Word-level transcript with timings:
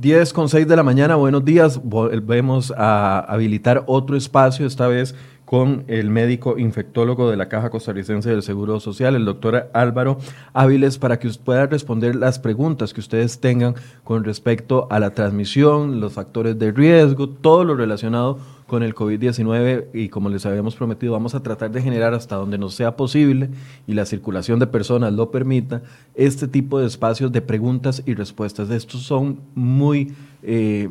10 0.00 0.32
con 0.32 0.48
6 0.48 0.66
de 0.66 0.76
la 0.76 0.82
mañana, 0.82 1.16
buenos 1.16 1.44
días. 1.44 1.78
Volvemos 1.84 2.72
a 2.74 3.18
habilitar 3.18 3.84
otro 3.86 4.16
espacio, 4.16 4.66
esta 4.66 4.88
vez 4.88 5.14
con 5.50 5.82
el 5.88 6.10
médico 6.10 6.58
infectólogo 6.58 7.28
de 7.28 7.36
la 7.36 7.48
Caja 7.48 7.70
Costarricense 7.70 8.30
del 8.30 8.44
Seguro 8.44 8.78
Social, 8.78 9.16
el 9.16 9.24
doctor 9.24 9.68
Álvaro 9.72 10.18
Áviles, 10.52 10.96
para 10.96 11.18
que 11.18 11.28
pueda 11.44 11.66
responder 11.66 12.14
las 12.14 12.38
preguntas 12.38 12.94
que 12.94 13.00
ustedes 13.00 13.40
tengan 13.40 13.74
con 14.04 14.22
respecto 14.22 14.86
a 14.92 15.00
la 15.00 15.10
transmisión, 15.10 15.98
los 15.98 16.12
factores 16.12 16.56
de 16.56 16.70
riesgo, 16.70 17.28
todo 17.28 17.64
lo 17.64 17.74
relacionado 17.74 18.38
con 18.68 18.84
el 18.84 18.94
COVID-19 18.94 19.86
y 19.92 20.08
como 20.08 20.28
les 20.28 20.46
habíamos 20.46 20.76
prometido, 20.76 21.14
vamos 21.14 21.34
a 21.34 21.42
tratar 21.42 21.72
de 21.72 21.82
generar 21.82 22.14
hasta 22.14 22.36
donde 22.36 22.56
nos 22.56 22.76
sea 22.76 22.94
posible 22.94 23.50
y 23.88 23.94
la 23.94 24.06
circulación 24.06 24.60
de 24.60 24.68
personas 24.68 25.12
lo 25.14 25.32
permita, 25.32 25.82
este 26.14 26.46
tipo 26.46 26.78
de 26.78 26.86
espacios 26.86 27.32
de 27.32 27.42
preguntas 27.42 28.04
y 28.06 28.14
respuestas. 28.14 28.70
Estos 28.70 29.02
son 29.02 29.40
muy... 29.56 30.14
Eh, 30.44 30.90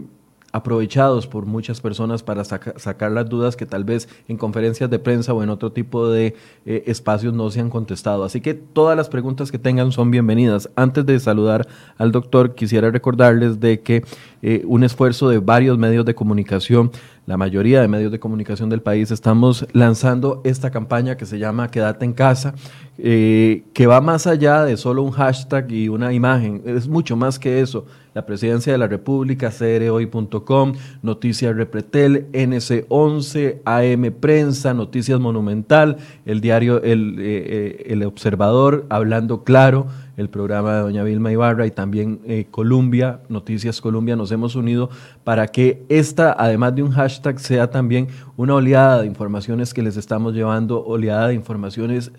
aprovechados 0.52 1.28
por 1.28 1.46
muchas 1.46 1.82
personas 1.82 2.24
para 2.24 2.44
sacar 2.44 3.12
las 3.12 3.30
dudas 3.30 3.56
que 3.56 3.66
tal 3.66 3.84
vez 3.84 4.10
en 4.28 4.38
conferencias 4.38 4.90
de 4.90 5.00
prensa 5.00 5.34
o 5.34 5.44
en 5.44 5.50
otro 5.50 5.72
tipo 5.72 6.10
de 6.10 6.36
eh, 6.66 6.84
espacios 6.88 7.34
no 7.34 7.50
se 7.52 7.60
han 7.60 7.70
contestado. 7.70 8.24
Así 8.24 8.42
que 8.42 8.54
todas 8.54 8.98
las 8.98 9.10
preguntas 9.10 9.52
que 9.52 9.60
tengan 9.60 9.92
son 9.92 10.12
bienvenidas. 10.12 10.70
Antes 10.76 11.06
de 11.06 11.20
saludar 11.20 11.68
al 11.98 12.12
doctor, 12.12 12.56
quisiera 12.56 12.90
recordarles 12.90 13.60
de 13.60 13.82
que 13.82 14.04
eh, 14.42 14.64
un 14.66 14.84
esfuerzo 14.84 15.30
de 15.30 15.40
varios 15.40 15.78
medios 15.78 16.06
de 16.06 16.16
comunicación, 16.16 16.92
la 17.30 17.38
mayoría 17.38 17.80
de 17.80 17.88
medios 17.88 18.12
de 18.12 18.20
comunicación 18.20 18.72
del 18.72 18.82
país, 18.82 19.12
estamos 19.12 19.68
lanzando 19.72 20.42
esta 20.44 20.72
campaña 20.72 21.16
que 21.16 21.28
se 21.28 21.38
llama 21.38 21.70
Quédate 21.70 22.04
en 22.04 22.14
casa, 22.14 22.56
eh, 22.98 23.66
que 23.72 23.86
va 23.86 24.02
más 24.02 24.26
allá 24.26 24.64
de 24.64 24.78
solo 24.78 25.04
un 25.04 25.12
hashtag 25.12 25.72
y 25.72 25.90
una 25.90 26.12
imagen, 26.12 26.64
es 26.66 26.88
mucho 26.88 27.16
más 27.16 27.38
que 27.38 27.62
eso. 27.62 27.86
La 28.16 28.26
Presidencia 28.26 28.72
de 28.72 28.80
la 28.80 28.88
República, 28.88 29.52
crhoy.com, 29.52 30.74
Noticias 31.04 31.56
Repretel, 31.56 32.26
NC11, 32.32 33.62
AM 33.64 34.12
Prensa, 34.20 34.74
Noticias 34.74 35.20
Monumental, 35.20 35.98
el 36.26 36.42
diario 36.42 36.82
El, 36.82 37.20
eh, 37.20 37.44
eh, 37.46 37.84
el 37.90 38.02
Observador, 38.02 38.88
Hablando 38.90 39.44
Claro, 39.44 39.86
el 40.20 40.30
programa 40.30 40.76
de 40.76 40.82
doña 40.82 41.04
Vilma 41.04 41.32
Ibarra 41.32 41.66
y 41.66 41.72
también 41.72 42.20
eh, 42.26 42.46
Colombia, 42.52 43.22
Noticias 43.30 43.80
Colombia, 43.80 44.18
nos 44.18 44.34
hemos 44.34 44.56
unido 44.56 44.90
para 45.24 45.48
que 45.48 45.82
esta, 45.88 46.36
además 46.38 46.76
de 46.76 46.84
un 46.84 46.92
hashtag, 46.92 47.40
sea 47.40 47.70
también 47.70 48.10
una 48.36 48.56
oleada 48.56 49.02
de 49.02 49.08
informaciones 49.08 49.74
que 49.74 49.82
les 49.82 49.96
estamos 49.96 50.34
llevando, 50.34 50.86
oleada 50.86 51.30
de 51.30 51.36
informaciones 51.36 52.12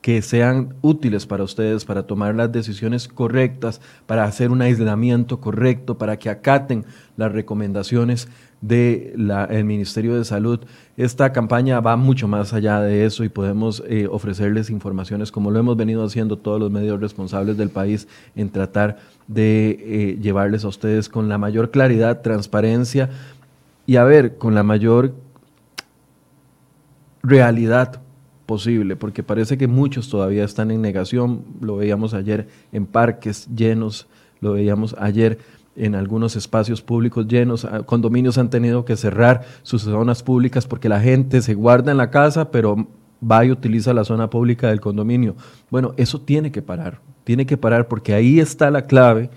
que 0.00 0.22
sean 0.22 0.74
útiles 0.82 1.26
para 1.26 1.42
ustedes, 1.42 1.84
para 1.84 2.04
tomar 2.04 2.36
las 2.36 2.52
decisiones 2.52 3.08
correctas, 3.08 3.80
para 4.06 4.22
hacer 4.22 4.52
un 4.52 4.62
aislamiento 4.62 5.40
correcto, 5.40 5.98
para 5.98 6.16
que 6.16 6.30
acaten 6.30 6.84
las 7.16 7.32
recomendaciones 7.32 8.28
del 8.60 9.64
Ministerio 9.64 10.16
de 10.16 10.24
Salud. 10.24 10.60
Esta 10.96 11.32
campaña 11.32 11.80
va 11.80 11.96
mucho 11.96 12.26
más 12.26 12.52
allá 12.52 12.80
de 12.80 13.04
eso 13.04 13.24
y 13.24 13.28
podemos 13.28 13.82
eh, 13.86 14.08
ofrecerles 14.10 14.70
informaciones 14.70 15.30
como 15.30 15.50
lo 15.50 15.60
hemos 15.60 15.76
venido 15.76 16.04
haciendo 16.04 16.38
todos 16.38 16.58
los 16.58 16.70
medios 16.70 17.00
responsables 17.00 17.56
del 17.56 17.70
país 17.70 18.08
en 18.34 18.50
tratar 18.50 18.98
de 19.28 19.70
eh, 19.80 20.18
llevarles 20.20 20.64
a 20.64 20.68
ustedes 20.68 21.08
con 21.08 21.28
la 21.28 21.38
mayor 21.38 21.70
claridad, 21.70 22.22
transparencia 22.22 23.10
y 23.86 23.96
a 23.96 24.04
ver, 24.04 24.36
con 24.36 24.54
la 24.54 24.62
mayor 24.62 25.14
realidad 27.22 28.02
posible, 28.44 28.96
porque 28.96 29.22
parece 29.22 29.58
que 29.58 29.66
muchos 29.66 30.08
todavía 30.08 30.44
están 30.44 30.70
en 30.70 30.80
negación, 30.80 31.44
lo 31.60 31.76
veíamos 31.76 32.14
ayer 32.14 32.48
en 32.72 32.86
parques 32.86 33.46
llenos, 33.54 34.08
lo 34.40 34.52
veíamos 34.52 34.96
ayer 34.98 35.38
en 35.78 35.94
algunos 35.94 36.36
espacios 36.36 36.82
públicos 36.82 37.26
llenos, 37.26 37.64
ah, 37.64 37.82
condominios 37.84 38.38
han 38.38 38.50
tenido 38.50 38.84
que 38.84 38.96
cerrar 38.96 39.44
sus 39.62 39.82
zonas 39.82 40.22
públicas 40.22 40.66
porque 40.66 40.88
la 40.88 41.00
gente 41.00 41.40
se 41.42 41.54
guarda 41.54 41.90
en 41.90 41.98
la 41.98 42.10
casa, 42.10 42.50
pero 42.50 42.88
va 43.22 43.44
y 43.44 43.50
utiliza 43.50 43.92
la 43.92 44.04
zona 44.04 44.30
pública 44.30 44.68
del 44.68 44.80
condominio. 44.80 45.36
Bueno, 45.70 45.94
eso 45.96 46.20
tiene 46.20 46.52
que 46.52 46.62
parar, 46.62 47.00
tiene 47.24 47.46
que 47.46 47.56
parar 47.56 47.88
porque 47.88 48.14
ahí 48.14 48.40
está 48.40 48.70
la 48.70 48.82
clave 48.82 49.30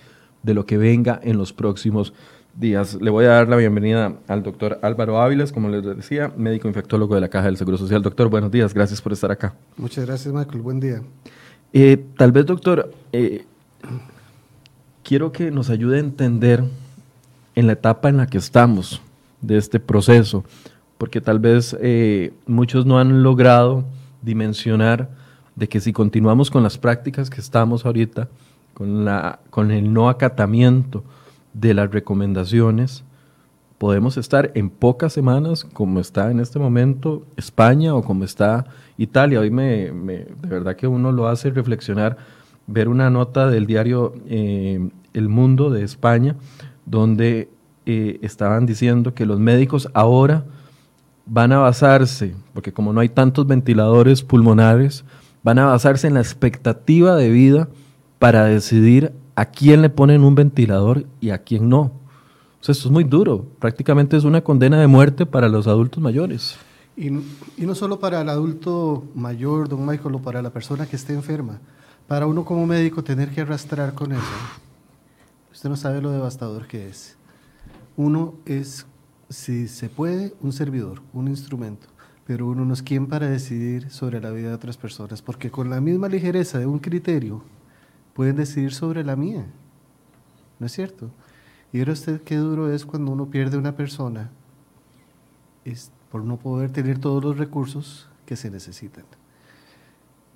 de 0.43 0.53
lo 0.53 0.65
que 0.65 0.77
venga 0.77 1.19
en 1.23 1.37
los 1.37 1.53
próximos 1.53 2.13
días. 2.55 2.97
Le 3.01 3.09
voy 3.09 3.25
a 3.25 3.29
dar 3.29 3.47
la 3.47 3.55
bienvenida 3.55 4.15
al 4.27 4.43
doctor 4.43 4.79
Álvaro 4.81 5.21
Áviles, 5.21 5.51
como 5.51 5.69
les 5.69 5.83
decía, 5.83 6.31
médico 6.35 6.67
infectólogo 6.67 7.15
de 7.15 7.21
la 7.21 7.29
Caja 7.29 7.45
del 7.45 7.57
Seguro 7.57 7.77
Social. 7.77 8.01
Doctor, 8.01 8.29
buenos 8.29 8.51
días, 8.51 8.73
gracias 8.73 9.01
por 9.01 9.13
estar 9.13 9.31
acá. 9.31 9.53
Muchas 9.77 10.05
gracias, 10.05 10.33
Michael, 10.33 10.61
buen 10.61 10.79
día. 10.79 11.01
Eh, 11.73 12.03
tal 12.17 12.31
vez, 12.31 12.45
doctor, 12.45 12.91
eh, 13.13 13.45
quiero 15.03 15.31
que 15.31 15.51
nos 15.51 15.69
ayude 15.69 15.97
a 15.97 15.99
entender 15.99 16.63
en 17.55 17.67
la 17.67 17.73
etapa 17.73 18.09
en 18.09 18.17
la 18.17 18.27
que 18.27 18.37
estamos 18.37 19.01
de 19.41 19.57
este 19.57 19.79
proceso, 19.79 20.43
porque 20.97 21.21
tal 21.21 21.39
vez 21.39 21.75
eh, 21.81 22.33
muchos 22.45 22.85
no 22.85 22.99
han 22.99 23.23
logrado 23.23 23.85
dimensionar 24.21 25.09
de 25.55 25.67
que 25.67 25.79
si 25.79 25.93
continuamos 25.93 26.49
con 26.51 26.63
las 26.63 26.77
prácticas 26.77 27.29
que 27.29 27.41
estamos 27.41 27.85
ahorita, 27.85 28.29
con, 28.73 29.03
la, 29.05 29.39
con 29.49 29.71
el 29.71 29.91
no 29.91 30.09
acatamiento, 30.09 31.03
de 31.53 31.73
las 31.73 31.91
recomendaciones, 31.91 33.03
podemos 33.77 34.17
estar 34.17 34.51
en 34.55 34.69
pocas 34.69 35.13
semanas, 35.13 35.63
como 35.63 35.99
está 35.99 36.31
en 36.31 36.39
este 36.39 36.59
momento 36.59 37.25
España 37.35 37.95
o 37.95 38.03
como 38.03 38.23
está 38.23 38.65
Italia. 38.97 39.39
Hoy 39.39 39.51
me, 39.51 39.91
de 39.91 40.27
verdad 40.43 40.75
que 40.75 40.87
uno 40.87 41.11
lo 41.11 41.27
hace 41.27 41.49
reflexionar, 41.49 42.17
ver 42.67 42.87
una 42.89 43.09
nota 43.09 43.49
del 43.49 43.65
diario 43.65 44.13
eh, 44.27 44.89
El 45.13 45.29
Mundo 45.29 45.69
de 45.69 45.83
España, 45.83 46.35
donde 46.85 47.49
eh, 47.85 48.19
estaban 48.21 48.65
diciendo 48.65 49.13
que 49.13 49.25
los 49.25 49.39
médicos 49.39 49.89
ahora 49.93 50.45
van 51.25 51.51
a 51.51 51.59
basarse, 51.59 52.35
porque 52.53 52.73
como 52.73 52.93
no 52.93 52.99
hay 52.99 53.09
tantos 53.09 53.47
ventiladores 53.47 54.23
pulmonares, 54.23 55.03
van 55.43 55.59
a 55.59 55.65
basarse 55.65 56.07
en 56.07 56.15
la 56.15 56.19
expectativa 56.19 57.15
de 57.15 57.29
vida 57.29 57.69
para 58.19 58.45
decidir 58.45 59.13
a 59.35 59.45
quién 59.45 59.81
le 59.81 59.89
ponen 59.89 60.23
un 60.23 60.35
ventilador 60.35 61.05
y 61.19 61.31
a 61.31 61.39
quién 61.39 61.69
no. 61.69 61.81
O 62.61 62.63
sea, 62.63 62.73
esto 62.73 62.87
es 62.87 62.91
muy 62.91 63.03
duro. 63.03 63.45
Prácticamente 63.59 64.15
es 64.15 64.23
una 64.23 64.41
condena 64.41 64.79
de 64.79 64.85
muerte 64.85 65.25
para 65.25 65.49
los 65.49 65.65
adultos 65.65 66.03
mayores. 66.03 66.57
Y, 66.95 67.07
y, 67.07 67.65
no 67.65 67.73
solo 67.73 67.99
para 67.99 68.21
el 68.21 68.29
adulto 68.29 69.05
mayor, 69.15 69.67
don 69.67 69.85
Michael, 69.85 70.15
o 70.15 70.19
para 70.19 70.41
la 70.43 70.51
persona 70.51 70.85
que 70.85 70.95
esté 70.95 71.13
enferma. 71.13 71.59
Para 72.07 72.27
uno 72.27 72.43
como 72.43 72.65
médico 72.65 73.03
tener 73.03 73.29
que 73.29 73.41
arrastrar 73.41 73.93
con 73.93 74.11
eso. 74.11 74.21
Usted 75.51 75.69
no 75.69 75.75
sabe 75.75 76.01
lo 76.01 76.11
devastador 76.11 76.67
que 76.67 76.89
es. 76.89 77.15
Uno 77.95 78.33
es, 78.45 78.85
si 79.29 79.67
se 79.67 79.89
puede, 79.89 80.33
un 80.41 80.53
servidor, 80.53 81.01
un 81.13 81.27
instrumento. 81.27 81.87
Pero 82.25 82.47
uno 82.47 82.65
no 82.65 82.73
es 82.73 82.81
quien 82.81 83.07
para 83.07 83.29
decidir 83.29 83.89
sobre 83.89 84.21
la 84.21 84.31
vida 84.31 84.49
de 84.49 84.55
otras 84.55 84.77
personas. 84.77 85.21
Porque 85.21 85.51
con 85.51 85.69
la 85.69 85.81
misma 85.81 86.07
ligereza 86.07 86.59
de 86.59 86.65
un 86.65 86.79
criterio 86.79 87.43
pueden 88.13 88.35
decidir 88.35 88.73
sobre 88.73 89.03
la 89.03 89.15
mía. 89.15 89.45
¿No 90.59 90.65
es 90.65 90.71
cierto? 90.71 91.09
Y 91.73 91.79
ahora 91.79 91.93
usted 91.93 92.21
qué 92.21 92.35
duro 92.35 92.71
es 92.73 92.85
cuando 92.85 93.11
uno 93.11 93.29
pierde 93.29 93.57
una 93.57 93.75
persona 93.75 94.29
es 95.65 95.91
por 96.11 96.23
no 96.23 96.37
poder 96.37 96.71
tener 96.71 96.99
todos 96.99 97.23
los 97.23 97.37
recursos 97.37 98.09
que 98.25 98.35
se 98.35 98.49
necesitan. 98.49 99.05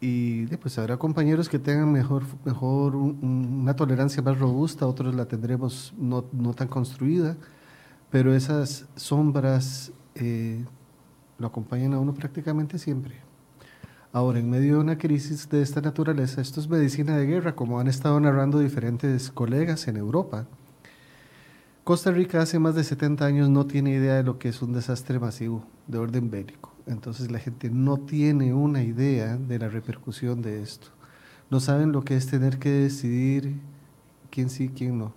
Y 0.01 0.45
pues 0.57 0.77
habrá 0.77 0.97
compañeros 0.97 1.50
que 1.50 1.57
tengan 1.57 1.92
mejor, 1.92 2.24
mejor 2.44 2.95
una 2.95 3.75
tolerancia 3.75 4.21
más 4.21 4.38
robusta, 4.38 4.88
otros 4.88 5.15
la 5.15 5.25
tendremos 5.25 5.94
no, 5.97 6.25
no 6.33 6.53
tan 6.53 6.68
construida, 6.68 7.38
pero 8.12 8.36
esas 8.36 8.86
sombras 8.95 9.92
eh, 10.15 10.63
lo 11.38 11.47
acompañan 11.47 11.94
a 11.94 12.00
uno 12.00 12.13
prácticamente 12.13 12.77
siempre. 12.77 13.15
Ahora, 14.12 14.39
en 14.39 14.50
medio 14.50 14.75
de 14.75 14.80
una 14.80 14.97
crisis 14.97 15.50
de 15.50 15.62
esta 15.62 15.81
naturaleza, 15.81 16.39
esto 16.39 16.62
es 16.62 16.69
medicina 16.69 17.18
de 17.18 17.25
guerra, 17.25 17.56
como 17.56 17.80
han 17.80 17.88
estado 17.88 18.18
narrando 18.19 18.59
diferentes 18.59 19.30
colegas 19.30 19.88
en 19.89 19.97
Europa. 19.97 20.47
Costa 21.83 22.12
Rica 22.12 22.42
hace 22.42 22.57
más 22.57 22.75
de 22.75 22.83
70 22.83 23.25
años 23.25 23.50
no 23.50 23.65
tiene 23.65 23.92
idea 23.92 24.15
de 24.15 24.24
lo 24.24 24.39
que 24.39 24.50
es 24.50 24.62
un 24.62 24.74
desastre 24.74 25.19
masivo 25.19 25.65
de 25.88 25.97
orden 25.97 26.31
bélico. 26.31 26.75
Entonces 26.88 27.32
la 27.32 27.40
gente 27.40 27.70
no 27.70 27.98
tiene 27.98 28.54
una 28.54 28.84
idea 28.84 29.38
de 29.38 29.60
la 29.60 29.70
repercusión 29.70 30.42
de 30.42 30.62
esto. 30.62 30.88
No 31.50 31.60
saben 31.60 31.92
lo 31.92 32.04
que 32.04 32.16
es 32.16 32.28
tener 32.28 32.60
que 32.60 32.70
decidir 32.70 33.60
quién 34.30 34.50
sí, 34.50 34.70
quién 34.70 34.98
no. 34.98 35.14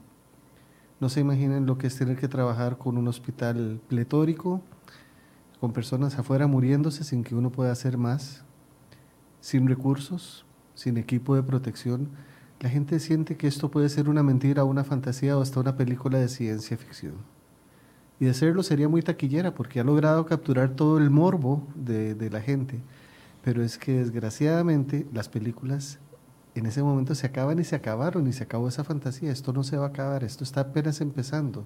No 1.01 1.09
se 1.09 1.21
imaginan 1.21 1.67
lo 1.67 1.79
que 1.79 1.87
es 1.87 1.97
tener 1.97 2.17
que 2.17 2.29
trabajar 2.29 2.79
con 2.79 2.99
un 2.99 3.09
hospital 3.09 3.81
pletórico, 3.89 4.63
con 5.61 5.73
personas 5.73 6.19
afuera 6.19 6.47
muriéndose 6.47 7.05
sin 7.05 7.25
que 7.25 7.35
uno 7.35 7.51
pueda 7.51 7.73
hacer 7.73 7.99
más 7.99 8.45
sin 9.41 9.69
recursos, 9.69 10.45
sin 10.75 10.97
equipo 10.97 11.35
de 11.35 11.43
protección, 11.43 12.09
la 12.61 12.69
gente 12.69 12.99
siente 12.99 13.37
que 13.37 13.47
esto 13.47 13.71
puede 13.71 13.89
ser 13.89 14.09
una 14.09 14.23
mentira, 14.23 14.65
una 14.65 14.85
fantasía 14.85 15.39
o 15.39 15.43
hasta 15.43 15.61
una 15.61 15.77
película 15.77 16.19
de 16.19 16.29
ciencia 16.29 16.77
ficción. 16.77 17.15
Y 18.21 18.25
de 18.25 18.35
serlo 18.35 18.63
sería 18.63 18.89
muy 18.89 19.03
taquillera 19.03 19.55
porque 19.55 19.81
ha 19.81 19.85
logrado 19.85 20.27
capturar 20.27 20.71
todo 20.71 20.99
el 20.99 21.11
morbo 21.11 21.67
de, 21.75 22.31
la 22.31 22.41
gente. 22.41 22.81
Pero 23.45 23.63
es 23.63 23.79
que 23.79 23.93
desgraciadamente 23.93 25.07
las 25.13 25.29
películas 25.29 25.99
en 26.55 26.67
ese 26.67 26.83
momento 26.83 27.15
se 27.15 27.27
acaban 27.27 27.61
y 27.61 27.65
se 27.65 27.77
acabaron 27.77 28.27
y 28.27 28.33
se 28.33 28.43
acabó 28.43 28.69
esa 28.69 28.83
fantasía. 28.83 29.31
Esto 29.31 29.53
no 29.53 29.63
se 29.63 29.77
va 29.77 29.87
a 29.87 29.89
acabar, 29.89 30.25
esto 30.25 30.43
está 30.43 30.63
apenas 30.63 31.01
empezando. 31.01 31.65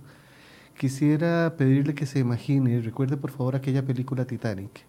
Quisiera 0.76 1.54
pedirle 1.56 1.94
que 1.94 2.06
se 2.06 2.18
imagine, 2.18 2.80
recuerde 2.80 3.16
por 3.16 3.30
favor 3.30 3.56
aquella 3.56 3.84
película 3.84 4.26
Titanic, 4.26 4.84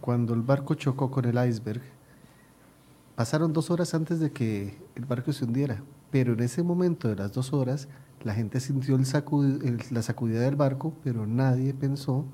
cuando 0.00 0.34
el 0.34 0.42
barco 0.42 0.74
chocó 0.74 1.10
con 1.10 1.24
el 1.24 1.48
iceberg. 1.48 1.82
Pasaron 3.16 3.52
dos 3.52 3.70
horas 3.70 3.92
antes 3.92 4.18
de 4.18 4.30
que 4.30 4.78
el 4.94 5.04
barco 5.04 5.32
se 5.32 5.44
hundiera, 5.44 5.82
pero 6.10 6.32
en 6.32 6.40
ese 6.40 6.62
momento 6.62 7.08
de 7.08 7.16
las 7.16 7.32
dos 7.32 7.52
horas 7.52 7.88
la 8.22 8.34
gente 8.34 8.60
sintió 8.60 8.98
la 8.98 10.02
sacudida 10.02 10.40
del 10.40 10.56
barco, 10.56 10.94
pero 11.02 11.26
nadie 11.26 11.72
pensó 11.74 12.26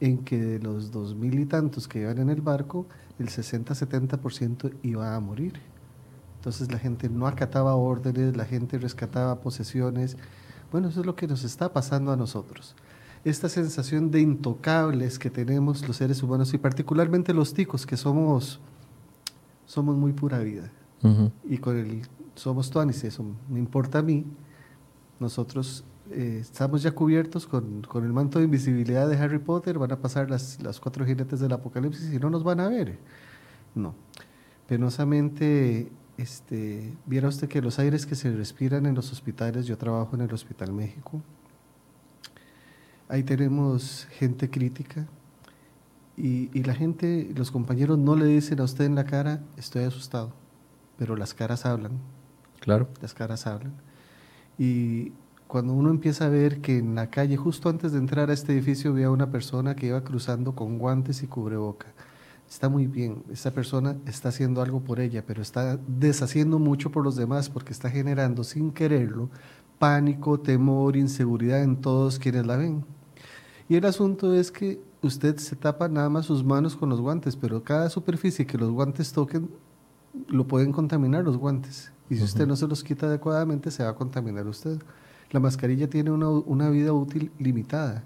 en 0.00 0.18
que 0.18 0.40
de 0.40 0.58
los 0.58 0.90
dos 0.90 1.14
mil 1.14 1.38
y 1.38 1.46
tantos 1.46 1.86
que 1.88 2.00
iban 2.00 2.18
en 2.18 2.28
el 2.28 2.40
barco, 2.40 2.86
el 3.18 3.28
60-70% 3.28 4.74
iba 4.82 5.14
a 5.14 5.20
morir. 5.20 5.60
Entonces 6.36 6.72
la 6.72 6.78
gente 6.78 7.08
no 7.08 7.28
acataba 7.28 7.76
órdenes, 7.76 8.36
la 8.36 8.44
gente 8.44 8.78
rescataba 8.78 9.40
posesiones. 9.40 10.16
Bueno, 10.72 10.88
eso 10.88 11.00
es 11.00 11.06
lo 11.06 11.14
que 11.14 11.28
nos 11.28 11.44
está 11.44 11.72
pasando 11.72 12.10
a 12.10 12.16
nosotros. 12.16 12.74
Esta 13.24 13.48
sensación 13.48 14.10
de 14.10 14.20
intocables 14.20 15.20
que 15.20 15.30
tenemos 15.30 15.86
los 15.86 15.96
seres 15.96 16.20
humanos 16.22 16.52
y 16.52 16.58
particularmente 16.58 17.32
los 17.32 17.54
ticos, 17.54 17.86
que 17.86 17.96
somos, 17.96 18.58
somos 19.66 19.96
muy 19.96 20.12
pura 20.12 20.40
vida. 20.40 20.70
Y 21.48 21.58
con 21.58 21.76
el 21.76 22.02
somos 22.34 22.70
tuanis, 22.70 23.04
eso 23.04 23.24
me 23.48 23.58
importa 23.58 23.98
a 23.98 24.02
mí, 24.02 24.24
nosotros 25.22 25.84
eh, 26.10 26.38
estamos 26.40 26.82
ya 26.82 26.90
cubiertos 26.90 27.46
con, 27.46 27.82
con, 27.82 28.04
el 28.04 28.12
manto 28.12 28.38
de 28.38 28.44
invisibilidad 28.44 29.08
de 29.08 29.16
Harry 29.16 29.38
Potter, 29.38 29.78
van 29.78 29.92
a 29.92 29.96
pasar 29.96 30.28
las, 30.28 30.62
las 30.62 30.78
cuatro 30.78 31.06
jinetes 31.06 31.40
del 31.40 31.52
apocalipsis 31.52 32.12
y 32.12 32.18
no 32.18 32.28
nos 32.28 32.44
van 32.44 32.60
a 32.60 32.68
ver. 32.68 32.98
No. 33.74 33.94
Penosamente, 34.66 35.90
este, 36.18 36.92
viera 37.06 37.28
usted 37.28 37.48
que 37.48 37.62
los 37.62 37.78
aires 37.78 38.04
que 38.04 38.14
se 38.14 38.30
respiran 38.30 38.84
en 38.84 38.94
los 38.94 39.10
hospitales, 39.12 39.66
yo 39.66 39.78
trabajo 39.78 40.14
en 40.14 40.22
el 40.22 40.32
Hospital 40.34 40.72
México, 40.72 41.22
ahí 43.08 43.22
tenemos 43.22 44.06
gente 44.10 44.50
crítica 44.50 45.06
y, 46.16 46.50
y 46.52 46.64
la 46.64 46.74
gente, 46.74 47.32
los 47.34 47.50
compañeros 47.50 47.96
no 47.96 48.16
le 48.16 48.26
dicen 48.26 48.60
a 48.60 48.64
usted 48.64 48.84
en 48.84 48.96
la 48.96 49.04
cara, 49.04 49.40
estoy 49.56 49.84
asustado, 49.84 50.32
pero 50.98 51.16
las 51.16 51.32
caras 51.32 51.64
hablan. 51.64 51.92
Claro. 52.60 52.88
Las 53.00 53.14
caras 53.14 53.46
hablan. 53.46 53.72
Y 54.58 55.12
cuando 55.46 55.72
uno 55.72 55.90
empieza 55.90 56.26
a 56.26 56.28
ver 56.28 56.60
que 56.60 56.78
en 56.78 56.94
la 56.94 57.10
calle, 57.10 57.36
justo 57.36 57.68
antes 57.68 57.92
de 57.92 57.98
entrar 57.98 58.30
a 58.30 58.32
este 58.32 58.52
edificio, 58.52 58.90
había 58.90 59.10
una 59.10 59.30
persona 59.30 59.76
que 59.76 59.86
iba 59.88 60.02
cruzando 60.02 60.54
con 60.54 60.78
guantes 60.78 61.22
y 61.22 61.26
cubreboca. 61.26 61.88
Está 62.48 62.68
muy 62.68 62.86
bien, 62.86 63.22
esta 63.32 63.50
persona 63.50 63.96
está 64.06 64.28
haciendo 64.28 64.60
algo 64.60 64.80
por 64.80 65.00
ella, 65.00 65.24
pero 65.26 65.40
está 65.40 65.78
deshaciendo 65.86 66.58
mucho 66.58 66.90
por 66.90 67.02
los 67.02 67.16
demás 67.16 67.48
porque 67.48 67.72
está 67.72 67.88
generando 67.90 68.44
sin 68.44 68.72
quererlo 68.72 69.30
pánico, 69.82 70.38
temor, 70.38 70.96
inseguridad 70.96 71.60
en 71.60 71.74
todos 71.80 72.20
quienes 72.20 72.46
la 72.46 72.56
ven. 72.56 72.84
Y 73.68 73.74
el 73.74 73.84
asunto 73.84 74.32
es 74.32 74.52
que 74.52 74.80
usted 75.02 75.38
se 75.38 75.56
tapa 75.56 75.88
nada 75.88 76.08
más 76.08 76.26
sus 76.26 76.44
manos 76.44 76.76
con 76.76 76.88
los 76.88 77.00
guantes, 77.00 77.34
pero 77.34 77.64
cada 77.64 77.90
superficie 77.90 78.46
que 78.46 78.58
los 78.58 78.70
guantes 78.70 79.12
toquen, 79.12 79.50
lo 80.28 80.46
pueden 80.46 80.70
contaminar 80.70 81.24
los 81.24 81.36
guantes. 81.36 81.90
Y 82.12 82.16
si 82.16 82.24
usted 82.24 82.46
no 82.46 82.56
se 82.56 82.68
los 82.68 82.84
quita 82.84 83.06
adecuadamente, 83.06 83.70
se 83.70 83.82
va 83.82 83.90
a 83.90 83.94
contaminar 83.94 84.46
usted. 84.46 84.78
La 85.30 85.40
mascarilla 85.40 85.88
tiene 85.88 86.10
una, 86.10 86.68
vida 86.68 86.92
útil 86.92 87.32
limitada. 87.38 88.04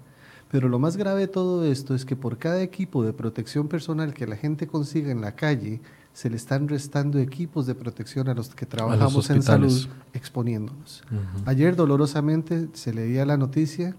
Pero 0.49 0.69
lo 0.69 0.79
más 0.79 0.95
grave 0.95 1.21
de 1.21 1.27
todo 1.27 1.65
esto 1.65 1.93
es 1.93 2.05
que 2.05 2.15
por 2.15 2.37
cada 2.37 2.61
equipo 2.61 3.03
de 3.03 3.11
protección 3.11 3.67
personal 3.67 4.13
que 4.13 4.25
la 4.25 4.37
gente 4.37 4.65
consiga 4.65 5.11
en 5.11 5.19
la 5.19 5.35
calle, 5.35 5.81
se 6.13 6.29
le 6.29 6.37
están 6.37 6.69
restando 6.69 7.19
equipos 7.19 7.67
de 7.67 7.75
protección 7.75 8.29
a 8.29 8.33
los 8.33 8.55
que 8.55 8.65
trabajamos 8.65 9.29
en 9.29 9.43
salud 9.43 9.87
exponiéndonos. 10.13 11.03
Ayer 11.45 11.75
dolorosamente 11.75 12.69
se 12.71 12.93
leía 12.93 13.25
la 13.25 13.35
noticia 13.35 13.93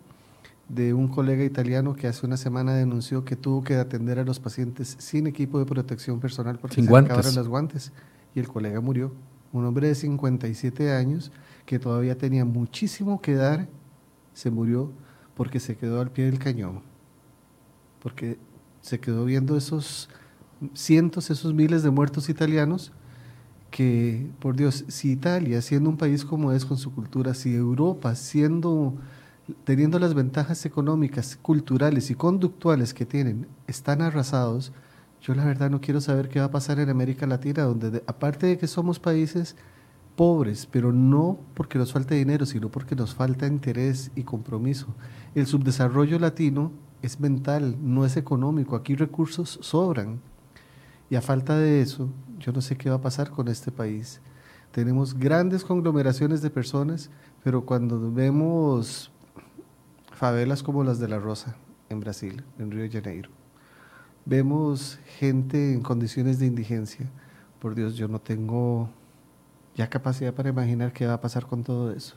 de 0.70 0.94
un 0.94 1.08
colega 1.08 1.44
italiano 1.44 1.94
que 1.94 2.06
hace 2.06 2.24
una 2.24 2.38
semana 2.38 2.72
denunció 2.74 3.26
que 3.26 3.36
tuvo 3.36 3.62
que 3.62 3.76
atender 3.76 4.18
a 4.18 4.24
los 4.24 4.40
pacientes 4.40 4.96
sin 4.98 5.26
equipo 5.26 5.58
de 5.58 5.66
protección 5.66 6.18
personal 6.18 6.58
porque 6.58 6.82
se 6.82 6.96
acabaron 6.96 7.34
los 7.34 7.48
guantes 7.48 7.92
y 8.34 8.40
el 8.40 8.48
colega 8.48 8.80
murió. 8.80 9.12
Un 9.52 9.64
hombre 9.64 9.88
de 9.88 9.94
57 9.94 10.92
años 10.92 11.32
que 11.64 11.78
todavía 11.78 12.16
tenía 12.16 12.44
muchísimo 12.44 13.20
que 13.20 13.34
dar, 13.34 13.68
se 14.32 14.50
murió 14.50 14.90
porque 15.34 15.60
se 15.60 15.76
quedó 15.76 16.00
al 16.00 16.10
pie 16.10 16.26
del 16.26 16.38
cañón, 16.38 16.82
porque 18.00 18.38
se 18.80 19.00
quedó 19.00 19.24
viendo 19.24 19.56
esos 19.56 20.08
cientos, 20.74 21.30
esos 21.30 21.54
miles 21.54 21.82
de 21.82 21.90
muertos 21.90 22.28
italianos, 22.28 22.92
que, 23.70 24.30
por 24.38 24.56
Dios, 24.56 24.84
si 24.88 25.12
Italia, 25.12 25.60
siendo 25.62 25.90
un 25.90 25.96
país 25.96 26.24
como 26.24 26.52
es 26.52 26.64
con 26.64 26.78
su 26.78 26.94
cultura, 26.94 27.34
si 27.34 27.54
Europa, 27.54 28.14
siendo, 28.14 28.94
teniendo 29.64 29.98
las 29.98 30.14
ventajas 30.14 30.64
económicas, 30.64 31.38
culturales 31.40 32.10
y 32.10 32.14
conductuales 32.14 32.94
que 32.94 33.06
tienen, 33.06 33.46
están 33.66 34.02
arrasados, 34.02 34.72
yo 35.20 35.34
la 35.34 35.44
verdad 35.44 35.70
no 35.70 35.80
quiero 35.80 36.00
saber 36.00 36.28
qué 36.28 36.40
va 36.40 36.46
a 36.46 36.50
pasar 36.50 36.78
en 36.78 36.90
América 36.90 37.26
Latina, 37.26 37.64
donde 37.64 38.02
aparte 38.06 38.46
de 38.46 38.58
que 38.58 38.66
somos 38.66 38.98
países 38.98 39.56
pobres, 40.16 40.66
pero 40.66 40.92
no 40.92 41.38
porque 41.54 41.78
nos 41.78 41.92
falte 41.92 42.14
dinero, 42.14 42.44
sino 42.44 42.70
porque 42.70 42.96
nos 42.96 43.14
falta 43.14 43.46
interés 43.46 44.10
y 44.16 44.24
compromiso. 44.24 44.88
El 45.34 45.46
subdesarrollo 45.46 46.18
latino 46.18 46.72
es 47.02 47.20
mental, 47.20 47.76
no 47.80 48.04
es 48.04 48.16
económico. 48.16 48.76
Aquí 48.76 48.94
recursos 48.96 49.58
sobran. 49.62 50.20
Y 51.10 51.16
a 51.16 51.22
falta 51.22 51.56
de 51.56 51.80
eso, 51.80 52.08
yo 52.38 52.52
no 52.52 52.60
sé 52.60 52.76
qué 52.76 52.90
va 52.90 52.96
a 52.96 53.00
pasar 53.00 53.30
con 53.30 53.48
este 53.48 53.70
país. 53.70 54.20
Tenemos 54.72 55.14
grandes 55.14 55.64
conglomeraciones 55.64 56.42
de 56.42 56.50
personas, 56.50 57.10
pero 57.42 57.64
cuando 57.64 58.12
vemos 58.12 59.10
favelas 60.12 60.62
como 60.62 60.84
las 60.84 60.98
de 60.98 61.08
La 61.08 61.18
Rosa 61.18 61.56
en 61.88 62.00
Brasil, 62.00 62.44
en 62.58 62.70
Río 62.70 62.82
de 62.82 62.90
Janeiro, 62.90 63.30
vemos 64.24 64.98
gente 65.18 65.72
en 65.72 65.80
condiciones 65.80 66.38
de 66.38 66.46
indigencia. 66.46 67.06
Por 67.58 67.74
Dios, 67.74 67.96
yo 67.96 68.08
no 68.08 68.20
tengo 68.20 68.88
ya 69.74 69.88
capacidad 69.88 70.34
para 70.34 70.48
imaginar 70.48 70.92
qué 70.92 71.06
va 71.06 71.14
a 71.14 71.20
pasar 71.20 71.46
con 71.46 71.62
todo 71.62 71.92
eso. 71.92 72.14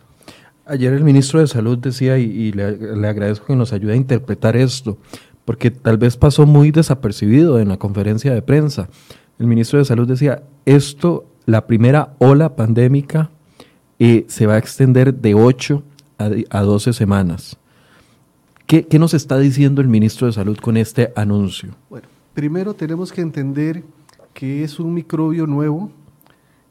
Ayer 0.65 0.93
el 0.93 1.03
ministro 1.03 1.39
de 1.39 1.47
Salud 1.47 1.77
decía, 1.77 2.17
y, 2.17 2.51
le, 2.51 2.63
agradezco 3.07 3.47
que 3.47 3.55
nos 3.55 3.73
ayude 3.73 3.93
a 3.93 3.95
interpretar 3.95 4.55
esto, 4.55 4.97
porque 5.45 5.71
tal 5.71 5.97
vez 5.97 6.17
pasó 6.17 6.45
muy 6.45 6.71
desapercibido 6.71 7.59
en 7.59 7.69
la 7.69 7.77
conferencia 7.77 8.33
de 8.33 8.41
prensa. 8.41 8.87
El 9.39 9.47
ministro 9.47 9.79
de 9.79 9.85
Salud 9.85 10.07
decía, 10.07 10.43
esto, 10.65 11.25
la 11.45 11.65
primera 11.65 12.13
ola 12.19 12.55
pandémica, 12.55 13.31
eh, 13.97 14.25
se 14.27 14.45
va 14.47 14.55
a 14.55 14.57
extender 14.57 15.13
de 15.13 15.33
8 15.35 15.83
a, 16.49 16.61
12 16.61 16.93
semanas. 16.93 17.57
¿Qué, 18.71 18.87
¿Qué 18.87 18.99
nos 18.99 19.13
está 19.13 19.37
diciendo 19.37 19.81
el 19.81 19.89
ministro 19.89 20.27
de 20.27 20.31
Salud 20.31 20.55
con 20.55 20.77
este 20.77 21.11
anuncio? 21.17 21.75
Bueno, 21.89 22.07
primero 22.33 22.73
tenemos 22.73 23.11
que 23.11 23.19
entender 23.19 23.83
que 24.33 24.63
es 24.63 24.79
un 24.79 24.93
microbio 24.93 25.45
nuevo, 25.45 25.91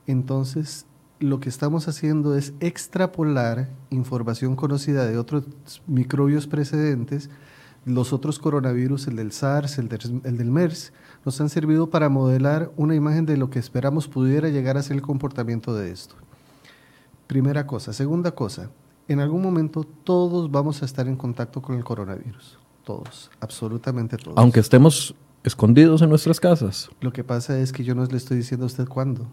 entonces 0.06 0.86
lo 1.18 1.40
que 1.40 1.50
estamos 1.50 1.88
haciendo 1.88 2.34
es 2.34 2.54
extrapolar 2.60 3.68
información 3.90 4.56
conocida 4.56 5.04
de 5.04 5.18
otros 5.18 5.44
microbios 5.86 6.46
precedentes. 6.46 7.28
Los 7.84 8.14
otros 8.14 8.38
coronavirus, 8.38 9.08
el 9.08 9.16
del 9.16 9.32
SARS, 9.32 9.76
el, 9.76 9.88
del 9.90 10.50
MERS, 10.50 10.94
nos 11.26 11.38
han 11.42 11.50
servido 11.50 11.90
para 11.90 12.08
modelar 12.08 12.72
una 12.78 12.94
imagen 12.94 13.26
de 13.26 13.36
lo 13.36 13.50
que 13.50 13.58
esperamos 13.58 14.08
pudiera 14.08 14.48
llegar 14.48 14.78
a 14.78 14.82
ser 14.82 14.96
el 14.96 15.02
comportamiento 15.02 15.74
de 15.74 15.90
esto. 15.90 16.14
Primera 17.26 17.66
cosa. 17.66 17.92
Segunda 17.92 18.30
cosa, 18.30 18.70
en 19.10 19.18
algún 19.18 19.42
momento 19.42 19.82
todos 19.82 20.52
vamos 20.52 20.82
a 20.82 20.84
estar 20.84 21.08
en 21.08 21.16
contacto 21.16 21.60
con 21.60 21.76
el 21.76 21.82
coronavirus. 21.82 22.60
Todos, 22.84 23.28
absolutamente 23.40 24.16
todos. 24.16 24.38
Aunque 24.38 24.60
estemos 24.60 25.16
escondidos 25.42 26.00
en 26.02 26.10
nuestras 26.10 26.38
casas. 26.38 26.90
Lo 27.00 27.12
que 27.12 27.24
pasa 27.24 27.58
es 27.58 27.72
que 27.72 27.82
yo 27.82 27.96
no 27.96 28.04
le 28.04 28.16
estoy 28.16 28.36
diciendo 28.36 28.66
a 28.66 28.68
usted 28.68 28.86
cuándo. 28.86 29.26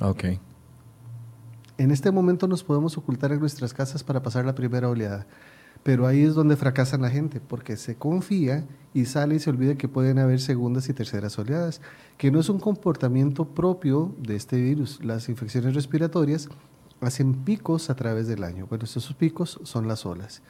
Ok. 0.00 0.24
En 1.76 1.90
este 1.90 2.12
momento 2.12 2.46
nos 2.46 2.62
podemos 2.62 2.96
ocultar 2.98 3.32
en 3.32 3.40
nuestras 3.40 3.74
casas 3.74 4.04
para 4.04 4.22
pasar 4.22 4.44
la 4.44 4.54
primera 4.54 4.88
oleada, 4.88 5.26
pero 5.82 6.06
ahí 6.06 6.22
es 6.22 6.34
donde 6.34 6.56
fracasan 6.56 7.02
la 7.02 7.10
gente, 7.10 7.40
porque 7.40 7.76
se 7.76 7.96
confía 7.96 8.64
y 8.94 9.06
sale 9.06 9.34
y 9.34 9.38
se 9.40 9.50
olvida 9.50 9.74
que 9.74 9.88
pueden 9.88 10.20
haber 10.20 10.40
segundas 10.40 10.88
y 10.88 10.92
terceras 10.92 11.36
oleadas, 11.36 11.80
que 12.16 12.30
no 12.30 12.38
es 12.38 12.48
un 12.48 12.60
comportamiento 12.60 13.44
propio 13.44 14.14
de 14.18 14.36
este 14.36 14.60
virus. 14.60 15.02
Las 15.02 15.28
infecciones 15.28 15.74
respiratorias 15.74 16.48
hacen 17.00 17.44
picos 17.44 17.90
a 17.90 17.96
través 17.96 18.26
del 18.28 18.44
año. 18.44 18.66
Bueno, 18.68 18.84
esos 18.84 19.12
picos 19.14 19.60
son 19.64 19.88
las 19.88 20.06
olas. 20.06 20.42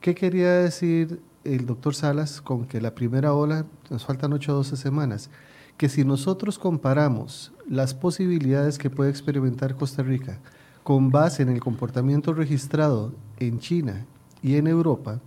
¿Qué 0.00 0.14
quería 0.14 0.52
decir 0.52 1.20
el 1.44 1.66
doctor 1.66 1.94
Salas 1.94 2.40
con 2.40 2.66
que 2.66 2.80
la 2.80 2.94
primera 2.94 3.34
ola, 3.34 3.66
nos 3.90 4.04
faltan 4.04 4.32
8 4.32 4.52
o 4.52 4.56
12 4.56 4.76
semanas? 4.76 5.30
que 5.78 5.88
si 5.88 6.04
nosotros 6.04 6.58
comparamos 6.58 7.52
las 7.68 7.94
posibilidades 7.94 8.78
que 8.78 8.90
puede 8.90 9.10
experimentar 9.10 9.76
Costa 9.76 10.02
Rica 10.02 10.40
con 10.82 11.10
base 11.10 11.44
en 11.44 11.50
el 11.50 11.60
comportamiento 11.60 12.34
registrado 12.34 13.14
en 13.38 13.60
China 13.60 14.04
y 14.42 14.56
en 14.56 14.66
Europa, 14.66 15.20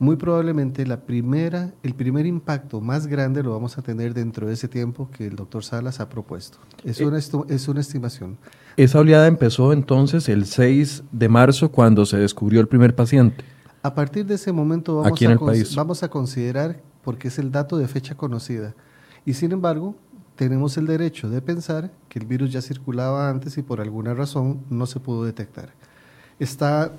muy 0.00 0.16
probablemente 0.16 0.84
la 0.86 1.02
primera, 1.02 1.72
el 1.82 1.94
primer 1.94 2.24
impacto 2.26 2.80
más 2.80 3.06
grande 3.06 3.42
lo 3.42 3.52
vamos 3.52 3.76
a 3.78 3.82
tener 3.82 4.14
dentro 4.14 4.46
de 4.48 4.54
ese 4.54 4.66
tiempo 4.66 5.08
que 5.12 5.26
el 5.26 5.36
doctor 5.36 5.62
Salas 5.62 6.00
ha 6.00 6.08
propuesto. 6.08 6.58
Es, 6.84 7.00
una, 7.00 7.18
es 7.18 7.68
una 7.68 7.80
estimación. 7.80 8.38
Esa 8.78 8.98
oleada 8.98 9.26
empezó 9.26 9.72
entonces 9.74 10.28
el 10.30 10.46
6 10.46 11.02
de 11.12 11.28
marzo 11.28 11.70
cuando 11.70 12.06
se 12.06 12.16
descubrió 12.16 12.60
el 12.62 12.66
primer 12.66 12.94
paciente. 12.96 13.44
A 13.82 13.94
partir 13.94 14.24
de 14.26 14.34
ese 14.36 14.52
momento 14.52 14.96
vamos, 14.96 15.12
Aquí 15.12 15.26
en 15.26 15.32
a, 15.32 15.34
el 15.34 15.38
cons- 15.38 15.46
país. 15.46 15.76
vamos 15.76 16.02
a 16.02 16.08
considerar, 16.08 16.80
porque 17.04 17.28
es 17.28 17.38
el 17.38 17.52
dato 17.52 17.76
de 17.76 17.86
fecha 17.86 18.14
conocida, 18.16 18.74
y 19.26 19.34
sin 19.34 19.52
embargo 19.52 19.94
tenemos 20.34 20.78
el 20.78 20.86
derecho 20.86 21.28
de 21.28 21.42
pensar 21.42 21.90
que 22.08 22.18
el 22.18 22.24
virus 22.24 22.50
ya 22.52 22.62
circulaba 22.62 23.28
antes 23.28 23.58
y 23.58 23.62
por 23.62 23.82
alguna 23.82 24.14
razón 24.14 24.60
no 24.70 24.86
se 24.86 24.98
pudo 24.98 25.24
detectar. 25.24 25.74
Está, 26.38 26.92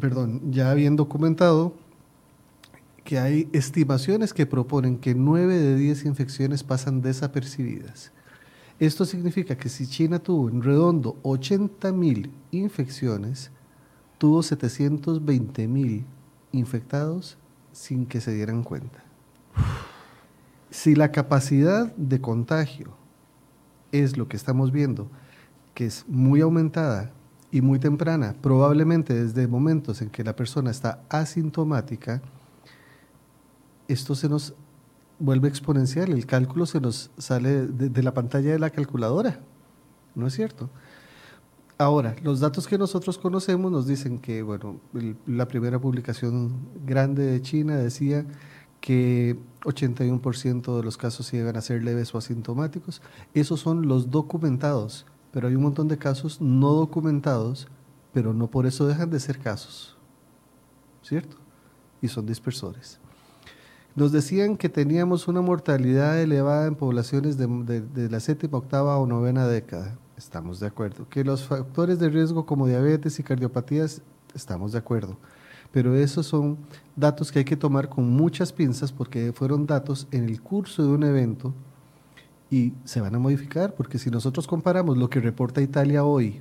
perdón, 0.00 0.40
ya 0.50 0.72
bien 0.72 0.96
documentado 0.96 1.74
que 3.06 3.18
hay 3.18 3.48
estimaciones 3.52 4.34
que 4.34 4.44
proponen 4.44 4.98
que 4.98 5.14
9 5.14 5.56
de 5.56 5.76
10 5.76 6.04
infecciones 6.04 6.64
pasan 6.64 7.00
desapercibidas. 7.00 8.12
Esto 8.78 9.06
significa 9.06 9.56
que 9.56 9.70
si 9.70 9.86
China 9.86 10.18
tuvo 10.18 10.50
en 10.50 10.60
redondo 10.60 11.16
80 11.22 11.92
mil 11.92 12.30
infecciones, 12.50 13.50
tuvo 14.18 14.42
720 14.42 15.68
mil 15.68 16.04
infectados 16.52 17.38
sin 17.72 18.06
que 18.06 18.20
se 18.20 18.34
dieran 18.34 18.64
cuenta. 18.64 19.02
Si 20.70 20.94
la 20.94 21.12
capacidad 21.12 21.94
de 21.96 22.20
contagio 22.20 22.90
es 23.92 24.18
lo 24.18 24.28
que 24.28 24.36
estamos 24.36 24.72
viendo, 24.72 25.08
que 25.74 25.86
es 25.86 26.04
muy 26.08 26.40
aumentada 26.40 27.12
y 27.52 27.60
muy 27.60 27.78
temprana, 27.78 28.34
probablemente 28.42 29.14
desde 29.14 29.46
momentos 29.46 30.02
en 30.02 30.10
que 30.10 30.24
la 30.24 30.34
persona 30.34 30.72
está 30.72 31.04
asintomática, 31.08 32.20
esto 33.88 34.14
se 34.14 34.28
nos 34.28 34.54
vuelve 35.18 35.48
exponencial, 35.48 36.12
el 36.12 36.26
cálculo 36.26 36.66
se 36.66 36.80
nos 36.80 37.10
sale 37.16 37.66
de, 37.66 38.02
la 38.02 38.12
pantalla 38.12 38.52
de 38.52 38.58
la 38.58 38.70
calculadora, 38.70 39.40
¿no 40.14 40.26
es 40.26 40.34
cierto? 40.34 40.68
Ahora, 41.78 42.16
los 42.22 42.40
datos 42.40 42.66
que 42.66 42.78
nosotros 42.78 43.18
conocemos 43.18 43.70
nos 43.70 43.86
dicen 43.86 44.18
que, 44.18 44.42
bueno, 44.42 44.80
la 45.26 45.46
primera 45.46 45.78
publicación 45.78 46.54
grande 46.86 47.24
de 47.24 47.42
China 47.42 47.76
decía 47.76 48.24
que 48.80 49.38
81% 49.64 50.76
de 50.76 50.82
los 50.82 50.96
casos 50.96 51.30
llegan 51.32 51.56
a 51.56 51.60
ser 51.60 51.82
leves 51.82 52.14
o 52.14 52.18
asintomáticos. 52.18 53.02
Esos 53.34 53.60
son 53.60 53.88
los 53.88 54.10
documentados, 54.10 55.06
pero 55.32 55.48
hay 55.48 55.54
un 55.54 55.62
montón 55.62 55.88
de 55.88 55.98
casos 55.98 56.40
no 56.40 56.72
documentados, 56.72 57.68
pero 58.14 58.32
no 58.32 58.48
por 58.48 58.64
eso 58.64 58.86
dejan 58.86 59.10
de 59.10 59.20
ser 59.20 59.38
casos, 59.38 59.98
¿cierto? 61.02 61.36
Y 62.00 62.08
son 62.08 62.24
dispersores. 62.24 63.00
Nos 63.96 64.12
decían 64.12 64.56
que 64.56 64.68
teníamos 64.68 65.26
una 65.26 65.40
mortalidad 65.40 66.20
elevada 66.20 66.66
en 66.66 66.74
poblaciones 66.74 67.38
de, 67.38 67.46
de- 67.46 67.80
de 67.80 68.10
la 68.10 68.20
séptima, 68.20 68.58
octava 68.58 68.98
o 68.98 69.06
novena 69.06 69.46
década. 69.46 69.98
Estamos 70.18 70.60
de 70.60 70.66
acuerdo. 70.66 71.08
Que 71.08 71.24
los 71.24 71.44
factores 71.44 71.98
de 71.98 72.08
riesgo 72.10 72.44
como 72.46 72.66
diabetes 72.66 73.18
y 73.18 73.22
cardiopatías, 73.22 74.02
estamos 74.34 74.72
de 74.72 74.78
acuerdo. 74.78 75.16
Pero 75.72 75.94
esos 75.96 76.26
son 76.26 76.58
datos 76.94 77.32
que 77.32 77.40
hay 77.40 77.44
que 77.44 77.56
tomar 77.56 77.88
con 77.88 78.08
muchas 78.10 78.52
pinzas 78.52 78.92
porque 78.92 79.32
fueron 79.32 79.66
datos 79.66 80.06
en 80.10 80.24
el 80.24 80.40
curso 80.42 80.82
de 80.82 80.88
un 80.90 81.02
evento 81.02 81.54
y 82.50 82.74
se 82.84 83.00
van 83.00 83.14
a 83.14 83.18
modificar 83.18 83.74
porque 83.74 83.98
si 83.98 84.10
nosotros 84.10 84.46
comparamos 84.46 84.96
lo 84.96 85.10
que 85.10 85.20
reporta 85.20 85.60
Italia 85.60 86.04
hoy, 86.04 86.40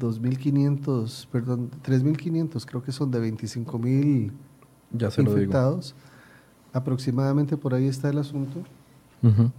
2.500, 0.00 1.26
perdón, 1.30 1.70
3.500, 1.82 2.64
creo 2.66 2.82
que 2.82 2.92
son 2.92 3.10
de 3.10 3.20
25.000 3.20 4.32
Ya 4.92 5.10
se 5.10 5.22
lo 5.22 5.30
digo. 5.34 5.52
Aproximadamente 6.72 7.56
por 7.56 7.74
ahí 7.74 7.86
está 7.86 8.10
el 8.10 8.18
asunto. 8.18 8.60
Ujú. 9.22 9.50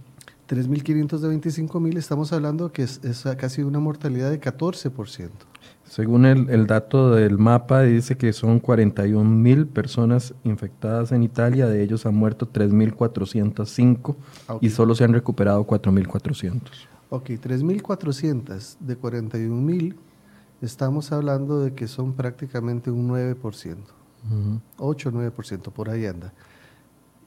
3.500 0.48 1.18
de 1.18 1.28
25.000, 1.28 1.96
estamos 1.96 2.32
hablando 2.32 2.72
que 2.72 2.82
es, 2.82 3.00
es 3.04 3.22
casi 3.38 3.62
una 3.62 3.78
mortalidad 3.78 4.30
de 4.30 4.40
14%. 4.40 5.28
Según 5.84 6.24
el, 6.24 6.50
el 6.50 6.66
dato 6.66 7.12
del 7.14 7.38
mapa, 7.38 7.82
dice 7.82 8.16
que 8.16 8.32
son 8.32 8.58
41 8.60 9.28
mil 9.28 9.66
personas 9.66 10.34
infectadas 10.44 11.12
en 11.12 11.22
Italia, 11.22 11.66
de 11.66 11.82
ellos 11.82 12.06
han 12.06 12.14
muerto 12.14 12.48
3.405 12.50 14.16
Ah, 14.48 14.54
ok. 14.54 14.62
y 14.62 14.70
solo 14.70 14.94
se 14.94 15.04
han 15.04 15.12
recuperado 15.12 15.64
4.400. 15.66 16.60
Ok, 17.10 17.30
3.400 17.30 18.76
de 18.80 18.98
41.000, 19.00 19.94
estamos 20.62 21.10
hablando 21.12 21.60
de 21.60 21.74
que 21.74 21.88
son 21.88 22.12
prácticamente 22.12 22.90
un 22.90 23.08
9%, 23.08 23.76
Ujú. 24.30 24.60
8 24.78 25.10
9%, 25.12 25.72
por 25.72 25.90
ahí 25.90 26.06
anda. 26.06 26.32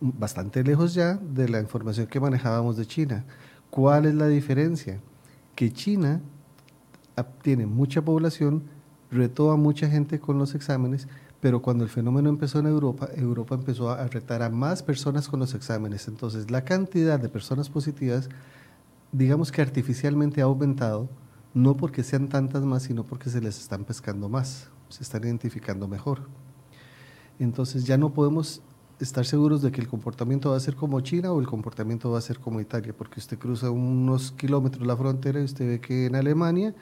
Bastante 0.05 0.65
lejos 0.65 0.93
ya 0.93 1.13
de 1.13 1.47
la 1.47 1.61
información 1.61 2.07
que 2.07 2.19
manejábamos 2.19 2.75
de 2.75 2.85
China. 2.85 3.23
¿Cuál 3.69 4.05
es 4.05 4.13
la 4.13 4.27
diferencia? 4.27 4.99
Que 5.55 5.71
China 5.71 6.19
tiene 7.41 7.67
mucha 7.67 8.01
población, 8.01 8.63
retó 9.11 9.51
a 9.51 9.55
mucha 9.55 9.87
gente 9.87 10.19
con 10.19 10.37
los 10.37 10.55
exámenes, 10.55 11.07
pero 11.39 11.61
cuando 11.61 11.85
el 11.85 11.89
fenómeno 11.89 12.27
empezó 12.27 12.59
en 12.59 12.65
Europa, 12.65 13.07
Europa 13.15 13.55
empezó 13.55 13.91
a 13.91 14.05
retar 14.09 14.41
a 14.43 14.49
más 14.49 14.83
personas 14.83 15.29
con 15.29 15.39
los 15.39 15.53
exámenes. 15.53 16.09
Entonces, 16.09 16.51
la 16.51 16.65
cantidad 16.65 17.17
de 17.17 17.29
personas 17.29 17.69
positivas, 17.69 18.27
digamos 19.13 19.53
que 19.53 19.61
artificialmente 19.61 20.41
ha 20.41 20.45
aumentado, 20.45 21.07
no 21.53 21.77
porque 21.77 22.03
sean 22.03 22.27
tantas 22.27 22.65
más, 22.65 22.83
sino 22.83 23.05
porque 23.05 23.29
se 23.29 23.39
les 23.39 23.57
están 23.57 23.85
pescando 23.85 24.27
más, 24.27 24.67
se 24.89 25.01
están 25.01 25.23
identificando 25.23 25.87
mejor. 25.87 26.27
Entonces, 27.39 27.85
ya 27.85 27.97
no 27.97 28.13
podemos 28.13 28.61
estar 29.03 29.25
seguros 29.25 29.61
de 29.61 29.71
que 29.71 29.81
el 29.81 29.87
comportamiento 29.87 30.51
va 30.51 30.57
a 30.57 30.59
ser 30.59 30.75
como 30.75 30.99
China 31.01 31.31
o 31.31 31.39
el 31.39 31.47
comportamiento 31.47 32.11
va 32.11 32.19
a 32.19 32.21
ser 32.21 32.39
como 32.39 32.61
Italia, 32.61 32.93
porque 32.97 33.19
usted 33.19 33.37
cruza 33.37 33.69
unos 33.69 34.31
kilómetros 34.31 34.85
la 34.85 34.95
frontera 34.95 35.39
y 35.39 35.43
usted 35.43 35.67
ve 35.67 35.79
que 35.79 36.05
en 36.05 36.15
Alemania 36.15 36.73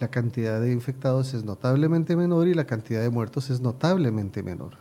la 0.00 0.08
cantidad 0.08 0.60
de 0.60 0.72
infectados 0.72 1.34
es 1.34 1.44
notablemente 1.44 2.16
menor 2.16 2.48
y 2.48 2.54
la 2.54 2.64
cantidad 2.64 3.02
de 3.02 3.10
muertos 3.10 3.50
es 3.50 3.60
notablemente 3.60 4.42
menor. 4.42 4.78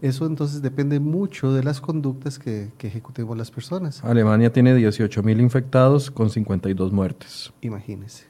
Eso 0.00 0.26
entonces 0.26 0.62
depende 0.62 1.00
mucho 1.00 1.52
de 1.52 1.64
las 1.64 1.80
conductas 1.80 2.38
que, 2.38 2.70
que 2.78 2.86
ejecutemos 2.86 3.36
las 3.36 3.50
personas. 3.50 4.02
Alemania 4.04 4.52
tiene 4.52 4.74
18 4.76 5.22
mil 5.24 5.40
infectados 5.40 6.10
con 6.10 6.30
52 6.30 6.92
muertes. 6.92 7.52
Imagínese, 7.62 8.26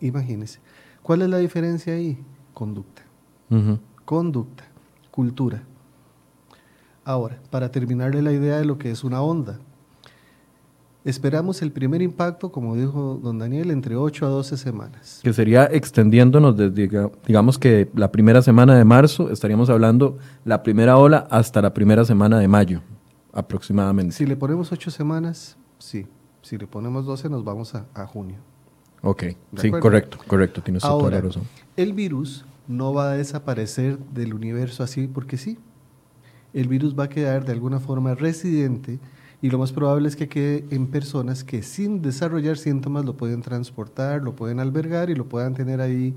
imagínese. 0.00 0.60
¿Cuál 1.02 1.22
es 1.22 1.28
la 1.28 1.38
diferencia 1.38 1.92
ahí? 1.92 2.18
Conducta. 2.54 3.02
Conducta, 4.04 4.64
cultura. 5.10 5.64
Ahora, 7.04 7.38
para 7.50 7.70
terminarle 7.70 8.22
la 8.22 8.32
idea 8.32 8.56
de 8.58 8.64
lo 8.64 8.78
que 8.78 8.90
es 8.90 9.04
una 9.04 9.20
onda, 9.20 9.58
esperamos 11.04 11.60
el 11.62 11.70
primer 11.70 12.00
impacto, 12.02 12.50
como 12.50 12.74
dijo 12.76 13.20
don 13.22 13.38
Daniel, 13.38 13.70
entre 13.70 13.96
8 13.96 14.24
a 14.26 14.28
12 14.30 14.56
semanas. 14.56 15.20
Que 15.22 15.32
sería 15.32 15.64
extendiéndonos 15.66 16.56
desde, 16.56 16.88
diga- 16.88 17.10
digamos 17.26 17.58
que 17.58 17.90
la 17.94 18.10
primera 18.10 18.40
semana 18.42 18.74
de 18.76 18.84
marzo, 18.84 19.30
estaríamos 19.30 19.68
hablando 19.68 20.16
la 20.44 20.62
primera 20.62 20.96
ola 20.96 21.26
hasta 21.30 21.60
la 21.60 21.74
primera 21.74 22.04
semana 22.06 22.38
de 22.38 22.48
mayo, 22.48 22.80
aproximadamente. 23.32 24.14
Si 24.14 24.24
le 24.24 24.36
ponemos 24.36 24.72
8 24.72 24.90
semanas, 24.90 25.56
sí. 25.78 26.06
Si 26.42 26.58
le 26.58 26.66
ponemos 26.66 27.06
12, 27.06 27.28
nos 27.30 27.42
vamos 27.44 27.74
a, 27.74 27.86
a 27.94 28.06
junio. 28.06 28.36
Ok, 29.02 29.24
sí, 29.56 29.70
correcto, 29.70 30.18
correcto, 30.26 30.62
tienes 30.62 30.82
toda 30.82 30.92
Ahora, 30.94 31.16
la 31.16 31.22
razón. 31.22 31.42
el 31.76 31.92
virus 31.92 32.46
no 32.66 32.94
va 32.94 33.10
a 33.10 33.14
desaparecer 33.14 33.98
del 33.98 34.32
universo 34.32 34.82
así 34.82 35.06
porque 35.06 35.36
sí. 35.36 35.58
El 36.54 36.68
virus 36.68 36.98
va 36.98 37.04
a 37.04 37.08
quedar 37.08 37.44
de 37.44 37.52
alguna 37.52 37.80
forma 37.80 38.14
residente 38.14 39.00
y 39.42 39.50
lo 39.50 39.58
más 39.58 39.72
probable 39.72 40.08
es 40.08 40.16
que 40.16 40.28
quede 40.28 40.64
en 40.70 40.86
personas 40.86 41.44
que 41.44 41.62
sin 41.62 42.00
desarrollar 42.00 42.56
síntomas 42.56 43.04
lo 43.04 43.16
pueden 43.16 43.42
transportar, 43.42 44.22
lo 44.22 44.34
pueden 44.34 44.60
albergar 44.60 45.10
y 45.10 45.14
lo 45.14 45.28
puedan 45.28 45.52
tener 45.52 45.82
ahí 45.82 46.14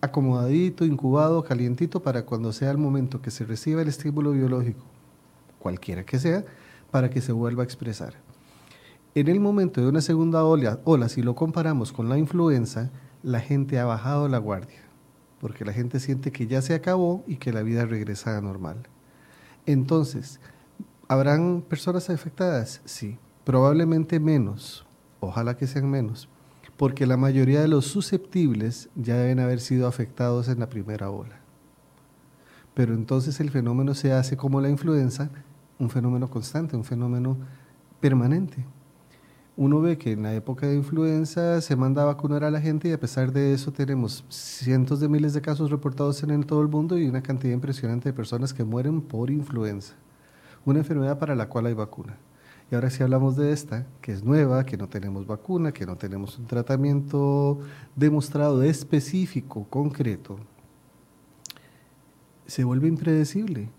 acomodadito, 0.00 0.84
incubado, 0.84 1.44
calientito 1.44 2.02
para 2.02 2.24
cuando 2.24 2.52
sea 2.52 2.70
el 2.70 2.78
momento 2.78 3.22
que 3.22 3.30
se 3.30 3.44
reciba 3.44 3.82
el 3.82 3.88
estímulo 3.88 4.32
biológico, 4.32 4.84
cualquiera 5.60 6.04
que 6.04 6.18
sea, 6.18 6.44
para 6.90 7.10
que 7.10 7.20
se 7.20 7.30
vuelva 7.30 7.62
a 7.62 7.64
expresar. 7.64 8.14
En 9.14 9.28
el 9.28 9.38
momento 9.38 9.80
de 9.80 9.88
una 9.88 10.00
segunda 10.00 10.42
ola, 10.44 11.08
si 11.08 11.22
lo 11.22 11.34
comparamos 11.34 11.92
con 11.92 12.08
la 12.08 12.18
influenza, 12.18 12.90
la 13.22 13.38
gente 13.38 13.78
ha 13.78 13.84
bajado 13.84 14.26
la 14.28 14.38
guardia, 14.38 14.80
porque 15.40 15.64
la 15.64 15.72
gente 15.72 16.00
siente 16.00 16.32
que 16.32 16.46
ya 16.46 16.62
se 16.62 16.74
acabó 16.74 17.22
y 17.28 17.36
que 17.36 17.52
la 17.52 17.62
vida 17.62 17.84
regresa 17.84 18.36
a 18.36 18.40
normal. 18.40 18.88
Entonces, 19.66 20.40
¿habrán 21.08 21.62
personas 21.62 22.10
afectadas? 22.10 22.80
Sí, 22.84 23.18
probablemente 23.44 24.18
menos, 24.18 24.84
ojalá 25.20 25.56
que 25.56 25.68
sean 25.68 25.88
menos, 25.88 26.28
porque 26.76 27.06
la 27.06 27.16
mayoría 27.16 27.60
de 27.60 27.68
los 27.68 27.86
susceptibles 27.86 28.88
ya 28.96 29.16
deben 29.16 29.38
haber 29.38 29.60
sido 29.60 29.86
afectados 29.86 30.48
en 30.48 30.58
la 30.58 30.68
primera 30.68 31.10
ola. 31.10 31.38
Pero 32.74 32.94
entonces 32.94 33.38
el 33.38 33.50
fenómeno 33.50 33.94
se 33.94 34.12
hace 34.12 34.36
como 34.36 34.60
la 34.60 34.68
influenza, 34.68 35.30
un 35.78 35.90
fenómeno 35.90 36.28
constante, 36.28 36.76
un 36.76 36.84
fenómeno 36.84 37.36
permanente. 38.00 38.64
Uno 39.62 39.80
ve 39.80 39.96
que 39.96 40.10
en 40.10 40.24
la 40.24 40.34
época 40.34 40.66
de 40.66 40.74
influenza 40.74 41.60
se 41.60 41.76
manda 41.76 42.02
a 42.02 42.06
vacunar 42.06 42.42
a 42.42 42.50
la 42.50 42.60
gente 42.60 42.88
y 42.88 42.92
a 42.92 42.98
pesar 42.98 43.30
de 43.30 43.54
eso 43.54 43.70
tenemos 43.70 44.24
cientos 44.28 44.98
de 44.98 45.08
miles 45.08 45.34
de 45.34 45.40
casos 45.40 45.70
reportados 45.70 46.20
en 46.24 46.42
todo 46.42 46.62
el 46.62 46.66
mundo 46.66 46.98
y 46.98 47.06
una 47.06 47.22
cantidad 47.22 47.54
impresionante 47.54 48.08
de 48.08 48.12
personas 48.12 48.52
que 48.52 48.64
mueren 48.64 49.00
por 49.00 49.30
influenza, 49.30 49.94
una 50.64 50.80
enfermedad 50.80 51.16
para 51.16 51.36
la 51.36 51.48
cual 51.48 51.66
hay 51.66 51.74
vacuna. 51.74 52.16
Y 52.72 52.74
ahora 52.74 52.90
si 52.90 53.04
hablamos 53.04 53.36
de 53.36 53.52
esta, 53.52 53.86
que 54.00 54.10
es 54.10 54.24
nueva, 54.24 54.66
que 54.66 54.76
no 54.76 54.88
tenemos 54.88 55.28
vacuna, 55.28 55.70
que 55.70 55.86
no 55.86 55.94
tenemos 55.94 56.36
un 56.40 56.46
tratamiento 56.48 57.60
demostrado 57.94 58.64
específico, 58.64 59.68
concreto, 59.70 60.38
se 62.46 62.64
vuelve 62.64 62.88
impredecible. 62.88 63.70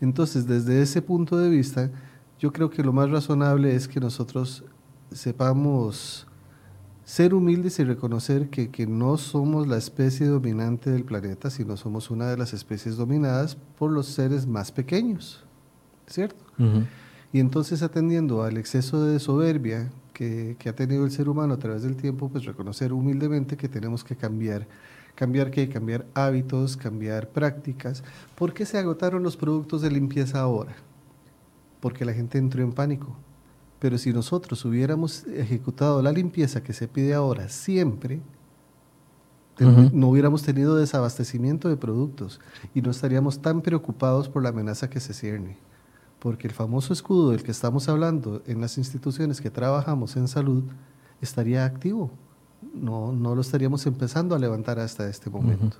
Entonces, 0.00 0.46
desde 0.46 0.80
ese 0.80 1.02
punto 1.02 1.38
de 1.38 1.48
vista, 1.48 1.90
yo 2.38 2.52
creo 2.52 2.70
que 2.70 2.84
lo 2.84 2.92
más 2.92 3.10
razonable 3.10 3.74
es 3.74 3.88
que 3.88 3.98
nosotros 3.98 4.64
sepamos 5.12 6.26
ser 7.04 7.34
humildes 7.34 7.78
y 7.78 7.84
reconocer 7.84 8.48
que, 8.48 8.70
que, 8.70 8.86
no 8.86 9.18
somos 9.18 9.68
la 9.68 9.76
especie 9.76 10.26
dominante 10.26 10.90
del 10.90 11.04
planeta, 11.04 11.50
sino 11.50 11.76
somos 11.76 12.10
una 12.10 12.28
de 12.28 12.36
las 12.36 12.54
especies 12.54 12.96
dominadas 12.96 13.56
por 13.78 13.90
los 13.90 14.06
seres 14.06 14.46
más 14.46 14.72
pequeños, 14.72 15.44
¿cierto? 16.06 16.42
Y 17.32 17.40
entonces 17.40 17.82
atendiendo 17.82 18.42
al 18.42 18.56
exceso 18.56 19.04
de 19.04 19.18
soberbia 19.18 19.90
que, 20.14 20.56
que, 20.58 20.68
ha 20.68 20.74
tenido 20.74 21.04
el 21.04 21.10
ser 21.10 21.28
humano 21.28 21.54
a 21.54 21.58
través 21.58 21.82
del 21.82 21.96
tiempo, 21.96 22.30
pues 22.30 22.44
reconocer 22.44 22.92
humildemente 22.92 23.56
que 23.56 23.68
tenemos 23.68 24.02
que 24.02 24.16
cambiar. 24.16 24.66
¿Cambiar 25.14 25.50
qué? 25.50 25.68
Cambiar 25.68 26.06
hábitos, 26.14 26.76
cambiar 26.76 27.28
prácticas. 27.28 28.02
¿Por 28.34 28.54
qué 28.54 28.64
se 28.64 28.78
agotaron 28.78 29.22
los 29.22 29.36
productos 29.36 29.82
de 29.82 29.90
limpieza 29.90 30.40
ahora? 30.40 30.74
Porque 31.80 32.04
la 32.04 32.14
gente 32.14 32.38
entró 32.38 32.62
en 32.62 32.72
pánico 32.72 33.16
pero 33.78 33.98
si 33.98 34.12
nosotros 34.12 34.64
hubiéramos 34.64 35.26
ejecutado 35.26 36.00
la 36.02 36.12
limpieza 36.12 36.62
que 36.62 36.72
se 36.72 36.88
pide 36.88 37.14
ahora 37.14 37.48
siempre, 37.48 38.20
no 39.58 40.08
hubiéramos 40.08 40.42
tenido 40.42 40.76
desabastecimiento 40.76 41.68
de 41.68 41.76
productos 41.76 42.40
y 42.74 42.82
no 42.82 42.90
estaríamos 42.90 43.40
tan 43.40 43.60
preocupados 43.60 44.28
por 44.28 44.42
la 44.42 44.48
amenaza 44.48 44.90
que 44.90 45.00
se 45.00 45.14
cierne. 45.14 45.56
Porque 46.18 46.48
el 46.48 46.54
famoso 46.54 46.92
escudo 46.92 47.30
del 47.30 47.42
que 47.42 47.50
estamos 47.50 47.88
hablando 47.88 48.42
en 48.46 48.60
las 48.60 48.78
instituciones 48.78 49.40
que 49.40 49.50
trabajamos 49.50 50.16
en 50.16 50.26
salud 50.26 50.64
estaría 51.20 51.64
activo. 51.64 52.10
No, 52.74 53.12
no 53.12 53.34
lo 53.34 53.42
estaríamos 53.42 53.86
empezando 53.86 54.34
a 54.34 54.38
levantar 54.38 54.78
hasta 54.78 55.08
este 55.08 55.30
momento. 55.30 55.76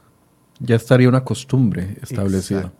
Ya 0.60 0.76
estaría 0.76 1.08
una 1.08 1.24
costumbre 1.24 1.98
establecida 2.02 2.72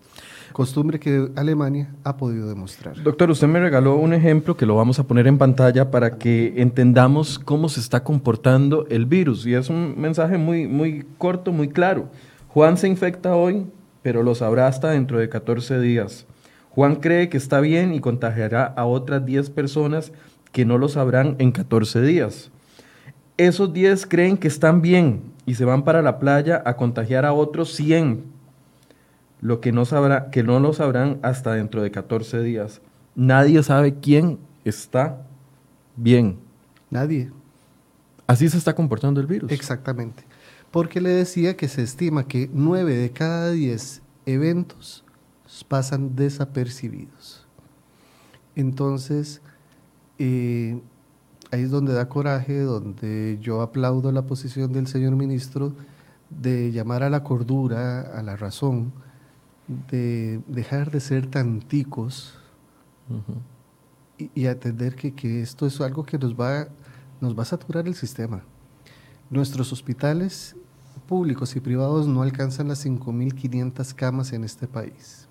costumbre 0.54 1.00
que 1.00 1.28
Alemania 1.34 1.90
ha 2.04 2.16
podido 2.16 2.49
demostrar. 2.49 3.02
Doctor, 3.02 3.28
usted 3.30 3.49
me 3.49 3.61
regaló 3.61 3.96
un 3.96 4.14
ejemplo 4.14 4.56
que 4.56 4.64
lo 4.64 4.76
vamos 4.76 5.00
a 5.00 5.02
poner 5.02 5.26
en 5.26 5.37
pantalla 5.37 5.90
para 5.90 6.16
que 6.16 6.54
entendamos 6.56 7.38
cómo 7.40 7.68
se 7.68 7.80
está 7.80 8.04
comportando 8.04 8.87
el 8.88 9.04
virus. 9.04 9.44
Y 9.46 9.54
es 9.54 9.68
un 9.68 9.94
mensaje 9.99 10.38
muy, 10.38 10.68
muy 10.68 11.04
corto, 11.18 11.52
muy 11.52 11.68
claro. 11.68 12.08
Juan 12.49 12.76
se 12.76 12.87
infecta 12.87 13.34
hoy, 13.34 13.66
pero 14.00 14.23
lo 14.23 14.37
sabrá 14.37 14.68
hasta 14.68 14.90
dentro 14.90 15.18
de 15.18 15.28
14 15.28 15.80
días. 15.80 16.25
Juan 16.70 16.96
cree 16.96 17.29
que 17.29 17.37
está 17.37 17.61
bien 17.61 17.92
y 17.92 18.00
contagiará 18.00 18.64
a 18.64 18.87
otras 18.87 19.26
10 19.26 19.50
personas 19.50 20.12
que 20.52 20.64
no 20.64 20.79
lo 20.79 20.88
sabrán 20.88 21.35
en 21.40 21.50
14 21.50 22.00
días. 22.00 22.52
Esos 23.37 23.72
10 23.72 24.07
creen 24.07 24.37
que 24.37 24.46
están 24.46 24.83
bien 24.83 25.33
y 25.46 25.57
se 25.57 25.64
van 25.64 25.83
para 25.83 26.00
la 26.00 26.20
playa 26.20 26.62
a 26.64 26.76
contagiar 26.76 27.24
a 27.24 27.33
otros 27.33 27.74
100 27.74 28.34
lo 29.44 29.61
que 29.61 29.72
no, 29.72 29.85
sabrá, 29.85 30.30
que 30.30 30.42
no 30.42 30.59
lo 30.59 30.72
sabrán 30.72 31.18
hasta 31.20 31.52
dentro 31.52 31.83
de 31.83 31.90
14 31.90 32.42
días. 32.42 32.80
Nadie 33.14 33.62
sabe 33.62 33.96
quién 34.00 34.38
está 34.64 35.20
bien. 35.96 36.38
Nadie. 36.88 37.30
Así 38.26 38.48
se 38.48 38.57
está 38.57 38.74
comportando 38.74 39.20
el 39.20 39.26
virus. 39.26 39.52
Exactamente. 39.52 40.24
Porque 40.70 40.98
le 41.02 41.11
decía 41.11 41.59
que 41.59 41.68
se 41.68 41.83
estima 41.83 42.26
que 42.26 42.48
9 42.54 42.96
de 42.96 43.11
cada 43.11 43.50
10 43.50 44.00
eventos 44.24 45.04
pasan 45.68 46.16
desapercibidos. 46.16 47.46
Entonces, 48.57 49.42
eh, 50.18 50.80
ahí 51.50 51.64
es 51.64 51.70
donde 51.70 51.92
da 51.92 52.09
coraje, 52.09 52.61
donde 52.61 53.37
yo 53.42 53.61
aplaudo 53.61 54.11
la 54.11 54.22
posición 54.22 54.72
del 54.72 54.87
señor 54.87 55.16
ministro 55.16 55.74
de 56.30 56.72
llamar 56.72 57.02
a 57.02 57.11
la 57.11 57.22
cordura, 57.22 58.00
a 58.00 58.22
la 58.22 58.37
razón, 58.37 59.04
de 59.68 60.40
dejar 60.46 60.90
de 60.90 61.00
ser 61.00 61.27
tan 61.27 61.61
ticos 61.61 62.38
y, 64.18 64.46
atender 64.46 64.94
que, 64.94 65.14
que, 65.14 65.42
esto 65.42 65.66
es 65.66 65.81
algo 65.81 66.05
que 66.05 66.18
nos 66.18 66.35
va, 66.35 66.68
nos 67.20 67.37
va 67.37 67.42
a 67.42 67.46
saturar 67.46 67.87
el 67.87 67.94
sistema. 67.94 68.42
Nuestros 69.31 69.72
hospitales 69.72 70.57
públicos 71.09 71.55
y 71.57 71.61
privados 71.61 72.07
no 72.07 72.22
alcanzan 72.22 72.68
las 72.68 72.85
5.500 72.85 73.94
camas 73.94 74.33
en 74.33 74.44
este 74.44 74.66
país. 74.66 75.29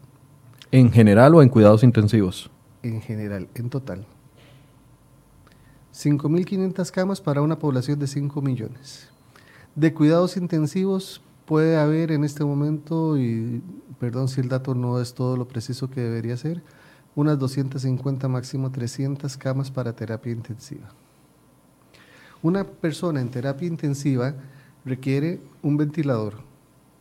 ¿En 0.72 0.91
general 0.91 1.36
o 1.36 1.41
en 1.41 1.50
cuidados 1.50 1.84
intensivos? 1.84 2.50
En 2.82 3.02
general, 3.02 3.48
en 3.56 3.69
total. 3.69 4.06
5.500 5.93 6.91
camas 6.91 7.22
para 7.22 7.41
una 7.41 7.60
población 7.60 8.00
de 8.00 8.08
5 8.08 8.41
millones. 8.41 9.10
De 9.76 9.93
cuidados 9.93 10.38
intensivos 10.38 11.22
puede 11.45 11.77
haber 11.77 12.12
en 12.12 12.23
este 12.23 12.43
momento, 12.43 13.17
y 13.17 13.62
perdón 13.99 14.27
si 14.27 14.41
el 14.41 14.49
dato 14.49 14.75
no 14.75 14.99
es 15.01 15.13
todo 15.13 15.38
lo 15.38 15.47
preciso 15.47 15.89
que 15.89 16.01
debería 16.01 16.38
ser, 16.38 16.63
unas 17.15 17.38
250, 17.38 18.27
máximo 18.27 18.71
300 18.71 19.38
camas 19.38 19.69
para 19.71 19.95
terapia 19.95 20.32
intensiva. 20.32 20.89
Una 22.41 22.63
persona 22.63 23.21
en 23.21 23.29
terapia 23.29 23.67
intensiva 23.67 24.36
requiere 24.84 25.39
un 25.62 25.77
ventilador, 25.77 26.41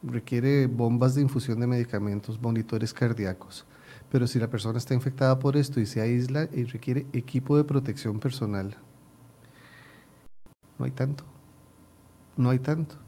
requiere 0.02 0.66
bombas 0.66 1.14
de 1.14 1.22
infusión 1.22 1.60
de 1.60 1.66
medicamentos, 1.66 2.40
monitores 2.40 2.92
cardíacos. 2.92 3.64
Pero 4.10 4.26
si 4.26 4.38
la 4.38 4.50
persona 4.50 4.78
está 4.78 4.92
infectada 4.92 5.38
por 5.38 5.56
esto 5.56 5.80
y 5.80 5.86
se 5.86 6.00
aísla, 6.00 6.48
y 6.52 6.64
requiere 6.64 7.06
equipo 7.12 7.56
de 7.56 7.64
protección 7.64 8.20
personal. 8.20 8.76
No 10.78 10.84
hay 10.84 10.90
tanto. 10.90 11.24
No 12.36 12.50
hay 12.50 12.58
tanto 12.58 13.01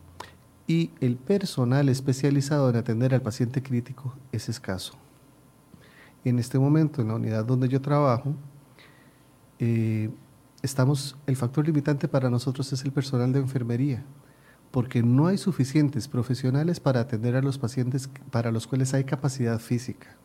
y 0.67 0.91
el 1.01 1.17
personal 1.17 1.89
especializado 1.89 2.71
en 2.71 2.77
atender 2.77 3.15
al 3.15 3.23
paciente 3.23 3.63
crítico 3.63 4.15
es 4.33 4.49
escaso. 4.49 4.95
En 6.25 6.39
este 6.39 6.59
momento, 6.59 7.03
en 7.03 7.09
la 7.09 7.15
unidad 7.15 7.45
donde 7.45 7.69
yo 7.69 7.83
trabajo, 7.83 8.35
eh, 9.59 10.11
estamos, 10.63 11.17
el 11.27 11.37
factor 11.37 11.67
limitante 11.67 12.09
para 12.09 12.31
nosotros 12.31 12.73
es 12.73 12.83
el 12.85 12.93
personal 12.93 13.33
de 13.33 13.41
enfermería, 13.41 14.03
porque 14.71 15.03
no 15.03 15.27
hay 15.27 15.37
suficientes 15.37 16.09
profesionales 16.09 16.81
para 16.81 17.01
atender 17.01 17.37
a 17.37 17.43
los 17.43 17.59
pacientes 17.59 18.09
para 18.31 18.51
los 18.51 18.67
cuales 18.67 18.95
hay 18.95 19.05
capacidad 19.05 19.59
física. 19.59 20.17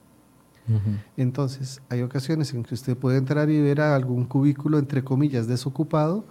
Entonces, 1.17 1.81
hay 1.89 2.03
ocasiones 2.03 2.53
en 2.53 2.61
que 2.61 2.75
usted 2.75 2.95
puede 2.95 3.17
entrar 3.17 3.49
y 3.49 3.59
ver 3.59 3.81
a 3.81 3.95
algún 3.95 4.25
cubículo, 4.25 4.77
entre 4.77 5.03
comillas, 5.03 5.47
desocupado, 5.47 6.27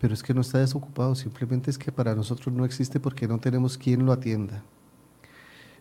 pero 0.00 0.14
es 0.14 0.22
que 0.22 0.34
no 0.34 0.40
está 0.40 0.58
desocupado, 0.58 1.14
simplemente 1.14 1.70
es 1.70 1.78
que 1.78 1.92
para 1.92 2.14
nosotros 2.14 2.54
no 2.54 2.64
existe 2.64 3.00
porque 3.00 3.28
no 3.28 3.38
tenemos 3.38 3.78
quien 3.78 4.04
lo 4.04 4.12
atienda. 4.12 4.62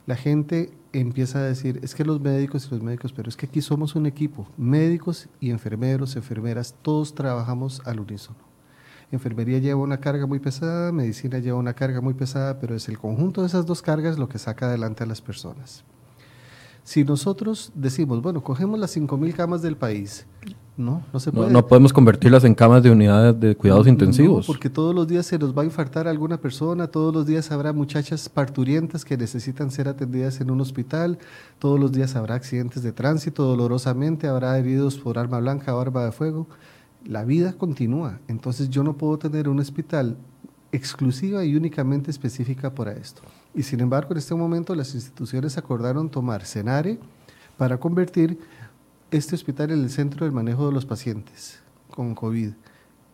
La 0.06 0.16
gente 0.16 0.72
empieza 0.94 1.40
a 1.40 1.44
decir, 1.44 1.80
es 1.82 1.96
que 1.96 2.06
los 2.06 2.22
médicos 2.22 2.68
y 2.68 2.76
los 2.76 2.84
médicos, 2.84 3.12
pero 3.12 3.28
es 3.28 3.36
que 3.36 3.48
aquí 3.48 3.62
somos 3.62 3.96
un 3.96 4.06
equipo, 4.06 4.48
médicos 4.56 5.28
y 5.40 5.50
enfermeros, 5.50 6.16
enfermeras, 6.16 6.76
todos 6.82 7.16
trabajamos 7.16 7.82
al 7.86 8.00
unísono. 8.00 8.38
Enfermería 9.12 9.60
lleva 9.60 9.82
una 9.82 10.00
carga 10.00 10.28
muy 10.28 10.40
pesada, 10.40 10.92
medicina 10.92 11.40
lleva 11.40 11.58
una 11.58 11.74
carga 11.74 12.02
muy 12.02 12.14
pesada, 12.14 12.60
pero 12.60 12.76
es 12.76 12.88
el 12.88 13.00
conjunto 13.00 13.42
de 13.42 13.48
esas 13.48 13.66
dos 13.66 13.82
cargas 13.82 14.20
lo 14.20 14.30
que 14.30 14.40
saca 14.40 14.68
adelante 14.68 15.04
a 15.04 15.08
las 15.08 15.22
personas. 15.22 15.84
Si 16.86 17.04
nosotros 17.04 17.74
decimos, 17.76 18.22
bueno, 18.22 18.42
cogemos 18.42 18.80
las 18.80 18.96
5.000 18.96 19.34
camas 19.34 19.62
del 19.62 19.76
país 19.76 20.26
no, 20.78 21.04
no 21.14 21.20
se 21.20 21.32
puede. 21.32 21.52
No, 21.52 21.66
podemos 21.66 21.94
convertirlas 21.94 22.44
en 22.44 22.54
camas 22.54 22.84
de 22.84 22.92
unidades 22.92 23.40
de 23.40 23.56
cuidados 23.56 23.88
intensivos. 23.88 24.46
porque 24.46 24.70
todos 24.70 24.94
los 24.94 25.08
días 25.08 25.26
se 25.26 25.40
nos 25.40 25.58
va 25.58 25.62
a 25.62 25.66
infartar 25.66 26.08
alguna 26.08 26.38
persona, 26.38 26.88
todos 26.88 27.14
los 27.14 27.26
días 27.26 27.52
habrá 27.52 27.72
muchachas 27.72 28.28
parturientas 28.28 29.06
que 29.06 29.16
necesitan 29.16 29.72
ser 29.72 29.88
atendidas 29.88 30.42
en 30.42 30.52
un 30.52 30.60
hospital, 30.60 31.18
todos 31.60 31.80
los 31.80 31.92
días 31.92 32.16
habrá 32.16 32.36
accidentes 32.36 32.84
de 32.84 32.92
tránsito, 32.92 33.44
dolorosamente 33.46 34.28
habrá 34.28 34.58
heridos 34.58 34.98
por 34.98 35.18
arma 35.18 35.40
blanca 35.40 35.74
o 35.76 35.80
arma 35.80 36.04
de 36.04 36.12
fuego. 36.12 36.48
La 37.06 37.24
vida 37.24 37.54
continúa, 37.54 38.20
entonces 38.28 38.70
yo 38.70 38.84
no 38.84 38.98
puedo 38.98 39.18
tener 39.18 39.48
un 39.48 39.60
hospital 39.60 40.18
exclusiva 40.72 41.46
y 41.46 41.56
únicamente 41.56 42.12
específica 42.12 42.74
para 42.74 42.92
esto. 42.92 43.22
Y 43.56 43.64
sin 43.64 43.80
embargo, 43.80 44.12
en 44.12 44.18
este 44.18 44.36
momento 44.36 44.76
las 44.76 44.94
instituciones 44.94 45.58
acordaron 45.58 46.10
tomar 46.10 46.46
Senare 46.46 47.00
para 47.58 47.80
convertir 47.80 48.38
este 49.12 49.36
hospital 49.36 49.72
es 49.72 49.78
el 49.78 49.90
centro 49.90 50.26
del 50.26 50.34
manejo 50.34 50.68
de 50.68 50.74
los 50.74 50.86
pacientes 50.86 51.62
con 51.90 52.16
COVID. 52.16 52.52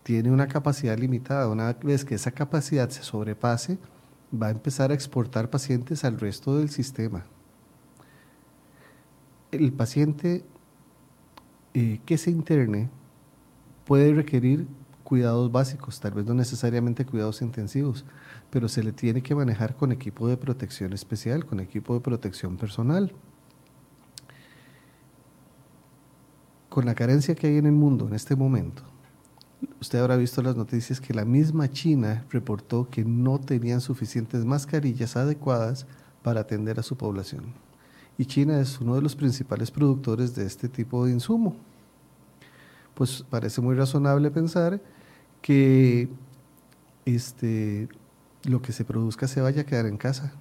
Tiene 0.01 0.31
una 0.31 0.47
capacidad 0.47 0.97
limitada. 0.97 1.47
Una 1.47 1.73
vez 1.73 2.03
que 2.03 2.15
esa 2.15 2.31
capacidad 2.31 2.89
se 2.89 3.03
sobrepase, 3.03 3.77
va 4.33 4.47
a 4.47 4.51
empezar 4.51 4.89
a 4.89 4.95
exportar 4.95 5.51
pacientes 5.51 6.03
al 6.03 6.19
resto 6.19 6.57
del 6.57 6.71
sistema. 6.71 7.25
El 9.51 9.71
paciente 9.73 10.43
eh, 11.75 11.99
que 12.05 12.17
se 12.17 12.31
interne 12.31 12.89
puede 13.85 14.13
requerir 14.13 14.65
cuidados 15.03 15.51
básicos, 15.51 15.99
tal 15.99 16.13
vez 16.13 16.25
no 16.25 16.33
necesariamente 16.33 17.05
cuidados 17.05 17.41
intensivos, 17.41 18.05
pero 18.51 18.67
se 18.67 18.83
le 18.83 18.91
tiene 18.91 19.23
que 19.23 19.33
manejar 19.33 19.75
con 19.75 19.91
equipo 19.91 20.27
de 20.27 20.37
protección 20.37 20.93
especial, 20.93 21.45
con 21.45 21.61
equipo 21.61 21.93
de 21.93 22.01
protección 22.01 22.57
personal. 22.57 23.13
Con 26.69 26.85
la 26.85 26.93
carencia 26.93 27.33
que 27.33 27.47
hay 27.47 27.57
en 27.57 27.65
el 27.65 27.71
mundo 27.71 28.07
en 28.07 28.13
este 28.13 28.35
momento, 28.35 28.83
usted 29.79 29.99
habrá 29.99 30.17
visto 30.17 30.41
las 30.41 30.57
noticias 30.57 30.99
que 30.99 31.13
la 31.13 31.23
misma 31.25 31.69
China 31.69 32.25
reportó 32.29 32.89
que 32.89 33.05
no 33.05 33.39
tenían 33.39 33.79
suficientes 33.79 34.43
mascarillas 34.43 35.15
adecuadas 35.15 35.87
para 36.21 36.41
atender 36.41 36.77
a 36.77 36.83
su 36.83 36.97
población. 36.97 37.53
Y 38.17 38.25
China 38.25 38.59
es 38.59 38.79
uno 38.81 38.95
de 38.95 39.01
los 39.01 39.15
principales 39.15 39.71
productores 39.71 40.35
de 40.35 40.45
este 40.45 40.67
tipo 40.67 41.05
de 41.05 41.13
insumo. 41.13 41.55
Pues 42.95 43.23
parece 43.29 43.61
muy 43.61 43.75
razonable 43.75 44.29
pensar 44.29 44.81
que 45.41 46.09
este, 47.05 47.87
lo 48.43 48.61
que 48.61 48.71
se 48.71 48.85
produzca 48.85 49.27
se 49.27 49.41
vaya 49.41 49.61
a 49.61 49.65
quedar 49.65 49.85
en 49.85 49.97
casa. 49.97 50.33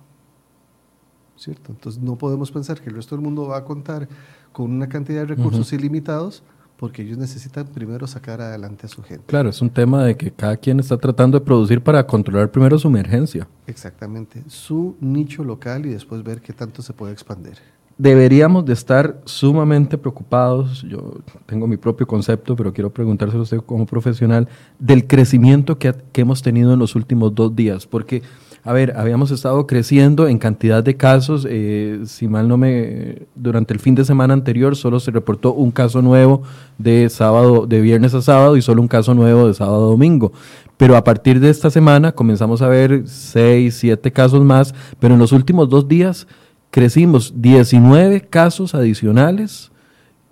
¿Cierto? 1.36 1.72
Entonces 1.72 2.02
no 2.02 2.16
podemos 2.16 2.50
pensar 2.50 2.80
que 2.80 2.90
el 2.90 2.96
resto 2.96 3.16
del 3.16 3.24
mundo 3.24 3.46
va 3.46 3.58
a 3.58 3.64
contar 3.64 4.08
con 4.52 4.70
una 4.70 4.88
cantidad 4.88 5.20
de 5.20 5.26
recursos 5.26 5.72
ilimitados 5.72 6.42
porque 6.76 7.02
ellos 7.02 7.18
necesitan 7.18 7.66
primero 7.66 8.06
sacar 8.06 8.40
adelante 8.40 8.86
a 8.86 8.88
su 8.88 9.02
gente. 9.02 9.24
Claro, 9.26 9.50
es 9.50 9.60
un 9.60 9.68
tema 9.68 10.02
de 10.02 10.16
que 10.16 10.30
cada 10.30 10.56
quien 10.56 10.80
está 10.80 10.96
tratando 10.96 11.38
de 11.38 11.44
producir 11.44 11.82
para 11.82 12.06
controlar 12.06 12.50
primero 12.50 12.78
su 12.78 12.88
emergencia. 12.88 13.46
Exactamente, 13.66 14.42
su 14.48 14.96
nicho 14.98 15.44
local 15.44 15.84
y 15.84 15.90
después 15.90 16.22
ver 16.22 16.40
qué 16.40 16.54
tanto 16.54 16.80
se 16.80 16.94
puede 16.94 17.12
expandir. 17.12 17.58
Deberíamos 18.00 18.64
de 18.64 18.72
estar 18.72 19.20
sumamente 19.26 19.98
preocupados, 19.98 20.82
yo 20.88 21.18
tengo 21.44 21.66
mi 21.66 21.76
propio 21.76 22.06
concepto, 22.06 22.56
pero 22.56 22.72
quiero 22.72 22.88
preguntárselo 22.88 23.40
a 23.40 23.42
usted 23.42 23.58
como 23.58 23.84
profesional, 23.84 24.48
del 24.78 25.06
crecimiento 25.06 25.76
que, 25.76 25.94
hemos 26.14 26.40
tenido 26.40 26.72
en 26.72 26.78
los 26.78 26.94
últimos 26.94 27.34
dos 27.34 27.54
días, 27.54 27.86
porque 27.86 28.22
a 28.64 28.72
ver, 28.72 28.94
habíamos 28.96 29.30
estado 29.30 29.66
creciendo 29.66 30.28
en 30.28 30.38
cantidad 30.38 30.82
de 30.82 30.96
casos. 30.96 31.46
Eh, 31.48 32.00
si 32.06 32.26
mal 32.26 32.48
no 32.48 32.56
me. 32.56 33.26
Durante 33.34 33.74
el 33.74 33.80
fin 33.80 33.94
de 33.94 34.04
semana 34.06 34.32
anterior 34.32 34.76
solo 34.76 34.98
se 34.98 35.10
reportó 35.10 35.52
un 35.52 35.70
caso 35.70 36.00
nuevo 36.00 36.42
de 36.78 37.08
sábado, 37.10 37.66
de 37.66 37.82
viernes 37.82 38.14
a 38.14 38.22
sábado 38.22 38.56
y 38.56 38.62
solo 38.62 38.80
un 38.80 38.88
caso 38.88 39.14
nuevo 39.14 39.46
de 39.46 39.54
sábado 39.54 39.84
a 39.84 39.90
domingo. 39.90 40.32
Pero 40.78 40.96
a 40.96 41.04
partir 41.04 41.40
de 41.40 41.50
esta 41.50 41.70
semana 41.70 42.12
comenzamos 42.12 42.62
a 42.62 42.68
ver 42.68 43.02
seis, 43.06 43.76
siete 43.76 44.10
casos 44.10 44.42
más. 44.42 44.74
Pero 44.98 45.14
en 45.14 45.20
los 45.20 45.32
últimos 45.32 45.68
dos 45.68 45.86
días 45.88 46.26
crecimos 46.70 47.35
19 47.37 48.22
casos 48.22 48.74
adicionales 48.74 49.70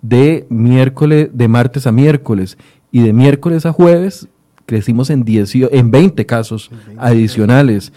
de 0.01 0.45
miércoles, 0.49 1.29
de 1.33 1.47
martes 1.47 1.87
a 1.87 1.91
miércoles. 1.91 2.57
Y 2.91 3.01
de 3.01 3.13
miércoles 3.13 3.65
a 3.65 3.73
jueves 3.73 4.27
crecimos 4.65 5.09
en, 5.09 5.25
en 5.27 5.91
20 5.91 6.25
casos 6.25 6.71
adicionales 6.97 7.91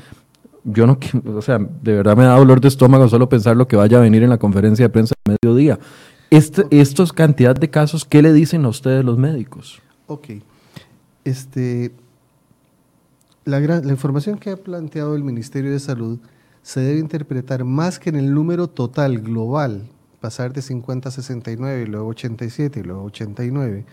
yo 0.65 0.87
no, 0.87 0.99
o 1.35 1.43
sea, 1.43 1.59
de 1.59 1.93
verdad 1.93 2.17
me 2.17 2.25
da 2.25 2.37
dolor 2.37 2.61
de 2.61 2.69
estómago 2.69 3.09
solo 3.09 3.29
pensar 3.29 3.57
lo 3.57 3.67
que 3.67 3.77
vaya 3.77 3.99
a 3.99 4.01
venir 4.01 4.23
en 4.23 4.31
la 4.31 4.39
conferencia 4.39 4.85
de 4.85 4.91
prensa 4.91 5.15
de 5.25 5.37
mediodía. 5.43 5.79
Este, 6.31 6.65
estos 6.71 7.13
cantidad 7.13 7.55
de 7.55 7.69
casos, 7.69 8.05
¿qué 8.05 8.23
le 8.23 8.33
dicen 8.33 8.65
a 8.65 8.69
ustedes 8.69 9.05
los 9.05 9.19
médicos? 9.19 9.83
Ok. 10.07 10.29
Este, 11.25 11.93
la, 13.45 13.61
la 13.61 13.91
información 13.91 14.39
que 14.39 14.51
ha 14.51 14.57
planteado 14.57 15.15
el 15.15 15.25
Ministerio 15.25 15.71
de 15.71 15.81
Salud 15.81 16.19
se 16.63 16.81
debe 16.81 17.01
interpretar 17.01 17.65
más 17.65 17.99
que 17.99 18.11
en 18.11 18.17
el 18.17 18.33
número 18.33 18.69
total 18.69 19.19
global, 19.19 19.89
pasar 20.21 20.53
de 20.53 20.63
50 20.63 21.09
a 21.09 21.13
69 21.13 21.83
y 21.83 21.87
luego 21.87 22.09
87 22.09 22.81
y 22.81 22.83
luego 22.83 23.05
89. 23.05 23.85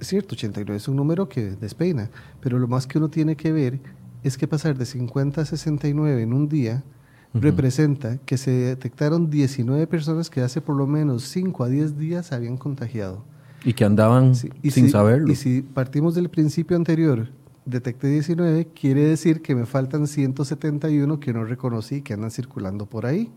Es 0.00 0.08
cierto, 0.08 0.34
89 0.34 0.76
es 0.76 0.88
un 0.88 0.96
número 0.96 1.28
que 1.28 1.50
despeina, 1.50 2.10
pero 2.40 2.58
lo 2.58 2.66
más 2.66 2.86
que 2.86 2.98
uno 2.98 3.08
tiene 3.08 3.36
que 3.36 3.52
ver 3.52 3.78
es 4.22 4.38
que 4.38 4.48
pasar 4.48 4.76
de 4.76 4.86
50 4.86 5.42
a 5.42 5.44
69 5.44 6.22
en 6.22 6.32
un 6.32 6.48
día 6.48 6.82
representa 7.34 8.18
que 8.18 8.36
se 8.36 8.50
detectaron 8.50 9.30
19 9.30 9.86
personas 9.86 10.28
que 10.28 10.40
hace 10.40 10.60
por 10.60 10.76
lo 10.76 10.86
menos 10.86 11.24
5 11.24 11.64
a 11.64 11.68
10 11.68 11.98
días 11.98 12.32
habían 12.32 12.56
contagiado. 12.56 13.24
Y 13.64 13.74
que 13.74 13.84
andaban 13.84 14.34
sin 14.34 14.90
saberlo. 14.90 15.30
Y 15.30 15.36
si 15.36 15.62
partimos 15.62 16.14
del 16.14 16.28
principio 16.28 16.76
anterior, 16.76 17.28
detecté 17.64 18.08
19, 18.08 18.68
quiere 18.74 19.04
decir 19.04 19.42
que 19.42 19.54
me 19.54 19.66
faltan 19.66 20.06
171 20.06 21.20
que 21.20 21.32
no 21.32 21.44
reconocí 21.44 22.02
que 22.02 22.14
andan 22.14 22.30
circulando 22.30 22.86
por 22.86 23.06
ahí. 23.06 23.30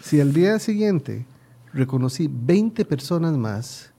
Si 0.00 0.20
al 0.20 0.32
día 0.32 0.58
siguiente 0.58 1.26
reconocí 1.72 2.28
20 2.30 2.84
personas 2.84 3.36
más 3.36 3.92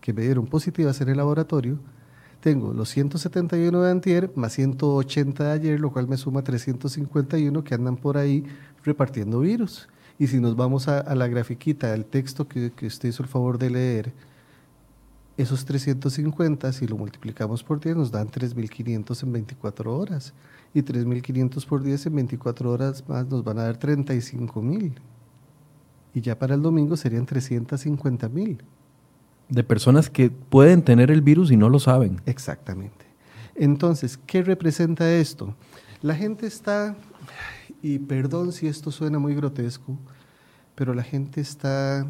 que 0.00 0.12
me 0.12 0.22
dieron 0.22 0.46
positivas 0.46 1.00
en 1.00 1.08
el 1.08 1.16
laboratorio, 1.16 1.78
tengo 2.40 2.72
los 2.72 2.88
171 2.88 3.82
de 3.82 3.90
antier 3.90 4.32
más 4.34 4.54
180 4.54 5.44
de 5.44 5.50
ayer, 5.50 5.80
lo 5.80 5.92
cual 5.92 6.08
me 6.08 6.16
suma 6.16 6.42
351 6.42 7.62
que 7.64 7.74
andan 7.74 7.96
por 7.96 8.16
ahí 8.16 8.44
repartiendo 8.82 9.40
virus. 9.40 9.88
Y 10.18 10.26
si 10.26 10.40
nos 10.40 10.56
vamos 10.56 10.88
a, 10.88 11.14
la 11.14 11.28
grafiquita, 11.28 11.92
al 11.92 12.04
texto 12.04 12.48
que, 12.48 12.72
que, 12.72 12.86
usted 12.86 13.10
hizo 13.10 13.22
el 13.22 13.28
favor 13.28 13.58
de 13.58 13.70
leer, 13.70 14.12
esos 15.40 15.64
350, 15.64 16.72
si 16.72 16.86
lo 16.86 16.96
multiplicamos 16.96 17.62
por 17.62 17.80
10, 17.80 17.96
nos 17.96 18.10
dan 18.10 18.28
3.500 18.28 19.22
en 19.22 19.32
24 19.32 19.96
horas. 19.96 20.34
Y 20.72 20.82
3.500 20.82 21.66
por 21.66 21.82
10 21.82 22.06
en 22.06 22.14
24 22.16 22.70
horas 22.70 23.08
más 23.08 23.26
nos 23.26 23.42
van 23.42 23.58
a 23.58 23.64
dar 23.64 23.78
35.000. 23.78 24.92
Y 26.14 26.20
ya 26.20 26.38
para 26.38 26.54
el 26.54 26.62
domingo 26.62 26.96
serían 26.96 27.26
350.000 27.26 28.58
de 29.50 29.64
personas 29.64 30.08
que 30.08 30.30
pueden 30.30 30.82
tener 30.82 31.10
el 31.10 31.22
virus 31.22 31.50
y 31.50 31.56
no 31.56 31.68
lo 31.68 31.78
saben. 31.78 32.22
Exactamente. 32.24 33.04
Entonces, 33.54 34.18
¿qué 34.26 34.42
representa 34.42 35.12
esto? 35.12 35.54
La 36.00 36.14
gente 36.14 36.46
está, 36.46 36.96
y 37.82 37.98
perdón 37.98 38.52
si 38.52 38.68
esto 38.68 38.90
suena 38.90 39.18
muy 39.18 39.34
grotesco, 39.34 39.98
pero 40.74 40.94
la 40.94 41.02
gente 41.02 41.40
está 41.40 42.06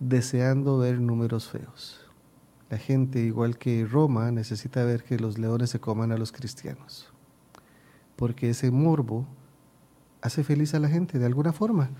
deseando 0.00 0.78
ver 0.78 1.00
números 1.00 1.48
feos. 1.48 2.00
La 2.70 2.78
gente, 2.78 3.20
igual 3.20 3.58
que 3.58 3.86
Roma, 3.86 4.30
necesita 4.30 4.84
ver 4.84 5.04
que 5.04 5.18
los 5.18 5.38
leones 5.38 5.70
se 5.70 5.80
coman 5.80 6.12
a 6.12 6.18
los 6.18 6.32
cristianos. 6.32 7.12
Porque 8.16 8.50
ese 8.50 8.70
morbo 8.70 9.26
hace 10.22 10.42
feliz 10.42 10.74
a 10.74 10.80
la 10.80 10.88
gente 10.88 11.18
de 11.18 11.26
alguna 11.26 11.52
forma. 11.52 11.90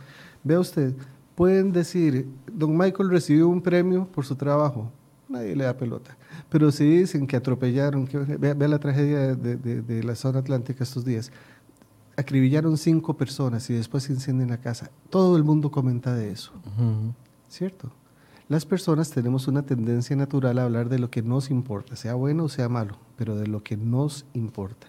Vea 0.42 0.59
usted, 0.59 0.94
pueden 1.35 1.72
decir, 1.72 2.26
don 2.52 2.76
Michael 2.76 3.11
recibió 3.11 3.48
un 3.48 3.61
premio 3.61 4.07
por 4.07 4.24
su 4.24 4.35
trabajo, 4.35 4.90
nadie 5.28 5.54
le 5.54 5.64
da 5.64 5.76
pelota. 5.76 6.16
Pero 6.48 6.72
si 6.72 6.85
dicen 6.85 7.26
que 7.26 7.37
atropellaron, 7.37 8.07
que, 8.07 8.18
vea, 8.18 8.68
la 8.68 8.78
tragedia 8.78 9.35
de, 9.35 10.02
la 10.02 10.14
zona 10.14 10.38
atlántica 10.38 10.85
estos 10.85 11.04
días, 11.04 11.30
acribillaron 12.16 12.78
cinco 12.78 13.16
personas 13.16 13.68
y 13.70 13.74
después 13.74 14.04
se 14.04 14.12
incendian 14.12 14.50
la 14.50 14.59
casa. 14.59 14.90
Todo 15.11 15.37
el 15.37 15.44
mundo 15.44 15.70
comenta 15.70 16.14
de 16.14 16.30
eso, 16.30 16.52
¿cierto? 17.54 17.90
Las 18.48 18.66
personas 18.66 19.10
tenemos 19.10 19.48
una 19.48 19.62
tendencia 19.62 20.14
natural 20.16 20.58
a 20.58 20.64
hablar 20.64 20.88
de 20.88 20.98
lo 20.98 21.10
que 21.10 21.22
nos 21.22 21.50
importa, 21.50 21.96
sea 21.96 22.14
bueno 22.14 22.44
o 22.44 22.48
sea 22.48 22.68
malo, 22.68 22.98
pero 23.16 23.36
de 23.36 23.46
lo 23.46 23.62
que 23.62 23.76
nos 23.76 24.26
importa. 24.34 24.88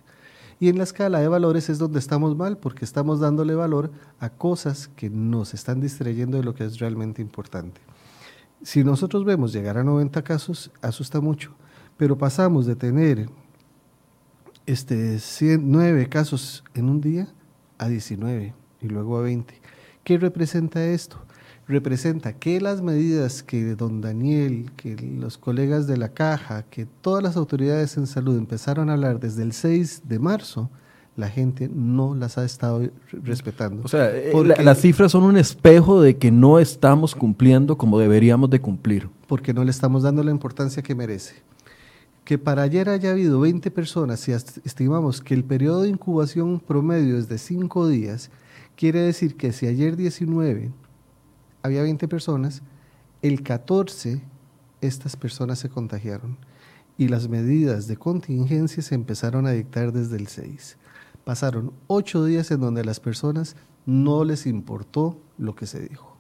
Y 0.60 0.70
en 0.70 0.78
la 0.78 0.84
escala 0.84 1.20
de 1.20 1.28
valores 1.28 1.70
es 1.70 1.78
donde 1.78 2.00
estamos 2.00 2.36
mal, 2.36 2.58
porque 2.58 2.86
estamos 2.86 3.20
dándole 3.20 3.56
valor 3.56 3.92
a 4.20 4.30
cosas 4.30 4.90
que 4.96 5.10
nos 5.10 5.54
están 5.54 5.80
distrayendo 5.80 6.38
de 6.38 6.44
lo 6.44 6.56
que 6.56 6.66
es 6.66 6.80
realmente 6.80 7.22
importante. 7.22 7.82
Si 8.62 8.84
nosotros 8.84 9.26
vemos 9.26 9.54
llegar 9.54 9.78
a 9.78 9.84
90 9.84 10.24
casos, 10.24 10.72
asusta 10.82 11.22
mucho, 11.22 11.54
pero 11.98 12.18
pasamos 12.18 12.66
de 12.66 12.76
tener 12.76 13.30
este, 14.66 15.20
9 15.60 16.10
casos 16.10 16.64
en 16.74 16.90
un 16.90 17.00
día 17.00 17.28
a 17.78 17.88
19 17.88 18.54
y 18.82 18.88
luego 18.88 19.18
a 19.18 19.22
20. 19.22 19.62
¿Qué 20.04 20.18
representa 20.18 20.86
esto? 20.86 21.25
Representa 21.68 22.34
que 22.34 22.62
las 22.62 22.82
medidas 22.82 23.42
que 23.42 23.76
don 23.76 24.02
Daniel, 24.02 24.72
que 24.76 24.96
los 24.96 25.38
colegas 25.38 25.88
de 25.88 25.98
la 25.98 26.10
caja, 26.10 26.64
que 26.64 26.86
todas 26.86 27.24
las 27.24 27.36
autoridades 27.38 27.98
en 27.98 28.08
salud 28.08 28.38
empezaron 28.38 28.90
a 28.90 28.94
hablar 28.94 29.20
desde 29.20 29.44
el 29.44 29.52
6 29.52 30.04
de 30.06 30.20
marzo, 30.20 30.70
la 31.16 31.30
gente 31.30 31.70
no 31.74 32.14
las 32.14 32.38
ha 32.38 32.46
estado 32.46 32.90
respetando. 33.24 33.84
O 33.84 33.88
sea, 33.88 34.12
eh, 34.14 34.34
las 34.64 34.80
cifras 34.80 35.12
son 35.12 35.24
un 35.24 35.38
espejo 35.38 36.02
de 36.02 36.18
que 36.18 36.30
no 36.30 36.60
estamos 36.60 37.16
cumpliendo 37.16 37.78
como 37.78 37.98
deberíamos 37.98 38.50
de 38.50 38.60
cumplir. 38.60 39.10
Porque 39.28 39.54
no 39.54 39.64
le 39.64 39.72
estamos 39.72 40.04
dando 40.04 40.24
la 40.24 40.32
importancia 40.32 40.84
que 40.84 40.94
merece. 40.94 41.36
Que 42.26 42.38
para 42.38 42.64
ayer 42.64 42.90
haya 42.90 43.12
habido 43.12 43.40
20 43.40 43.72
personas 43.72 44.28
y 44.28 44.34
estimamos 44.34 45.22
que 45.22 45.34
el 45.34 45.44
periodo 45.44 45.84
de 45.84 45.90
incubación 45.90 46.60
promedio 46.60 47.18
es 47.18 47.30
de 47.30 47.38
5 47.38 47.88
días, 47.88 48.30
quiere 48.76 49.00
decir 49.00 49.36
que 49.36 49.54
si 49.54 49.68
ayer 49.68 49.96
19 49.96 50.72
había 51.66 51.82
20 51.82 52.08
personas, 52.08 52.62
el 53.22 53.42
14 53.42 54.22
estas 54.82 55.16
personas 55.16 55.60
se 55.60 55.70
contagiaron 55.70 56.38
y 56.98 57.08
las 57.08 57.28
medidas 57.28 57.88
de 57.88 57.98
contingencia 57.98 58.84
se 58.84 58.96
empezaron 58.96 59.48
a 59.48 59.52
dictar 59.52 59.92
desde 59.92 60.16
el 60.16 60.28
6. 60.28 60.78
Pasaron 61.24 61.74
ocho 61.88 62.24
días 62.24 62.52
en 62.52 62.62
donde 62.62 62.82
a 62.82 62.86
las 62.86 63.00
personas 63.00 63.56
no 63.86 64.24
les 64.24 64.46
importó 64.46 65.20
lo 65.38 65.56
que 65.56 65.66
se 65.66 65.80
dijo. 65.80 66.15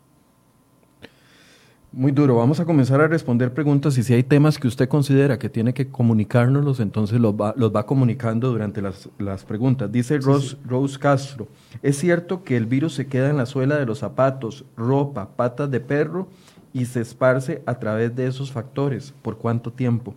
Muy 1.98 2.12
duro. 2.12 2.36
Vamos 2.36 2.60
a 2.60 2.66
comenzar 2.66 3.00
a 3.00 3.08
responder 3.08 3.54
preguntas 3.54 3.98
y 3.98 4.04
si 4.04 4.14
hay 4.14 4.24
temas 4.24 4.58
que 4.58 4.68
usted 4.68 4.90
considera 4.90 5.40
que 5.40 5.48
tiene 5.48 5.74
que 5.74 5.88
comunicárnoslos, 5.88 6.82
entonces 6.82 7.22
los 7.22 7.34
va, 7.36 7.54
los 7.56 7.74
va 7.74 7.86
comunicando 7.86 8.52
durante 8.52 8.82
las, 8.82 9.08
las 9.18 9.46
preguntas. 9.46 9.90
Dice 9.90 10.18
Rose, 10.18 10.58
Rose 10.66 11.00
Castro, 11.00 11.48
¿es 11.82 11.98
cierto 11.98 12.44
que 12.44 12.58
el 12.58 12.66
virus 12.66 12.96
se 12.96 13.08
queda 13.08 13.30
en 13.30 13.38
la 13.38 13.46
suela 13.46 13.78
de 13.78 13.86
los 13.86 14.00
zapatos, 14.00 14.66
ropa, 14.76 15.30
patas 15.38 15.72
de 15.72 15.80
perro 15.80 16.28
y 16.74 16.84
se 16.84 17.00
esparce 17.00 17.64
a 17.66 17.76
través 17.76 18.14
de 18.14 18.28
esos 18.28 18.52
factores? 18.52 19.14
¿Por 19.22 19.38
cuánto 19.38 19.72
tiempo? 19.72 20.14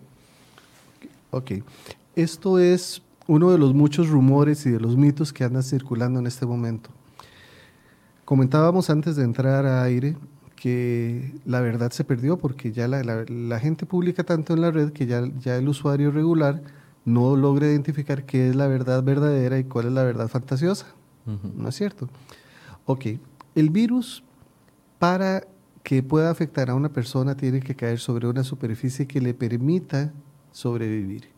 Ok. 1.30 1.52
Esto 2.16 2.58
es 2.58 3.02
uno 3.28 3.52
de 3.52 3.58
los 3.58 3.72
muchos 3.72 4.08
rumores 4.08 4.66
y 4.66 4.70
de 4.70 4.80
los 4.80 4.96
mitos 4.96 5.32
que 5.32 5.44
andan 5.44 5.62
circulando 5.62 6.18
en 6.18 6.26
este 6.26 6.44
momento. 6.44 6.90
Comentábamos 8.24 8.90
antes 8.90 9.14
de 9.14 9.22
entrar 9.22 9.64
a 9.64 9.84
aire 9.84 10.16
que 10.59 11.33
la 11.44 11.61
verdad 11.61 11.92
se 11.92 12.03
perdió 12.03 12.37
porque 12.37 12.73
ya 12.73 12.88
la, 12.88 13.61
gente 13.61 13.87
publica 13.87 14.25
tanto 14.25 14.55
en 14.55 14.61
la 14.61 14.71
red 14.73 14.92
que 14.92 15.07
ya, 15.07 15.23
ya 15.38 15.57
el 15.57 15.68
usuario 15.68 16.11
regular 16.11 16.62
no 17.05 17.37
logra 17.37 17.68
identificar 17.68 18.25
qué 18.25 18.49
es 18.49 18.57
la 18.57 18.66
verdad 18.66 19.03
verdadera 19.03 19.59
y 19.59 19.64
cuál 19.64 19.87
es 19.87 19.92
la 19.92 20.03
verdad 20.03 20.29
fantasiosa. 20.29 20.87
¿No 21.55 21.68
es 21.68 21.75
cierto? 21.75 22.09
Ok, 22.87 23.07
el 23.55 23.71
virus 23.71 24.25
para 24.99 25.47
que 25.83 26.03
pueda 26.03 26.31
afectar 26.31 26.71
a 26.71 26.75
una 26.75 26.88
persona 26.88 27.37
tiene 27.37 27.61
que 27.61 27.75
caer 27.75 27.99
sobre 27.99 28.27
una 28.27 28.44
superficie 28.44 29.07
que 29.07 29.21
le 29.21 29.35
permita 29.35 30.12
sobrevivir. 30.53 31.29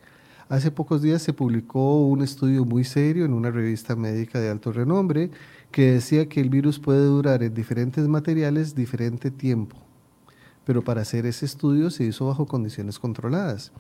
Hace 0.49 0.71
pocos 0.71 1.03
días 1.03 1.23
se 1.23 1.33
publicó 1.33 2.07
un 2.07 2.23
estudio 2.23 2.65
muy 2.65 2.85
serio 2.85 3.25
en 3.25 3.35
una 3.35 3.51
revista 3.51 3.97
médica 3.97 4.41
de 4.41 4.49
alto 4.49 4.73
renombre 4.73 5.31
que 5.71 5.93
decía 5.93 6.29
que 6.29 6.41
el 6.41 6.51
virus 6.51 6.79
puede 6.79 7.05
durar 7.05 7.43
en 7.43 7.55
diferentes 7.55 8.07
materiales 8.09 8.75
diferente 8.75 9.31
tiempo. 9.31 9.77
Pero 10.65 10.83
para 10.83 11.03
hacer 11.03 11.27
ese 11.27 11.47
estudio 11.47 11.91
se 11.91 12.05
hizo 12.05 12.27
bajo 12.27 12.47
condiciones 12.47 12.99
controladas. 12.99 13.73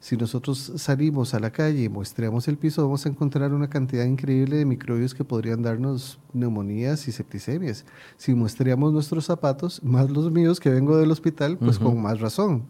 Si 0.00 0.18
nosotros 0.18 0.72
salimos 0.76 1.32
a 1.32 1.40
la 1.40 1.50
calle 1.50 1.84
y 1.84 1.88
muestreamos 1.88 2.46
el 2.48 2.58
piso, 2.58 2.82
vamos 2.82 3.06
a 3.06 3.08
encontrar 3.08 3.54
una 3.54 3.70
cantidad 3.70 4.04
increíble 4.04 4.56
de 4.56 4.66
microbios 4.66 5.14
que 5.14 5.24
podrían 5.24 5.62
darnos 5.62 6.18
neumonías 6.34 7.08
y 7.08 7.12
septicemias. 7.12 7.86
Si 8.18 8.34
muestreamos 8.34 8.92
nuestros 8.92 9.24
zapatos, 9.24 9.82
más 9.82 10.10
los 10.10 10.30
míos 10.30 10.60
que 10.60 10.68
vengo 10.68 10.98
del 10.98 11.10
hospital, 11.10 11.56
pues 11.56 11.78
con 11.78 12.02
más 12.02 12.20
razón. 12.20 12.64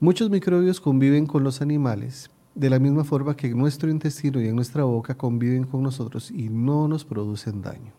Muchos 0.00 0.28
microbios 0.28 0.80
conviven 0.80 1.26
con 1.26 1.44
los 1.44 1.62
animales, 1.62 2.28
de 2.56 2.70
la 2.70 2.78
misma 2.78 3.04
forma 3.04 3.36
que 3.36 3.50
nuestro 3.50 3.90
intestino 3.90 4.40
y 4.40 4.48
en 4.48 4.56
nuestra 4.56 4.82
boca 4.84 5.14
conviven 5.14 5.64
con 5.64 5.82
nosotros 5.82 6.30
y 6.30 6.48
no 6.48 6.88
nos 6.88 7.04
producen 7.04 7.60
daño. 7.60 7.92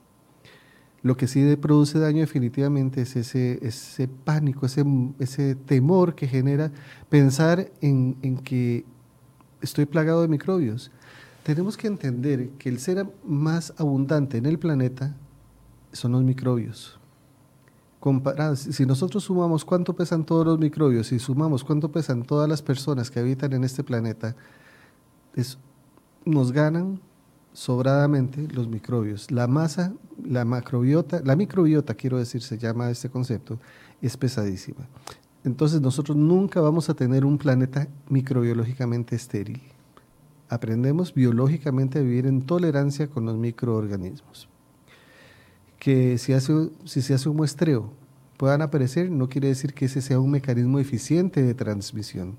Lo 1.03 1.15
que 1.15 1.27
sí 1.27 1.55
produce 1.55 1.99
daño 1.99 2.21
definitivamente 2.21 3.01
es 3.01 3.15
ese, 3.15 3.59
ese 3.61 4.07
pánico, 4.07 4.65
ese, 4.65 4.83
ese 5.19 5.55
temor 5.55 6.15
que 6.15 6.27
genera 6.27 6.71
pensar 7.07 7.71
en, 7.81 8.17
en 8.23 8.39
que 8.39 8.83
estoy 9.61 9.85
plagado 9.85 10.23
de 10.23 10.27
microbios. 10.27 10.91
Tenemos 11.43 11.77
que 11.77 11.87
entender 11.87 12.49
que 12.57 12.69
el 12.69 12.79
ser 12.79 13.07
más 13.23 13.73
abundante 13.77 14.37
en 14.37 14.47
el 14.47 14.57
planeta 14.57 15.15
son 15.93 16.13
los 16.13 16.23
microbios 16.23 16.96
si 18.55 18.85
nosotros 18.85 19.23
sumamos 19.23 19.65
cuánto 19.65 19.93
pesan 19.93 20.23
todos 20.23 20.45
los 20.45 20.59
microbios 20.59 21.11
y 21.11 21.19
sumamos 21.19 21.63
cuánto 21.63 21.91
pesan 21.91 22.23
todas 22.23 22.47
las 22.47 22.61
personas 22.61 23.09
que 23.09 23.19
habitan 23.19 23.53
en 23.53 23.63
este 23.63 23.83
planeta, 23.83 24.35
nos 26.25 26.51
ganan 26.51 27.01
sobradamente 27.53 28.47
los 28.53 28.67
microbios. 28.67 29.31
La 29.31 29.47
masa, 29.47 29.93
la 30.23 30.45
macrobiota, 30.45 31.21
la 31.23 31.35
microbiota, 31.35 31.95
quiero 31.95 32.17
decir, 32.17 32.41
se 32.41 32.57
llama 32.57 32.91
este 32.91 33.09
concepto, 33.09 33.59
es 34.01 34.15
pesadísima. 34.15 34.87
Entonces 35.43 35.81
nosotros 35.81 36.15
nunca 36.15 36.61
vamos 36.61 36.89
a 36.89 36.93
tener 36.93 37.25
un 37.25 37.37
planeta 37.37 37.87
microbiológicamente 38.09 39.15
estéril. 39.15 39.61
Aprendemos 40.49 41.13
biológicamente 41.13 41.99
a 41.99 42.01
vivir 42.03 42.27
en 42.27 42.41
tolerancia 42.41 43.07
con 43.07 43.25
los 43.25 43.35
microorganismos 43.37 44.47
que 45.87 46.17
si, 46.17 46.33
hace, 46.33 46.51
si 46.83 47.01
se 47.01 47.13
hace 47.13 47.29
un 47.29 47.37
muestreo 47.37 47.93
puedan 48.35 48.61
aparecer, 48.61 49.09
no 49.09 49.29
quiere 49.29 49.47
decir 49.47 49.73
que 49.73 49.85
ese 49.85 50.01
sea 50.01 50.19
un 50.19 50.31
mecanismo 50.31 50.79
eficiente 50.79 51.41
de 51.41 51.53
transmisión. 51.53 52.35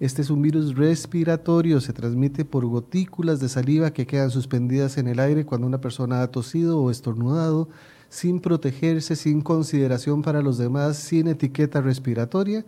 Este 0.00 0.22
es 0.22 0.30
un 0.30 0.40
virus 0.40 0.74
respiratorio, 0.74 1.82
se 1.82 1.92
transmite 1.92 2.46
por 2.46 2.64
gotículas 2.64 3.38
de 3.38 3.50
saliva 3.50 3.90
que 3.90 4.06
quedan 4.06 4.30
suspendidas 4.30 4.96
en 4.96 5.08
el 5.08 5.20
aire 5.20 5.44
cuando 5.44 5.66
una 5.66 5.78
persona 5.78 6.22
ha 6.22 6.30
tosido 6.30 6.80
o 6.80 6.90
estornudado, 6.90 7.68
sin 8.08 8.40
protegerse, 8.40 9.14
sin 9.14 9.42
consideración 9.42 10.22
para 10.22 10.40
los 10.40 10.56
demás, 10.56 10.96
sin 10.96 11.28
etiqueta 11.28 11.82
respiratoria. 11.82 12.64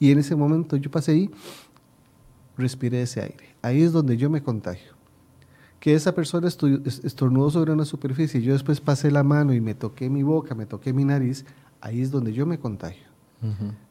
Y 0.00 0.10
en 0.10 0.18
ese 0.18 0.34
momento 0.34 0.74
yo 0.74 0.90
pasé 0.90 1.12
ahí, 1.12 1.30
respiré 2.56 3.02
ese 3.02 3.20
aire. 3.20 3.54
Ahí 3.62 3.80
es 3.80 3.92
donde 3.92 4.16
yo 4.16 4.28
me 4.28 4.42
contagio 4.42 4.97
que 5.80 5.94
esa 5.94 6.14
persona 6.14 6.48
estornudó 6.48 7.50
sobre 7.50 7.72
una 7.72 7.84
superficie 7.84 8.40
y 8.40 8.44
yo 8.44 8.52
después 8.52 8.80
pasé 8.80 9.10
la 9.10 9.22
mano 9.22 9.52
y 9.52 9.60
me 9.60 9.74
toqué 9.74 10.10
mi 10.10 10.22
boca, 10.22 10.54
me 10.54 10.66
toqué 10.66 10.92
mi 10.92 11.04
nariz, 11.04 11.44
ahí 11.80 12.00
es 12.00 12.10
donde 12.10 12.32
yo 12.32 12.46
me 12.46 12.58
contagio. 12.58 13.08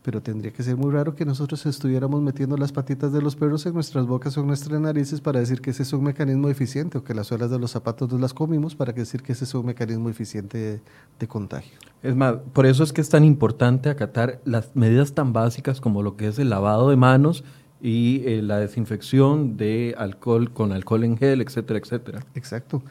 Pero 0.01 0.21
tendría 0.21 0.51
que 0.51 0.61
ser 0.61 0.75
muy 0.75 0.91
raro 0.91 1.15
que 1.15 1.23
nosotros 1.23 1.65
estuviéramos 1.65 2.21
metiendo 2.21 2.57
las 2.57 2.73
patitas 2.73 3.13
de 3.13 3.21
los 3.21 3.37
perros 3.37 3.65
en 3.65 3.73
nuestras 3.73 4.05
bocas 4.05 4.37
o 4.37 4.41
en 4.41 4.47
nuestras 4.47 4.81
narices 4.81 5.21
para 5.21 5.39
decir 5.39 5.61
que 5.61 5.69
ese 5.69 5.83
es 5.83 5.93
un 5.93 6.03
mecanismo 6.03 6.49
eficiente 6.49 6.97
o 6.97 7.03
que 7.05 7.13
las 7.13 7.27
suelas 7.27 7.49
de 7.49 7.57
los 7.57 7.71
zapatos 7.71 8.11
nos 8.11 8.19
las 8.19 8.33
comimos 8.33 8.75
para 8.75 8.91
decir 8.91 9.23
que 9.23 9.31
ese 9.31 9.45
es 9.45 9.53
un 9.53 9.65
mecanismo 9.65 10.09
eficiente 10.09 10.81
de 11.17 11.27
contagio. 11.29 11.77
Es 12.03 12.13
más, 12.13 12.35
por 12.51 12.65
eso 12.65 12.83
es 12.83 12.91
que 12.91 12.99
es 12.99 13.07
tan 13.07 13.23
importante 13.23 13.89
acatar 13.89 14.41
las 14.43 14.75
medidas 14.75 15.13
tan 15.13 15.31
básicas 15.31 15.79
como 15.79 16.03
lo 16.03 16.17
que 16.17 16.27
es 16.27 16.39
el 16.39 16.49
lavado 16.49 16.89
de 16.89 16.97
manos 16.97 17.45
y 17.81 18.23
eh, 18.25 18.41
la 18.41 18.59
desinfección 18.59 19.57
de 19.57 19.95
alcohol 19.97 20.51
con 20.51 20.71
alcohol 20.71 21.03
en 21.03 21.17
gel, 21.17 21.41
etcétera, 21.41 21.79
etcétera. 21.79 22.25
Exacto. 22.33 22.81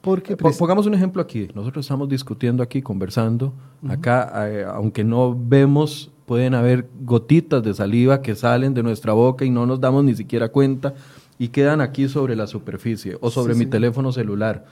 Porque 0.00 0.36
Pongamos 0.36 0.86
un 0.86 0.94
ejemplo 0.94 1.20
aquí. 1.20 1.48
Nosotros 1.52 1.84
estamos 1.84 2.08
discutiendo 2.08 2.62
aquí, 2.62 2.80
conversando. 2.80 3.52
Acá, 3.88 4.48
eh, 4.48 4.64
aunque 4.64 5.02
no 5.02 5.36
vemos, 5.36 6.12
pueden 6.26 6.54
haber 6.54 6.88
gotitas 7.00 7.62
de 7.62 7.74
saliva 7.74 8.22
que 8.22 8.36
salen 8.36 8.72
de 8.72 8.84
nuestra 8.84 9.14
boca 9.14 9.44
y 9.44 9.50
no 9.50 9.66
nos 9.66 9.80
damos 9.80 10.04
ni 10.04 10.14
siquiera 10.14 10.48
cuenta 10.48 10.94
y 11.38 11.48
quedan 11.48 11.80
aquí 11.80 12.08
sobre 12.08 12.36
la 12.36 12.46
superficie 12.46 13.16
o 13.20 13.30
sobre 13.30 13.54
mi 13.54 13.66
teléfono 13.66 14.12
celular. 14.12 14.64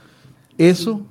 Eso, 0.57 1.01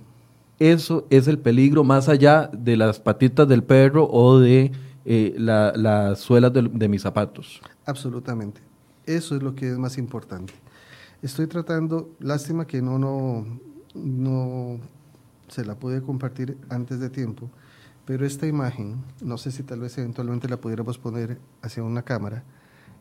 eso 0.59 1.07
es 1.11 1.28
el 1.28 1.38
peligro 1.38 1.85
más 1.85 2.09
allá 2.09 2.50
de 2.52 2.76
las 2.76 3.00
patitas 3.00 3.46
del 3.46 3.62
perro 3.62 4.09
o 4.11 4.38
de 4.38 4.72
eh, 5.04 5.35
las 5.37 6.18
suelas 6.20 6.52
de 6.52 6.88
mis 6.88 7.02
zapatos. 7.02 7.61
Absolutamente. 7.87 8.61
Eso 9.07 9.37
es 9.37 9.42
lo 9.42 9.55
que 9.55 9.70
es 9.70 9.79
más 9.79 9.99
importante. 9.99 10.55
Estoy 11.23 11.47
tratando, 11.47 12.11
lástima 12.20 12.66
que 12.66 12.83
no, 12.83 12.99
no, 12.99 13.47
no 13.94 14.79
se 15.49 15.64
la 15.64 15.75
pude 15.75 16.03
compartir 16.03 16.57
antes 16.68 17.01
de 17.01 17.11
tiempo, 17.11 17.51
pero 18.05 18.27
esta 18.27 18.47
imagen, 18.47 18.97
no 19.23 19.38
sé 19.38 19.51
si 19.51 19.62
tal 19.62 19.81
vez 19.81 19.97
eventualmente 19.99 20.49
la 20.49 20.59
pudiéramos 20.59 20.99
poner 20.99 21.38
hacia 21.62 21.83
una 21.83 22.03
cámara, 22.03 22.42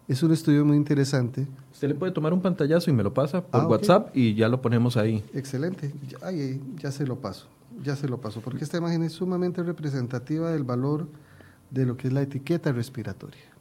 es 0.08 0.22
un 0.22 0.32
estudio 0.34 0.66
muy 0.66 0.76
interesante. 0.76 1.48
Usted 1.72 1.88
le 1.90 1.96
puede 1.96 2.12
tomar 2.12 2.34
un 2.34 2.42
pantallazo 2.42 2.90
y 2.90 2.94
me 2.94 3.04
lo 3.04 3.14
pasa 3.14 3.42
por 3.46 3.62
ah, 3.62 3.68
WhatsApp 3.68 4.16
y 4.16 4.36
ya 4.36 4.50
lo 4.50 4.62
ponemos 4.62 4.98
ahí. 4.98 5.24
Excelente. 5.34 5.94
Ya, 6.08 6.32
ya 6.78 6.92
se 6.92 7.06
lo 7.06 7.20
paso, 7.20 7.48
ya 7.82 7.96
se 7.96 8.08
lo 8.08 8.20
paso, 8.20 8.42
porque 8.42 8.64
esta 8.64 8.78
imagen 8.78 9.04
es 9.04 9.14
sumamente 9.14 9.64
representativa 9.64 10.52
del 10.52 10.64
valor 10.64 11.08
de 11.72 11.86
lo 11.86 11.98
que 11.98 12.08
es 12.08 12.14
la 12.14 12.22
etiqueta 12.22 12.72
respiratoria. 12.72 13.53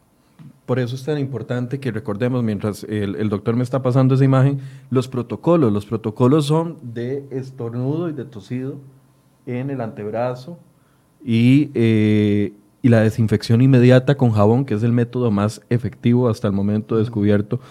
Por 0.65 0.79
eso 0.79 0.95
es 0.95 1.03
tan 1.03 1.17
importante 1.17 1.79
que 1.79 1.91
recordemos, 1.91 2.41
mientras 2.41 2.85
el, 2.85 3.29
doctor 3.29 3.55
me 3.55 3.63
está 3.63 3.81
pasando 3.81 4.15
esa 4.15 4.23
imagen, 4.23 4.59
los 4.89 5.09
protocolos. 5.09 5.73
Los 5.73 5.85
protocolos 5.85 6.45
son 6.45 6.77
de 6.81 7.25
estornudo 7.31 8.09
y 8.09 8.13
de 8.13 8.23
tosido 8.23 8.77
en 9.45 9.69
el 9.69 9.81
antebrazo 9.81 10.57
y, 11.23 11.69
eh, 11.73 12.53
la 12.81 13.01
desinfección 13.01 13.61
inmediata 13.61 14.15
con 14.15 14.31
jabón, 14.31 14.65
que 14.65 14.73
es 14.73 14.83
el 14.83 14.91
método 14.91 15.31
más 15.31 15.61
efectivo 15.69 16.27
hasta 16.27 16.47
el 16.47 16.53
momento 16.53 16.97
descubierto, 16.97 17.61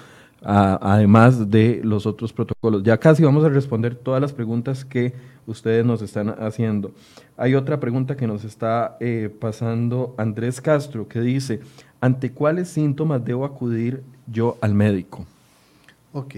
además 0.42 1.50
de 1.50 1.80
los 1.84 2.06
otros 2.06 2.32
protocolos. 2.32 2.82
Ya 2.82 2.98
casi 2.98 3.22
vamos 3.22 3.44
a 3.44 3.50
responder 3.50 3.94
todas 3.94 4.20
las 4.20 4.32
preguntas 4.32 4.84
que 4.84 5.12
ustedes 5.46 5.84
nos 5.84 6.00
están 6.02 6.30
haciendo. 6.30 6.92
Hay 7.36 7.54
otra 7.54 7.78
pregunta 7.78 8.16
que 8.16 8.26
nos 8.26 8.44
está 8.44 8.96
eh, 9.00 9.30
pasando 9.38 10.14
Andrés 10.16 10.60
Castro, 10.60 11.06
que 11.08 11.20
dice, 11.20 11.60
¿ante 12.02 12.32
cuáles 12.32 12.68
síntomas 12.68 13.24
debo 13.24 13.46
acudir 13.46 14.02
yo 14.26 14.58
al 14.60 14.74
médico? 14.74 15.24
Ok, 16.12 16.34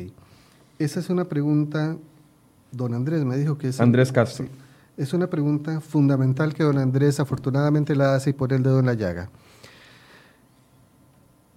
esa 0.79 1.01
es 1.01 1.09
una 1.09 1.25
pregunta, 1.25 1.97
don 2.71 2.95
Andrés 2.95 3.25
me 3.25 3.37
dijo 3.37 3.57
que 3.57 3.69
es... 3.69 3.81
Andrés 3.81 4.13
Castro. 4.13 4.47
es 4.99 5.13
una 5.15 5.29
pregunta 5.29 5.81
fundamental 5.81 6.53
que 6.53 6.63
don 6.63 6.77
Andrés 6.79 7.19
afortunadamente 7.19 7.97
la 7.97 8.15
hace 8.15 8.31
y 8.31 8.33
por 8.35 8.53
el 8.53 8.63
dedo 8.63 8.79
en 8.79 8.87
la 8.87 8.95
llaga. 8.95 9.31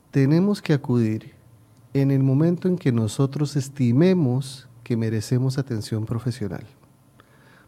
Tenemos 0.09 0.61
que 0.61 0.73
acudir 0.73 1.33
en 1.93 2.09
el 2.09 2.23
momento 2.23 2.69
en 2.69 2.77
que 2.77 2.93
nosotros 2.93 3.57
estimemos 3.57 4.69
que 4.83 4.95
merecemos 4.95 5.57
atención 5.57 6.05
profesional. 6.05 6.63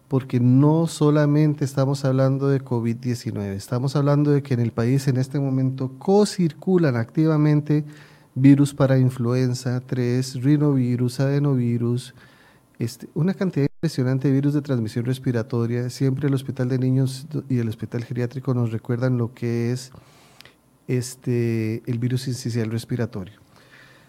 Porque 0.10 0.40
no 0.40 0.88
solamente 0.88 1.64
estamos 1.64 2.04
hablando 2.04 2.50
de 2.50 2.62
COVID-19, 2.66 3.54
estamos 3.54 3.96
hablando 3.96 4.32
de 4.32 4.42
que 4.42 4.56
en 4.56 4.60
el 4.60 4.72
país 4.72 5.08
en 5.08 5.18
este 5.18 5.40
momento 5.40 5.94
co-circulan 6.00 6.98
activamente 6.98 7.86
virus 8.34 8.74
para 8.74 8.98
influenza 8.98 9.80
3, 9.82 10.42
rinovirus, 10.42 11.20
adenovirus, 11.20 12.16
este, 12.80 13.08
una 13.14 13.36
cantidad 13.36 13.68
impresionante 13.68 14.30
de 14.30 14.34
virus 14.34 14.56
de 14.56 14.62
transmisión 14.62 15.06
respiratoria. 15.06 15.92
Siempre 15.92 16.28
el 16.28 16.34
Hospital 16.34 16.70
de 16.70 16.80
Niños 16.80 17.28
y 17.48 17.60
el 17.60 17.70
Hospital 17.70 18.04
Geriátrico 18.04 18.56
nos 18.56 18.72
recuerdan 18.72 19.20
lo 19.20 19.36
que 19.36 19.72
es 19.72 19.92
este, 20.88 21.84
el 21.86 22.00
virus 22.00 22.28
incisional 22.28 22.72
respiratorio. 22.72 23.36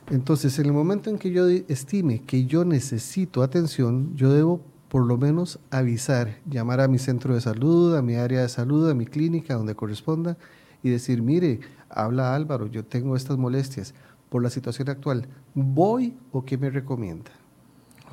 Entonces, 0.08 0.58
en 0.58 0.66
el 0.66 0.72
momento 0.72 1.10
en 1.10 1.18
que 1.18 1.30
yo 1.30 1.46
estime 1.46 2.22
que 2.22 2.46
yo 2.46 2.64
necesito 2.64 3.42
atención, 3.42 4.16
yo 4.16 4.32
debo 4.32 4.69
por 4.90 5.06
lo 5.06 5.16
menos 5.16 5.60
avisar, 5.70 6.38
llamar 6.50 6.80
a 6.80 6.88
mi 6.88 6.98
centro 6.98 7.32
de 7.32 7.40
salud, 7.40 7.96
a 7.96 8.02
mi 8.02 8.16
área 8.16 8.42
de 8.42 8.48
salud, 8.48 8.90
a 8.90 8.94
mi 8.94 9.06
clínica, 9.06 9.54
donde 9.54 9.76
corresponda, 9.76 10.36
y 10.82 10.90
decir, 10.90 11.22
mire, 11.22 11.60
habla 11.88 12.34
Álvaro, 12.34 12.66
yo 12.66 12.84
tengo 12.84 13.14
estas 13.14 13.38
molestias 13.38 13.94
por 14.28 14.42
la 14.42 14.50
situación 14.50 14.88
actual, 14.88 15.28
¿voy 15.54 16.16
o 16.32 16.44
qué 16.44 16.58
me 16.58 16.70
recomienda? 16.70 17.30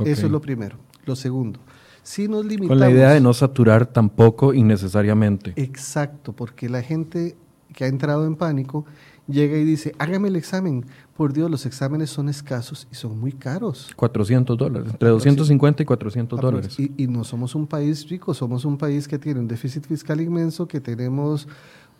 Eso 0.05 0.27
es 0.27 0.31
lo 0.31 0.39
primero. 0.39 0.77
Lo 1.07 1.15
segundo, 1.15 1.59
si 2.03 2.27
nos 2.27 2.45
limitamos... 2.45 2.69
Con 2.69 2.79
la 2.79 2.91
idea 2.91 3.09
de 3.09 3.21
no 3.21 3.33
saturar 3.33 3.87
tampoco 3.87 4.53
innecesariamente. 4.53 5.53
Exacto, 5.55 6.33
porque 6.33 6.69
la 6.69 6.83
gente 6.83 7.35
que 7.73 7.85
ha 7.85 7.87
entrado 7.87 8.27
en 8.27 8.35
pánico 8.35 8.85
llega 9.27 9.57
y 9.57 9.63
dice, 9.63 9.93
hágame 9.99 10.29
el 10.29 10.35
examen. 10.35 10.85
Por 11.15 11.33
Dios, 11.33 11.49
los 11.49 11.65
exámenes 11.65 12.09
son 12.09 12.29
escasos 12.29 12.87
y 12.91 12.95
son 12.95 13.19
muy 13.19 13.31
caros. 13.31 13.91
400 13.95 14.57
dólares, 14.57 14.91
entre 14.91 15.09
250 15.09 15.83
y 15.83 15.85
400 15.85 16.39
dólares. 16.39 16.79
Y, 16.79 16.91
y, 16.97 17.07
no 17.07 17.23
somos 17.23 17.55
un 17.55 17.67
país 17.67 18.07
rico, 18.07 18.33
somos 18.33 18.65
un 18.65 18.77
país 18.77 19.07
que 19.07 19.17
tiene 19.17 19.39
un 19.39 19.47
déficit 19.47 19.85
fiscal 19.85 20.21
inmenso, 20.21 20.67
que 20.67 20.79
tenemos 20.79 21.47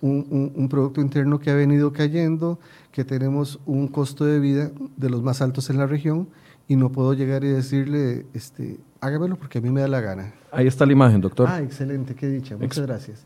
un, 0.02 0.52
un, 0.56 0.70
Producto 0.70 1.02
Interno 1.02 1.40
que 1.40 1.50
ha 1.50 1.56
venido 1.56 1.92
cayendo, 1.92 2.60
que 2.92 3.04
tenemos 3.04 3.60
un 3.66 3.88
costo 3.88 4.26
de 4.26 4.40
vida 4.40 4.72
de 4.96 5.10
los 5.10 5.24
más 5.24 5.42
altos 5.42 5.70
en 5.70 5.78
la 5.78 5.88
región 5.88 6.28
y 6.68 6.76
no 6.76 6.92
puedo 6.92 7.14
llegar 7.14 7.44
y 7.44 7.48
decirle, 7.48 8.26
este, 8.34 8.80
hágamelo 9.02 9.38
porque 9.38 9.60
a 9.60 9.62
mí 9.62 9.72
me 9.72 9.82
da 9.82 9.88
la 9.88 10.02
gana. 10.02 10.34
Ahí 10.52 10.68
está 10.68 10.86
la 10.86 10.92
imagen, 10.92 11.22
doctor. 11.22 11.48
Ah, 11.50 11.62
excelente, 11.62 12.14
qué 12.16 12.28
dicha, 12.28 12.58
muchas 12.58 12.86
gracias. 12.86 13.26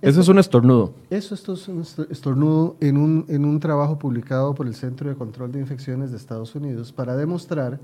Eso 0.00 0.20
es 0.20 0.28
un 0.28 0.38
estornudo. 0.38 0.94
Eso 1.10 1.34
esto 1.34 1.54
es 1.54 1.68
un 1.68 1.84
estornudo 2.10 2.76
en 2.80 2.96
un, 2.96 3.24
en 3.28 3.44
un 3.44 3.60
trabajo 3.60 3.98
publicado 3.98 4.54
por 4.54 4.66
el 4.66 4.74
Centro 4.74 5.08
de 5.08 5.16
Control 5.16 5.52
de 5.52 5.60
Infecciones 5.60 6.10
de 6.10 6.16
Estados 6.16 6.54
Unidos 6.54 6.92
para 6.92 7.16
demostrar 7.16 7.80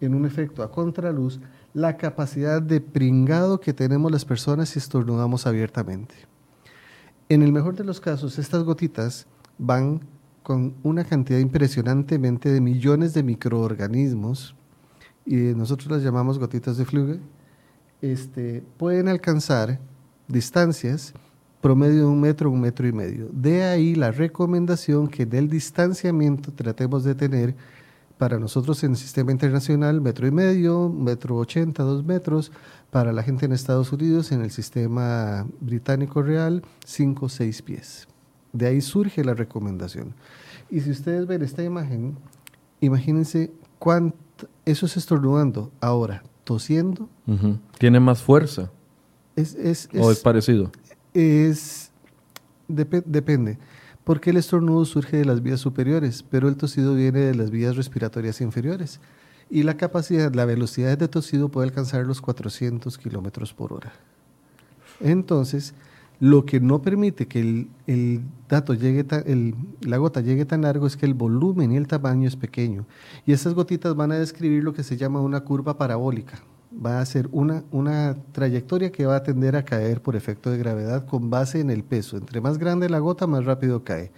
en 0.00 0.14
un 0.14 0.24
efecto 0.24 0.62
a 0.62 0.70
contraluz 0.70 1.40
la 1.74 1.96
capacidad 1.96 2.62
de 2.62 2.80
pringado 2.80 3.60
que 3.60 3.72
tenemos 3.72 4.10
las 4.12 4.24
personas 4.24 4.68
si 4.68 4.78
estornudamos 4.78 5.46
abiertamente. 5.46 6.14
En 7.28 7.42
el 7.42 7.52
mejor 7.52 7.74
de 7.76 7.84
los 7.84 8.00
casos, 8.00 8.38
estas 8.38 8.62
gotitas 8.62 9.26
van 9.58 10.00
con 10.42 10.74
una 10.82 11.04
cantidad 11.04 11.38
impresionantemente 11.38 12.50
de 12.50 12.60
millones 12.60 13.12
de 13.12 13.22
microorganismos, 13.22 14.54
y 15.26 15.36
nosotros 15.36 15.90
las 15.90 16.02
llamamos 16.02 16.38
gotitas 16.38 16.78
de 16.78 16.86
fluge, 16.86 17.20
este, 18.00 18.62
pueden 18.78 19.08
alcanzar 19.08 19.78
distancias 20.26 21.12
promedio 21.60 22.00
de 22.00 22.06
un 22.06 22.20
metro, 22.20 22.50
un 22.50 22.60
metro 22.60 22.86
y 22.86 22.92
medio. 22.92 23.28
De 23.32 23.64
ahí 23.64 23.94
la 23.94 24.10
recomendación 24.10 25.08
que 25.08 25.26
del 25.26 25.48
distanciamiento 25.48 26.52
tratemos 26.52 27.04
de 27.04 27.14
tener 27.14 27.54
para 28.16 28.38
nosotros 28.38 28.82
en 28.82 28.92
el 28.92 28.96
sistema 28.96 29.30
internacional 29.30 30.00
metro 30.00 30.26
y 30.26 30.30
medio, 30.32 30.88
metro 30.88 31.36
ochenta, 31.36 31.84
dos 31.84 32.04
metros, 32.04 32.50
para 32.90 33.12
la 33.12 33.22
gente 33.22 33.46
en 33.46 33.52
Estados 33.52 33.92
Unidos 33.92 34.32
en 34.32 34.40
el 34.40 34.50
sistema 34.50 35.46
británico 35.60 36.22
real, 36.22 36.62
cinco 36.84 37.26
o 37.26 37.28
seis 37.28 37.62
pies. 37.62 38.08
De 38.52 38.66
ahí 38.66 38.80
surge 38.80 39.24
la 39.24 39.34
recomendación. 39.34 40.14
Y 40.70 40.80
si 40.80 40.90
ustedes 40.90 41.26
ven 41.26 41.42
esta 41.42 41.62
imagen, 41.62 42.16
imagínense 42.80 43.52
cuánto, 43.78 44.16
eso 44.64 44.86
es 44.86 44.96
estornudando. 44.96 45.70
Ahora, 45.80 46.22
tosiendo. 46.44 47.08
¿Tiene 47.78 48.00
más 48.00 48.22
fuerza? 48.22 48.70
Es, 49.36 49.54
es, 49.54 49.88
¿O 49.98 50.10
es 50.10 50.20
parecido? 50.20 50.72
Es, 51.14 51.90
depende, 52.68 53.58
porque 54.04 54.30
el 54.30 54.36
estornudo 54.36 54.84
surge 54.84 55.18
de 55.18 55.24
las 55.24 55.42
vías 55.42 55.60
superiores, 55.60 56.22
pero 56.22 56.48
el 56.48 56.56
tosido 56.56 56.94
viene 56.94 57.20
de 57.20 57.34
las 57.34 57.50
vías 57.50 57.76
respiratorias 57.76 58.40
inferiores. 58.40 59.00
Y 59.50 59.62
la 59.62 59.76
capacidad, 59.76 60.32
la 60.34 60.44
velocidad 60.44 60.98
de 60.98 61.08
tosido 61.08 61.48
puede 61.48 61.68
alcanzar 61.68 62.04
los 62.04 62.20
400 62.20 62.98
kilómetros 62.98 63.54
por 63.54 63.72
hora. 63.72 63.92
Entonces, 65.00 65.74
lo 66.20 66.44
que 66.44 66.60
no 66.60 66.82
permite 66.82 67.26
que 67.26 67.68
el, 67.86 68.22
dato 68.48 68.74
llegue 68.74 69.06
el, 69.26 69.54
la 69.80 69.96
gota 69.96 70.20
llegue 70.20 70.44
tan 70.44 70.62
largo 70.62 70.86
es 70.86 70.96
que 70.96 71.06
el 71.06 71.14
volumen 71.14 71.72
y 71.72 71.76
el 71.76 71.86
tamaño 71.86 72.28
es 72.28 72.36
pequeño. 72.36 72.86
Y 73.24 73.32
esas 73.32 73.54
gotitas 73.54 73.94
van 73.94 74.12
a 74.12 74.18
describir 74.18 74.64
lo 74.64 74.74
que 74.74 74.82
se 74.82 74.96
llama 74.96 75.20
una 75.20 75.40
curva 75.40 75.78
parabólica 75.78 76.42
va 76.84 77.00
a 77.00 77.06
ser 77.06 77.28
una, 77.32 77.64
una 77.70 78.16
trayectoria 78.32 78.92
que 78.92 79.06
va 79.06 79.16
a 79.16 79.22
tender 79.22 79.56
a 79.56 79.64
caer 79.64 80.00
por 80.00 80.16
efecto 80.16 80.50
de 80.50 80.58
gravedad 80.58 81.06
con 81.06 81.30
base 81.30 81.60
en 81.60 81.70
el 81.70 81.82
peso. 81.82 82.16
Entre 82.16 82.40
más 82.40 82.58
grande 82.58 82.88
la 82.88 82.98
gota, 82.98 83.26
más 83.26 83.44
rápido 83.44 83.84
cae. 83.84 84.10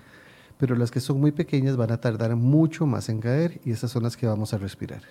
Pero 0.59 0.77
las 0.77 0.91
que 0.91 1.01
son 1.01 1.21
muy 1.21 1.33
pequeñas 1.33 1.77
van 1.77 1.91
a 1.91 2.01
tardar 2.01 2.37
mucho 2.37 2.87
más 2.87 3.09
en 3.09 3.21
caer 3.21 3.61
y 3.65 3.71
esas 3.71 3.91
son 3.91 4.03
las 4.03 4.17
que 4.17 4.27
vamos 4.27 4.53
a 4.53 4.59
respirar. 4.59 5.03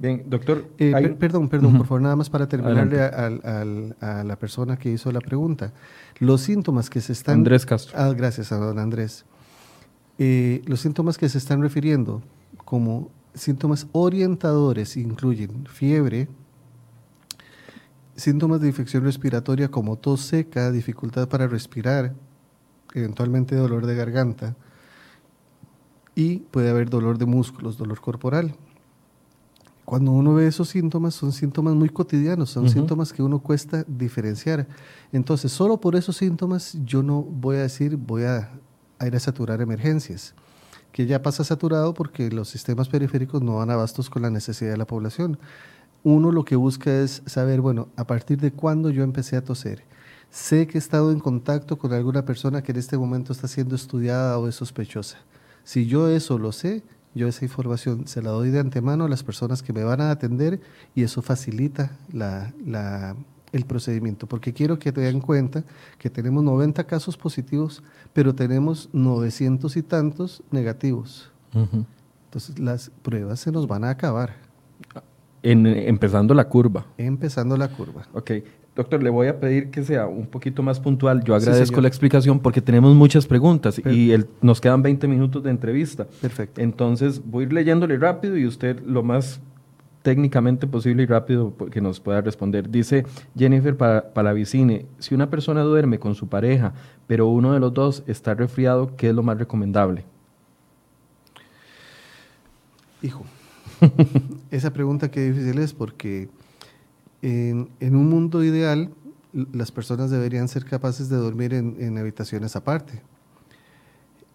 Bien, 0.00 0.24
doctor. 0.26 0.66
Eh, 0.78 1.14
perdón, 1.18 1.48
perdón, 1.48 1.76
por 1.76 1.86
favor, 1.86 2.00
nada 2.00 2.16
más 2.16 2.30
para 2.30 2.48
terminarle 2.48 3.00
a, 3.02 4.24
la 4.24 4.36
persona 4.36 4.76
que 4.76 4.90
hizo 4.90 5.12
la 5.12 5.20
pregunta. 5.20 5.72
Los 6.18 6.40
síntomas 6.40 6.90
que 6.90 7.00
se 7.00 7.12
están... 7.12 7.36
Andrés 7.36 7.66
Castro. 7.66 7.96
Ah, 7.96 8.12
gracias 8.16 8.50
a 8.50 8.56
don 8.56 8.78
Andrés. 8.78 9.24
Eh, 10.18 10.62
los 10.66 10.80
síntomas 10.80 11.18
que 11.18 11.28
se 11.28 11.38
están 11.38 11.62
refiriendo 11.62 12.22
como 12.64 13.10
síntomas 13.34 13.86
orientadores 13.92 14.96
incluyen 14.96 15.66
fiebre, 15.66 16.28
Síntomas 18.20 18.60
de 18.60 18.68
infección 18.68 19.02
respiratoria 19.02 19.70
como 19.70 19.96
tos 19.96 20.20
seca, 20.20 20.70
dificultad 20.70 21.26
para 21.26 21.48
respirar, 21.48 22.12
eventualmente 22.92 23.56
dolor 23.56 23.86
de 23.86 23.94
garganta 23.94 24.56
y 26.14 26.40
puede 26.40 26.68
haber 26.68 26.90
dolor 26.90 27.16
de 27.16 27.24
músculos, 27.24 27.78
dolor 27.78 27.98
corporal. 28.02 28.54
Cuando 29.86 30.10
uno 30.10 30.34
ve 30.34 30.46
esos 30.46 30.68
síntomas, 30.68 31.14
son 31.14 31.32
síntomas 31.32 31.74
muy 31.74 31.88
cotidianos, 31.88 32.50
son 32.50 32.68
síntomas 32.68 33.14
que 33.14 33.22
uno 33.22 33.38
cuesta 33.38 33.86
diferenciar. 33.88 34.68
Entonces, 35.12 35.50
solo 35.50 35.80
por 35.80 35.96
esos 35.96 36.18
síntomas 36.18 36.76
yo 36.84 37.02
no 37.02 37.22
voy 37.22 37.56
a 37.56 37.62
decir 37.62 37.96
voy 37.96 38.24
a, 38.24 38.50
a 38.98 39.06
ir 39.06 39.16
a 39.16 39.18
saturar 39.18 39.62
emergencias, 39.62 40.34
que 40.92 41.06
ya 41.06 41.22
pasa 41.22 41.42
saturado 41.42 41.94
porque 41.94 42.30
los 42.30 42.50
sistemas 42.50 42.90
periféricos 42.90 43.40
no 43.40 43.56
van 43.56 43.70
abastos 43.70 44.10
con 44.10 44.20
la 44.20 44.28
necesidad 44.28 44.72
de 44.72 44.76
la 44.76 44.86
población 44.86 45.38
uno 46.02 46.32
lo 46.32 46.44
que 46.44 46.56
busca 46.56 47.00
es 47.00 47.22
saber, 47.26 47.60
bueno, 47.60 47.88
a 47.96 48.06
partir 48.06 48.38
de 48.38 48.52
cuándo 48.52 48.90
yo 48.90 49.02
empecé 49.02 49.36
a 49.36 49.44
toser. 49.44 49.84
Sé 50.30 50.66
que 50.66 50.78
he 50.78 50.80
estado 50.80 51.12
en 51.12 51.20
contacto 51.20 51.76
con 51.76 51.92
alguna 51.92 52.24
persona 52.24 52.62
que 52.62 52.72
en 52.72 52.78
este 52.78 52.96
momento 52.96 53.32
está 53.32 53.48
siendo 53.48 53.74
estudiada 53.74 54.38
o 54.38 54.48
es 54.48 54.54
sospechosa. 54.54 55.18
Si 55.64 55.86
yo 55.86 56.08
eso 56.08 56.38
lo 56.38 56.52
sé, 56.52 56.82
yo 57.14 57.26
esa 57.26 57.44
información 57.44 58.06
se 58.06 58.22
la 58.22 58.30
doy 58.30 58.50
de 58.50 58.60
antemano 58.60 59.04
a 59.04 59.08
las 59.08 59.24
personas 59.24 59.62
que 59.62 59.72
me 59.72 59.82
van 59.82 60.00
a 60.00 60.12
atender 60.12 60.60
y 60.94 61.02
eso 61.02 61.20
facilita 61.22 61.96
el 63.52 63.64
procedimiento, 63.66 64.28
porque 64.28 64.52
quiero 64.52 64.78
que 64.78 64.92
te 64.92 65.00
den 65.00 65.20
cuenta 65.20 65.64
que 65.98 66.08
tenemos 66.08 66.44
90 66.44 66.84
casos 66.84 67.16
positivos, 67.16 67.82
pero 68.12 68.32
tenemos 68.34 68.88
900 68.92 69.76
y 69.76 69.82
tantos 69.82 70.44
negativos. 70.52 71.32
Entonces 71.52 72.60
las 72.60 72.90
pruebas 73.02 73.40
se 73.40 73.50
nos 73.50 73.66
van 73.66 73.82
a 73.82 73.90
acabar 73.90 74.36
empezando 75.42 76.34
la 76.34 76.48
curva. 76.48 76.86
Empezando 76.98 77.56
la 77.56 77.68
curva. 77.68 78.06
Ok. 78.12 78.32
Doctor, 78.76 79.02
le 79.02 79.10
voy 79.10 79.26
a 79.26 79.40
pedir 79.40 79.70
que 79.70 79.82
sea 79.82 80.06
un 80.06 80.26
poquito 80.26 80.62
más 80.62 80.78
puntual. 80.78 81.24
Yo 81.24 81.34
agradezco 81.34 81.80
la 81.80 81.88
explicación 81.88 82.38
porque 82.38 82.60
tenemos 82.60 82.94
muchas 82.94 83.26
preguntas 83.26 83.78
y 83.78 84.14
nos 84.40 84.60
quedan 84.60 84.82
20 84.82 85.08
minutos 85.08 85.42
de 85.42 85.50
entrevista. 85.50 86.06
Perfecto. 86.20 86.60
Entonces 86.60 87.20
voy 87.24 87.44
a 87.44 87.46
ir 87.48 87.52
leyéndole 87.52 87.98
rápido 87.98 88.36
y 88.36 88.46
usted 88.46 88.80
lo 88.84 89.02
más 89.02 89.40
técnicamente 90.02 90.66
posible 90.66 91.02
y 91.02 91.06
rápido 91.06 91.54
que 91.70 91.80
nos 91.80 92.00
pueda 92.00 92.20
responder. 92.20 92.70
Dice 92.70 93.04
Jennifer 93.36 93.76
Palavicine, 93.76 94.86
si 94.98 95.14
una 95.14 95.28
persona 95.28 95.62
duerme 95.62 95.98
con 95.98 96.14
su 96.14 96.28
pareja, 96.28 96.72
pero 97.06 97.26
uno 97.26 97.52
de 97.52 97.60
los 97.60 97.74
dos 97.74 98.02
está 98.06 98.34
resfriado, 98.34 98.96
¿qué 98.96 99.08
es 99.08 99.14
lo 99.14 99.22
más 99.22 99.38
recomendable? 99.38 100.04
Hijo, 103.02 103.24
Esa 104.50 104.72
pregunta 104.72 105.10
qué 105.10 105.30
difícil 105.30 105.58
es 105.58 105.72
porque 105.72 106.28
en, 107.22 107.68
un 107.80 108.08
mundo 108.08 108.44
ideal 108.44 108.90
las 109.32 109.70
personas 109.70 110.10
deberían 110.10 110.48
ser 110.48 110.64
capaces 110.64 111.08
de 111.08 111.16
dormir 111.16 111.54
en, 111.54 111.98
habitaciones 111.98 112.56
aparte. 112.56 113.02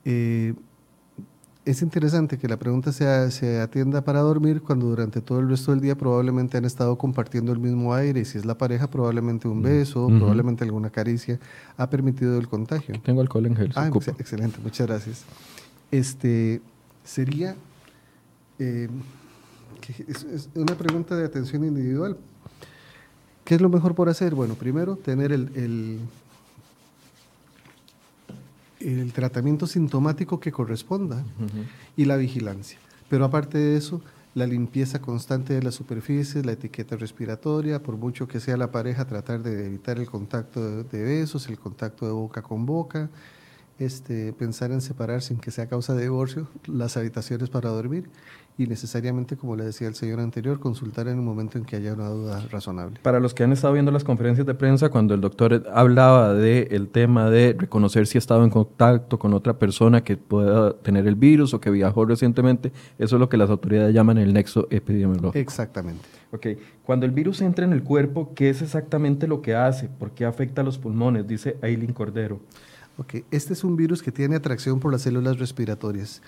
Eh, 0.06 0.54
es 1.66 1.82
interesante 1.82 2.38
que 2.38 2.48
la 2.48 2.58
pregunta 2.58 2.92
sea, 2.92 3.32
se 3.32 3.60
atienda 3.60 4.04
para 4.04 4.20
dormir 4.20 4.62
cuando 4.62 4.86
durante 4.86 5.20
todo 5.20 5.40
el 5.40 5.50
resto 5.50 5.72
del 5.72 5.82
día 5.82 5.98
probablemente 5.98 6.58
han 6.58 6.66
estado 6.66 6.96
compartiendo 6.96 7.52
el 7.52 7.60
mismo 7.60 7.94
aire 7.96 8.20
y 8.20 8.26
si 8.26 8.38
es 8.38 8.46
la 8.46 8.56
pareja 8.56 8.88
probablemente 8.88 9.48
un 9.48 9.64
beso, 9.64 10.08
probablemente 10.08 10.64
alguna 10.64 10.92
caricia 10.92 11.40
ha 11.76 11.90
permitido 11.90 12.38
el 12.38 12.48
contagio. 12.48 13.02
Tengo 13.04 13.22
alcohol 13.22 13.48
en 13.48 13.56
gel. 13.56 13.72
Ah, 13.76 13.90
excelente, 14.20 14.60
muchas 14.62 14.86
gracias. 14.86 15.26
Este 15.90 16.62
sería 17.04 17.56
eh, 18.60 18.88
es, 20.08 20.50
una 20.56 20.76
pregunta 20.76 21.16
de 21.16 21.26
atención 21.26 21.64
individual. 21.64 22.18
¿Qué 23.44 23.56
es 23.56 23.62
lo 23.62 23.70
mejor 23.70 23.96
por 23.96 24.10
hacer? 24.10 24.34
Bueno, 24.34 24.56
primero 24.56 24.96
tener 24.96 25.32
el 25.32 26.00
el 28.86 29.14
tratamiento 29.14 29.68
sintomático 29.68 30.40
que 30.40 30.52
corresponda 30.52 31.24
y 31.98 32.06
la 32.06 32.18
vigilancia. 32.18 32.78
Pero 33.10 33.26
aparte 33.26 33.58
de 33.58 33.78
eso, 33.78 34.02
la 34.34 34.46
limpieza 34.46 35.02
constante 35.02 35.54
de 35.54 35.64
las 35.64 35.76
superficies, 35.76 36.46
la 36.46 36.52
etiqueta 36.52 36.96
respiratoria, 36.96 37.82
por 37.82 37.98
mucho 37.98 38.28
que 38.28 38.40
sea 38.40 38.58
la 38.58 38.72
pareja, 38.72 39.06
tratar 39.06 39.42
de 39.44 39.68
evitar 39.68 39.98
el 39.98 40.10
contacto 40.10 40.84
de 40.84 41.04
besos, 41.04 41.48
el 41.48 41.58
contacto 41.58 42.06
de 42.06 42.12
boca 42.12 42.42
con 42.42 42.66
boca, 42.66 43.10
este, 43.80 44.34
pensar 44.34 44.72
en 44.72 44.82
separar 44.82 45.22
sin 45.22 45.38
que 45.38 45.52
sea 45.52 45.68
causa 45.68 45.94
de 45.96 46.04
divorcio 46.04 46.48
las 46.66 46.96
habitaciones 46.96 47.50
para 47.50 47.70
dormir 47.70 48.10
y 48.58 48.68
necesariamente, 48.68 49.36
como 49.36 49.56
le 49.56 49.66
decía 49.66 49.88
el 49.88 49.96
señor 49.96 50.22
anterior, 50.22 50.60
consultar 50.60 51.08
en 51.10 51.20
un 51.20 51.26
momento 51.26 51.58
en 51.58 51.66
que 51.66 51.76
haya 51.76 51.94
una 51.94 52.08
duda 52.08 52.46
razonable. 52.50 53.00
Para 53.02 53.20
los 53.20 53.34
que 53.34 53.44
han 53.44 53.52
estado 53.52 53.74
viendo 53.74 53.92
las 53.92 54.06
conferencias 54.06 54.48
de 54.48 54.54
prensa, 54.54 54.90
cuando 54.90 55.14
el 55.14 55.22
doctor 55.22 55.66
hablaba 55.74 56.34
del 56.34 56.88
tema 56.88 57.30
de 57.30 57.56
reconocer 57.58 58.08
si 58.08 58.18
ha 58.18 58.20
estado 58.20 58.44
en 58.46 58.50
contacto 58.50 59.20
con 59.20 59.34
otra 59.34 59.60
persona 59.60 60.04
que 60.04 60.16
pueda 60.16 60.74
tener 60.78 61.06
el 61.06 61.16
virus 61.16 61.54
o 61.54 61.60
que 61.60 61.70
viajó 61.70 62.06
recientemente, 62.06 62.72
eso 62.98 63.18
es 63.18 63.20
lo 63.20 63.28
que 63.28 63.38
las 63.38 63.50
autoridades 63.50 63.94
llaman 63.94 64.18
el 64.18 64.34
nexo 64.34 64.68
epidemiológico. 64.70 65.38
Exactamente. 65.38 66.04
Ok, 66.32 66.48
cuando 66.84 67.06
el 67.06 67.12
virus 67.12 67.42
entra 67.42 67.66
en 67.66 67.74
el 67.74 67.84
cuerpo, 67.84 68.34
¿qué 68.36 68.50
es 68.50 68.62
exactamente 68.62 69.28
lo 69.28 69.42
que 69.42 69.56
hace? 69.56 69.90
¿Por 69.90 70.12
qué 70.12 70.26
afecta 70.26 70.62
a 70.62 70.64
los 70.64 70.78
pulmones? 70.78 71.28
Dice 71.28 71.58
Aileen 71.62 71.94
Cordero. 71.94 72.40
Ok, 72.98 73.16
este 73.32 73.52
es 73.52 73.66
un 73.66 73.76
virus 73.76 74.02
que 74.02 74.14
tiene 74.14 74.38
atracción 74.38 74.80
por 74.80 74.92
las 74.92 75.02
células 75.02 75.40
respiratorias. 75.40 76.22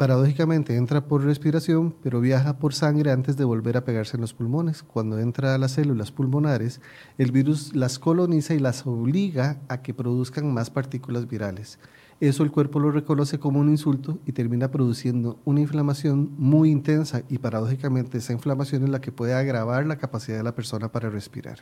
Paradójicamente 0.00 0.76
entra 0.76 1.04
por 1.04 1.24
respiración, 1.24 1.94
pero 2.02 2.22
viaja 2.22 2.58
por 2.58 2.72
sangre 2.72 3.10
antes 3.10 3.36
de 3.36 3.44
volver 3.44 3.76
a 3.76 3.84
pegarse 3.84 4.16
en 4.16 4.22
los 4.22 4.32
pulmones. 4.32 4.82
Cuando 4.82 5.18
entra 5.18 5.54
a 5.54 5.58
las 5.58 5.72
células 5.72 6.10
pulmonares, 6.10 6.80
el 7.18 7.32
virus 7.32 7.76
las 7.76 7.98
coloniza 7.98 8.54
y 8.54 8.60
las 8.60 8.86
obliga 8.86 9.60
a 9.68 9.82
que 9.82 9.92
produzcan 9.92 10.54
más 10.54 10.70
partículas 10.70 11.28
virales. 11.28 11.78
Eso 12.18 12.44
el 12.44 12.50
cuerpo 12.50 12.80
lo 12.80 12.90
reconoce 12.90 13.38
como 13.38 13.60
un 13.60 13.68
insulto 13.68 14.18
y 14.24 14.32
termina 14.32 14.70
produciendo 14.70 15.38
una 15.44 15.60
inflamación 15.60 16.30
muy 16.38 16.70
intensa 16.70 17.20
y 17.28 17.36
paradójicamente 17.36 18.16
esa 18.16 18.32
inflamación 18.32 18.84
es 18.84 18.88
la 18.88 19.02
que 19.02 19.12
puede 19.12 19.34
agravar 19.34 19.84
la 19.84 19.98
capacidad 19.98 20.38
de 20.38 20.44
la 20.44 20.54
persona 20.54 20.90
para 20.90 21.10
respirar. 21.10 21.58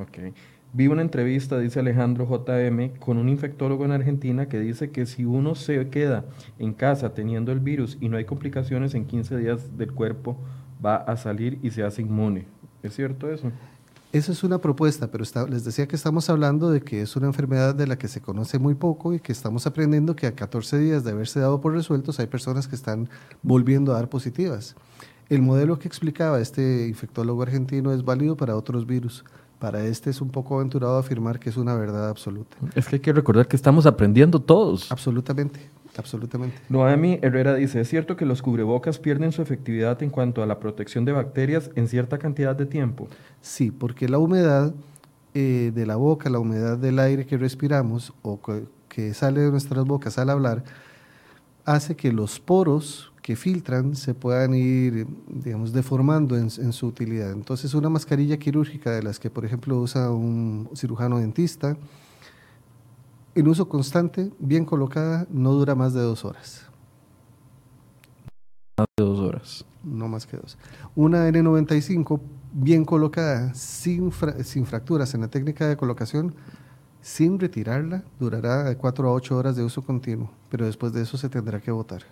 Okay. 0.00 0.32
Vi 0.76 0.88
una 0.88 1.02
entrevista, 1.02 1.56
dice 1.56 1.78
Alejandro 1.78 2.26
JM, 2.26 2.98
con 2.98 3.16
un 3.16 3.28
infectólogo 3.28 3.84
en 3.84 3.92
Argentina 3.92 4.48
que 4.48 4.58
dice 4.58 4.90
que 4.90 5.06
si 5.06 5.24
uno 5.24 5.54
se 5.54 5.88
queda 5.88 6.24
en 6.58 6.74
casa 6.74 7.14
teniendo 7.14 7.52
el 7.52 7.60
virus 7.60 7.96
y 8.00 8.08
no 8.08 8.16
hay 8.16 8.24
complicaciones, 8.24 8.92
en 8.96 9.06
15 9.06 9.36
días 9.36 9.78
del 9.78 9.92
cuerpo 9.92 10.36
va 10.84 10.96
a 10.96 11.16
salir 11.16 11.60
y 11.62 11.70
se 11.70 11.84
hace 11.84 12.02
inmune. 12.02 12.46
¿Es 12.82 12.96
cierto 12.96 13.30
eso? 13.30 13.52
Esa 14.10 14.32
es 14.32 14.42
una 14.42 14.58
propuesta, 14.58 15.12
pero 15.12 15.22
les 15.48 15.64
decía 15.64 15.86
que 15.86 15.94
estamos 15.94 16.28
hablando 16.28 16.72
de 16.72 16.80
que 16.80 17.02
es 17.02 17.14
una 17.14 17.28
enfermedad 17.28 17.76
de 17.76 17.86
la 17.86 17.96
que 17.96 18.08
se 18.08 18.20
conoce 18.20 18.58
muy 18.58 18.74
poco 18.74 19.14
y 19.14 19.20
que 19.20 19.30
estamos 19.30 19.68
aprendiendo 19.68 20.16
que 20.16 20.26
a 20.26 20.34
14 20.34 20.76
días 20.78 21.04
de 21.04 21.12
haberse 21.12 21.38
dado 21.38 21.60
por 21.60 21.72
resueltos 21.72 22.18
hay 22.18 22.26
personas 22.26 22.66
que 22.66 22.74
están 22.74 23.08
volviendo 23.44 23.92
a 23.92 23.96
dar 23.96 24.08
positivas. 24.08 24.74
El 25.28 25.40
modelo 25.40 25.78
que 25.78 25.86
explicaba 25.86 26.40
este 26.40 26.88
infectólogo 26.88 27.42
argentino 27.42 27.92
es 27.92 28.04
válido 28.04 28.36
para 28.36 28.56
otros 28.56 28.86
virus 28.88 29.24
para 29.64 29.82
este 29.82 30.10
es 30.10 30.20
un 30.20 30.28
poco 30.28 30.56
aventurado 30.56 30.98
afirmar 30.98 31.40
que 31.40 31.48
es 31.48 31.56
una 31.56 31.74
verdad 31.74 32.10
absoluta. 32.10 32.54
Es 32.74 32.86
que 32.86 32.96
hay 32.96 33.00
que 33.00 33.14
recordar 33.14 33.48
que 33.48 33.56
estamos 33.56 33.86
aprendiendo 33.86 34.38
todos. 34.38 34.92
Absolutamente, 34.92 35.58
absolutamente. 35.96 36.60
Noemi 36.68 37.18
Herrera 37.22 37.54
dice, 37.54 37.80
¿es 37.80 37.88
cierto 37.88 38.14
que 38.14 38.26
los 38.26 38.42
cubrebocas 38.42 38.98
pierden 38.98 39.32
su 39.32 39.40
efectividad 39.40 40.02
en 40.02 40.10
cuanto 40.10 40.42
a 40.42 40.46
la 40.46 40.58
protección 40.58 41.06
de 41.06 41.12
bacterias 41.12 41.70
en 41.76 41.88
cierta 41.88 42.18
cantidad 42.18 42.54
de 42.54 42.66
tiempo? 42.66 43.08
Sí, 43.40 43.70
porque 43.70 44.06
la 44.06 44.18
humedad 44.18 44.74
eh, 45.32 45.72
de 45.74 45.86
la 45.86 45.96
boca, 45.96 46.28
la 46.28 46.40
humedad 46.40 46.76
del 46.76 46.98
aire 46.98 47.24
que 47.24 47.38
respiramos 47.38 48.12
o 48.20 48.38
que 48.90 49.14
sale 49.14 49.40
de 49.40 49.50
nuestras 49.50 49.86
bocas 49.86 50.18
al 50.18 50.28
hablar, 50.28 50.62
hace 51.64 51.96
que 51.96 52.12
los 52.12 52.38
poros 52.38 53.13
que 53.24 53.36
filtran 53.36 53.96
se 53.96 54.12
puedan 54.12 54.52
ir, 54.52 55.06
digamos, 55.28 55.72
deformando 55.72 56.36
en, 56.36 56.50
su 56.50 56.86
utilidad. 56.86 57.32
Entonces, 57.32 57.72
una 57.72 57.88
mascarilla 57.88 58.36
quirúrgica 58.36 58.90
de 58.90 59.02
las 59.02 59.18
que, 59.18 59.30
por 59.30 59.46
ejemplo, 59.46 59.80
usa 59.80 60.10
un 60.10 60.68
cirujano 60.76 61.18
dentista, 61.18 61.74
en 63.34 63.48
uso 63.48 63.66
constante, 63.66 64.30
bien 64.38 64.66
colocada, 64.66 65.26
no 65.30 65.52
dura 65.52 65.74
más 65.74 65.94
de 65.94 66.02
dos 66.02 66.22
horas. 66.26 66.66
Más 68.76 68.88
de 68.94 69.04
dos 69.04 69.18
horas. 69.20 69.64
No 69.82 70.06
más 70.06 70.26
que 70.26 70.36
dos. 70.36 70.58
Una 70.94 71.26
N95, 71.26 72.20
bien 72.52 72.84
colocada, 72.84 73.54
sin, 73.54 74.12
sin 74.42 74.66
fracturas 74.66 75.14
en 75.14 75.22
la 75.22 75.28
técnica 75.28 75.66
de 75.66 75.78
colocación, 75.78 76.34
sin 77.00 77.40
retirarla, 77.40 78.04
durará 78.20 78.64
de 78.64 78.76
cuatro 78.76 79.08
a 79.08 79.12
ocho 79.12 79.34
horas 79.38 79.56
de 79.56 79.64
uso 79.64 79.80
continuo, 79.80 80.30
pero 80.50 80.66
después 80.66 80.92
de 80.92 81.00
eso 81.00 81.16
se 81.16 81.30
tendrá 81.30 81.58
que 81.58 81.70
botar. 81.70 82.02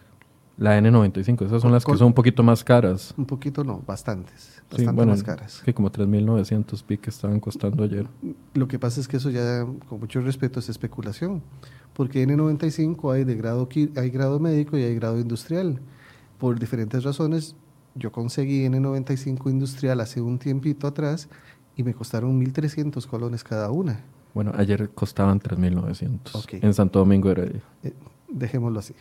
La 0.59 0.79
N95, 0.79 1.47
esas 1.47 1.63
son 1.63 1.73
las 1.73 1.85
que 1.85 1.97
son 1.97 2.09
un 2.09 2.13
poquito 2.13 2.43
más 2.43 2.63
caras. 2.63 3.15
Un 3.17 3.25
poquito 3.25 3.65
no, 3.65 3.83
bastantes, 3.87 4.63
bastante 4.71 5.07
más 5.07 5.23
caras. 5.23 5.63
Que 5.65 5.73
como 5.73 5.91
3.900 5.91 6.83
piques 6.85 7.15
estaban 7.15 7.41
costando 7.41 7.85
ayer. 7.85 8.07
Lo 8.55 8.69
que 8.69 8.79
pasa 8.79 9.01
es 9.01 9.09
que 9.09 9.17
eso 9.17 9.31
ya, 9.31 9.67
con 9.89 10.01
mucho 10.01 10.21
respeto, 10.21 10.61
es 10.61 10.69
especulación, 10.69 11.43
porque 11.95 12.27
N95 12.27 13.15
hay 13.15 13.25
de 13.25 13.35
grado, 13.35 13.69
hay 13.97 14.11
grado 14.11 14.39
médico 14.41 14.77
y 14.77 14.83
hay 14.83 14.95
grado 14.95 15.19
industrial. 15.19 15.81
Por 16.39 16.59
diferentes 16.59 17.03
razones, 17.03 17.57
yo 17.95 18.13
conseguí 18.13 18.67
N95 18.67 19.51
industrial 19.51 20.01
hace 20.01 20.21
un 20.21 20.39
tiempito 20.39 20.87
atrás 20.87 21.29
y 21.77 21.83
me 21.83 21.95
costaron 21.95 22.41
1.300 22.41 23.07
colones 23.07 23.43
cada 23.43 23.71
una. 23.71 24.01
Bueno, 24.35 24.53
ayer 24.57 24.91
costaban 24.91 25.41
3.900 25.41 26.63
en 26.63 26.75
Santo 26.75 26.99
Domingo 26.99 27.31
Heredia. 27.31 27.63
Eh, 27.83 27.93
dejémoslo 28.29 28.79
así. 28.79 28.95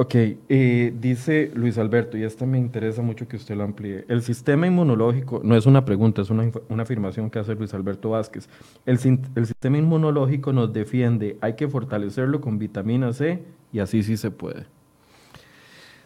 Ok, 0.00 0.14
eh, 0.14 0.94
dice 1.00 1.50
Luis 1.56 1.76
Alberto, 1.76 2.16
y 2.16 2.22
esta 2.22 2.46
me 2.46 2.56
interesa 2.56 3.02
mucho 3.02 3.26
que 3.26 3.34
usted 3.34 3.56
lo 3.56 3.64
amplíe. 3.64 4.04
El 4.06 4.22
sistema 4.22 4.64
inmunológico, 4.64 5.40
no 5.42 5.56
es 5.56 5.66
una 5.66 5.84
pregunta, 5.84 6.22
es 6.22 6.30
una, 6.30 6.52
afirmación 6.80 7.30
que 7.30 7.40
hace 7.40 7.56
Luis 7.56 7.74
Alberto 7.74 8.10
Vázquez. 8.10 8.48
El, 8.86 9.00
sistema 9.00 9.76
inmunológico 9.76 10.52
nos 10.52 10.72
defiende, 10.72 11.36
hay 11.40 11.54
que 11.54 11.66
fortalecerlo 11.66 12.40
con 12.40 12.60
vitamina 12.60 13.12
C 13.12 13.42
y 13.72 13.80
así 13.80 14.04
sí 14.04 14.16
se 14.16 14.30
puede. 14.30 14.66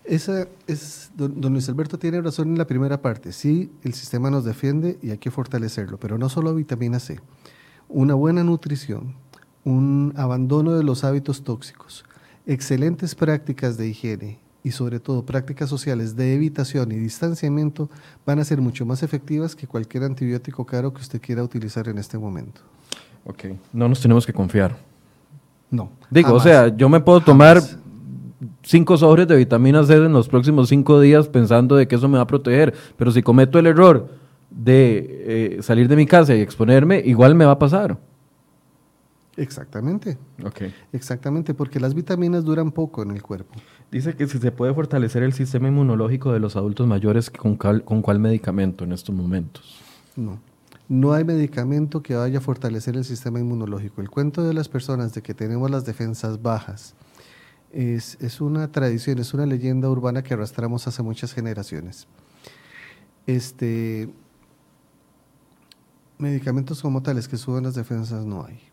Esa 0.05 0.49
es, 0.67 1.13
don, 1.15 1.53
Luis 1.53 1.69
Alberto 1.69 1.99
tiene 1.99 2.23
razón 2.23 2.49
en 2.49 2.57
la 2.57 2.67
primera 2.67 3.03
parte. 3.03 3.31
Sí, 3.31 3.71
el 3.83 3.93
sistema 3.93 4.31
nos 4.31 4.47
defiende 4.47 4.99
y 5.03 5.11
hay 5.11 5.19
que 5.19 5.31
fortalecerlo, 5.31 5.99
pero 5.99 6.17
no 6.17 6.31
solo 6.31 6.55
vitamina 6.55 6.99
C. 6.99 7.21
Una 7.91 8.15
buena 8.15 8.43
nutrición, 8.43 9.17
un 9.65 10.15
abandono 10.17 10.73
de 10.73 10.83
los 10.83 11.05
hábitos 11.05 11.45
tóxicos, 11.45 12.07
excelentes 12.47 13.15
prácticas 13.15 13.77
de 13.77 13.89
higiene 13.89 14.39
y 14.65 14.71
sobre 14.71 15.01
todo 15.01 15.25
prácticas 15.25 15.69
sociales 15.69 16.17
de 16.17 16.35
evitación 16.35 16.93
y 16.93 16.97
distanciamiento 16.97 17.91
van 18.25 18.39
a 18.39 18.45
ser 18.45 18.61
mucho 18.61 18.87
más 18.87 19.03
efectivas 19.03 19.57
que 19.57 19.67
cualquier 19.67 20.05
antibiótico 20.05 20.65
caro 20.65 20.93
que 20.93 21.01
usted 21.01 21.21
quiera 21.21 21.43
utilizar 21.43 21.89
en 21.89 21.99
este 21.99 22.19
momento. 22.19 22.61
Ok, 23.25 23.45
no 23.73 23.89
nos 23.89 24.01
tenemos 24.01 24.27
que 24.27 24.33
confiar. 24.33 24.77
No. 25.71 25.91
Digo, 26.11 26.35
o 26.35 26.41
sea, 26.41 26.69
yo 26.77 26.89
me 26.89 27.01
puedo 27.01 27.21
tomar 27.21 27.61
cinco 28.63 28.97
sobres 28.97 29.27
de 29.27 29.37
vitamina 29.37 29.85
C 29.85 29.95
en 29.95 30.13
los 30.13 30.29
próximos 30.29 30.69
cinco 30.69 31.01
días 31.01 31.29
pensando 31.29 31.77
de 31.77 31.89
que 31.89 31.97
eso 31.97 32.09
me 32.09 32.19
va 32.19 32.25
a 32.25 32.27
proteger, 32.27 32.75
pero 32.97 33.11
si 33.11 33.23
cometo 33.23 33.59
el 33.59 33.67
error 33.67 34.09
de 34.51 35.57
eh, 35.59 35.63
salir 35.63 35.89
de 35.89 35.97
mi 35.97 36.07
casa 36.07 36.35
y 36.35 36.41
exponerme, 36.41 37.01
igual 37.05 37.35
me 37.35 37.47
va 37.47 37.53
a 37.53 37.59
pasar. 37.59 37.97
Exactamente. 39.37 40.19
Okay. 40.45 40.75
Exactamente, 40.93 41.55
porque 41.55 41.81
las 41.81 41.95
vitaminas 41.95 42.45
duran 42.45 42.71
poco 42.71 43.03
en 43.03 43.13
el 43.13 43.23
cuerpo. 43.23 43.55
Dice 43.91 44.15
que 44.15 44.27
si 44.27 44.39
se 44.39 44.53
puede 44.53 44.75
fortalecer 44.75 45.23
el 45.23 45.33
sistema 45.33 45.69
inmunológico 45.69 46.33
de 46.33 46.41
los 46.41 46.57
adultos 46.57 46.87
mayores, 46.87 47.31
¿con, 47.31 47.57
con 47.57 48.03
cuál 48.03 48.19
medicamento 48.19 48.85
en 48.85 48.93
estos 48.93 49.15
momentos? 49.15 49.81
No. 50.17 50.39
No 50.89 51.15
hay 51.15 51.25
medicamento 51.25 52.03
que 52.03 52.15
vaya 52.15 52.39
a 52.39 52.41
fortalecer 52.43 52.97
el 52.97 53.05
sistema 53.05 53.41
inmunológico. 53.41 54.03
El 54.03 54.11
cuento 54.11 54.43
de 54.43 54.53
las 54.53 54.69
personas 54.69 55.15
de 55.15 55.23
que 55.23 55.33
tenemos 55.33 55.71
las 55.71 55.87
defensas 55.87 56.43
bajas 56.43 56.95
es, 57.71 58.19
es 58.21 58.41
una 58.43 58.71
tradición, 58.71 59.19
es 59.19 59.33
una 59.33 59.47
leyenda 59.47 59.89
urbana 59.89 60.23
que 60.23 60.35
arrastramos 60.35 60.87
hace 60.87 61.03
muchas 61.03 61.33
generaciones. 61.33 62.07
Este, 63.27 64.13
medicamentos 66.19 66.83
como 66.83 67.03
tales 67.03 67.29
que 67.29 67.39
suben 67.39 67.65
las 67.65 67.75
defensas 67.75 68.27
no 68.27 68.45
hay 68.45 68.72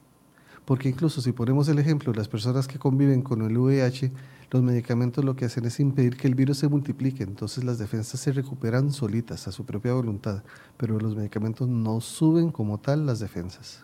Porque 0.70 0.88
incluso 0.88 1.20
si 1.20 1.32
ponemos 1.32 1.68
el 1.68 1.80
ejemplo, 1.80 2.14
las 2.14 2.28
personas 2.28 2.68
que 2.68 2.78
conviven 2.78 3.24
con 3.24 3.42
el 3.42 3.58
VIH, 3.58 4.12
los 4.52 4.62
medicamentos 4.62 5.26
lo 5.26 5.36
que 5.36 5.46
hacen 5.46 5.66
es 5.66 5.80
impedir 5.80 6.16
que 6.16 6.28
el 6.28 6.36
virus 6.36 6.60
se 6.60 6.68
multiplique, 6.68 7.24
entonces 7.24 7.64
las 7.64 7.80
defensas 7.80 8.20
se 8.20 8.32
recuperan 8.32 8.92
solitas 8.92 9.48
a 9.48 9.52
su 9.52 9.66
propia 9.66 9.94
voluntad, 9.94 10.44
pero 10.78 11.00
los 11.00 11.16
medicamentos 11.16 11.68
no 11.68 12.00
suben 12.02 12.52
como 12.52 12.78
tal 12.78 13.08
las 13.08 13.20
defensas. 13.20 13.84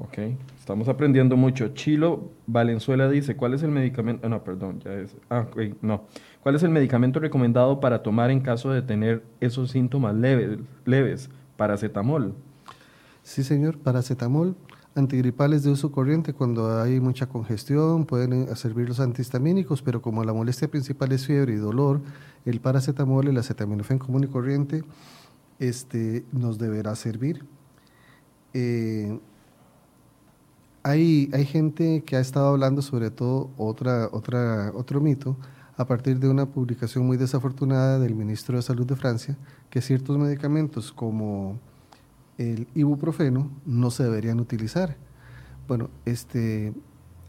Ok, 0.00 0.18
estamos 0.58 0.88
aprendiendo 0.88 1.36
mucho. 1.36 1.68
Chilo 1.68 2.32
Valenzuela 2.48 3.08
dice, 3.08 3.36
¿cuál 3.36 3.54
es 3.54 3.62
el 3.62 3.70
medicamento? 3.70 4.28
no, 4.28 4.42
perdón, 4.42 4.80
ya 4.80 4.94
es. 4.94 5.14
Ah, 5.30 5.46
no. 5.80 6.06
¿Cuál 6.42 6.56
es 6.56 6.62
el 6.64 6.70
medicamento 6.70 7.20
recomendado 7.20 7.78
para 7.78 8.02
tomar 8.02 8.32
en 8.32 8.40
caso 8.40 8.72
de 8.72 8.82
tener 8.82 9.22
esos 9.40 9.70
síntomas 9.70 10.16
leves? 10.16 10.58
leves? 10.86 11.30
Paracetamol. 11.56 12.34
Sí, 13.22 13.44
señor, 13.44 13.78
paracetamol. 13.78 14.56
Antigripales 14.96 15.62
de 15.62 15.70
uso 15.70 15.92
corriente 15.92 16.32
cuando 16.32 16.80
hay 16.80 17.00
mucha 17.00 17.26
congestión, 17.26 18.06
pueden 18.06 18.32
eh, 18.32 18.56
servir 18.56 18.88
los 18.88 18.98
antihistamínicos, 18.98 19.82
pero 19.82 20.00
como 20.00 20.24
la 20.24 20.32
molestia 20.32 20.68
principal 20.68 21.12
es 21.12 21.26
fiebre 21.26 21.52
y 21.52 21.56
dolor, 21.56 22.00
el 22.46 22.60
paracetamol, 22.62 23.28
el 23.28 23.36
acetaminofén 23.36 23.98
común 23.98 24.24
y 24.24 24.26
corriente, 24.26 24.84
este, 25.58 26.24
nos 26.32 26.56
deberá 26.56 26.96
servir. 26.96 27.44
Eh, 28.54 29.20
hay, 30.82 31.28
hay 31.34 31.44
gente 31.44 32.02
que 32.02 32.16
ha 32.16 32.20
estado 32.20 32.48
hablando 32.48 32.80
sobre 32.80 33.10
todo 33.10 33.50
otra, 33.58 34.08
otra, 34.12 34.72
otro 34.74 35.02
mito 35.02 35.36
a 35.76 35.86
partir 35.86 36.18
de 36.18 36.30
una 36.30 36.46
publicación 36.46 37.06
muy 37.06 37.18
desafortunada 37.18 37.98
del 37.98 38.14
ministro 38.14 38.56
de 38.56 38.62
Salud 38.62 38.86
de 38.86 38.96
Francia, 38.96 39.36
que 39.68 39.82
ciertos 39.82 40.16
medicamentos 40.16 40.90
como 40.90 41.58
el 42.38 42.68
ibuprofeno 42.74 43.50
no 43.64 43.90
se 43.90 44.04
deberían 44.04 44.40
utilizar. 44.40 44.96
Bueno, 45.68 45.90
este, 46.04 46.72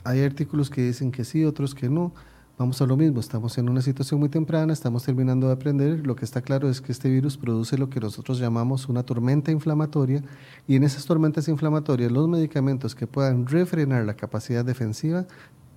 hay 0.03 0.21
artículos 0.23 0.69
que 0.69 0.81
dicen 0.81 1.11
que 1.11 1.25
sí, 1.25 1.45
otros 1.45 1.75
que 1.75 1.89
no. 1.89 2.13
Vamos 2.57 2.81
a 2.81 2.87
lo 2.87 2.97
mismo, 2.97 3.19
estamos 3.19 3.55
en 3.59 3.69
una 3.69 3.81
situación 3.81 4.19
muy 4.19 4.29
temprana, 4.29 4.73
estamos 4.73 5.03
terminando 5.03 5.45
de 5.45 5.53
aprender, 5.53 6.07
lo 6.07 6.15
que 6.15 6.25
está 6.25 6.41
claro 6.41 6.67
es 6.69 6.81
que 6.81 6.91
este 6.91 7.07
virus 7.07 7.37
produce 7.37 7.77
lo 7.77 7.91
que 7.91 7.99
nosotros 7.99 8.39
llamamos 8.39 8.89
una 8.89 9.03
tormenta 9.03 9.51
inflamatoria 9.51 10.23
y 10.67 10.75
en 10.75 10.81
esas 10.81 11.05
tormentas 11.05 11.47
inflamatorias 11.49 12.11
los 12.11 12.27
medicamentos 12.27 12.95
que 12.95 13.05
puedan 13.05 13.45
refrenar 13.45 14.05
la 14.05 14.15
capacidad 14.15 14.65
defensiva, 14.65 15.27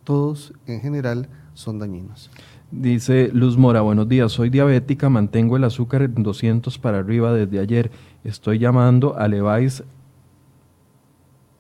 todos 0.05 0.55
en 0.67 0.81
general 0.81 1.29
son 1.53 1.79
dañinos. 1.79 2.31
Dice 2.71 3.31
Luz 3.33 3.57
Mora, 3.57 3.81
buenos 3.81 4.09
días, 4.09 4.31
soy 4.31 4.49
diabética, 4.49 5.09
mantengo 5.09 5.57
el 5.57 5.65
azúcar 5.65 6.03
en 6.03 6.23
200 6.23 6.79
para 6.79 6.99
arriba 6.99 7.33
desde 7.33 7.59
ayer, 7.59 7.91
estoy 8.23 8.61
llamando 8.61 9.17
a 9.19 9.27
Levi's 9.27 9.83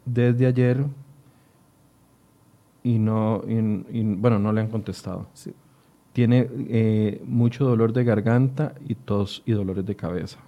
desde 0.04 0.46
ayer 0.46 0.84
y 2.84 3.00
no, 3.00 3.42
bueno, 3.42 4.38
no 4.38 4.52
le 4.52 4.60
han 4.60 4.68
contestado. 4.68 5.26
Tiene 6.12 6.48
eh, 6.68 7.20
mucho 7.26 7.64
dolor 7.64 7.92
de 7.92 8.04
garganta 8.04 8.74
y 8.86 8.94
tos 8.94 9.42
y 9.46 9.52
dolores 9.52 9.84
de 9.84 9.96
cabeza. 9.96 10.38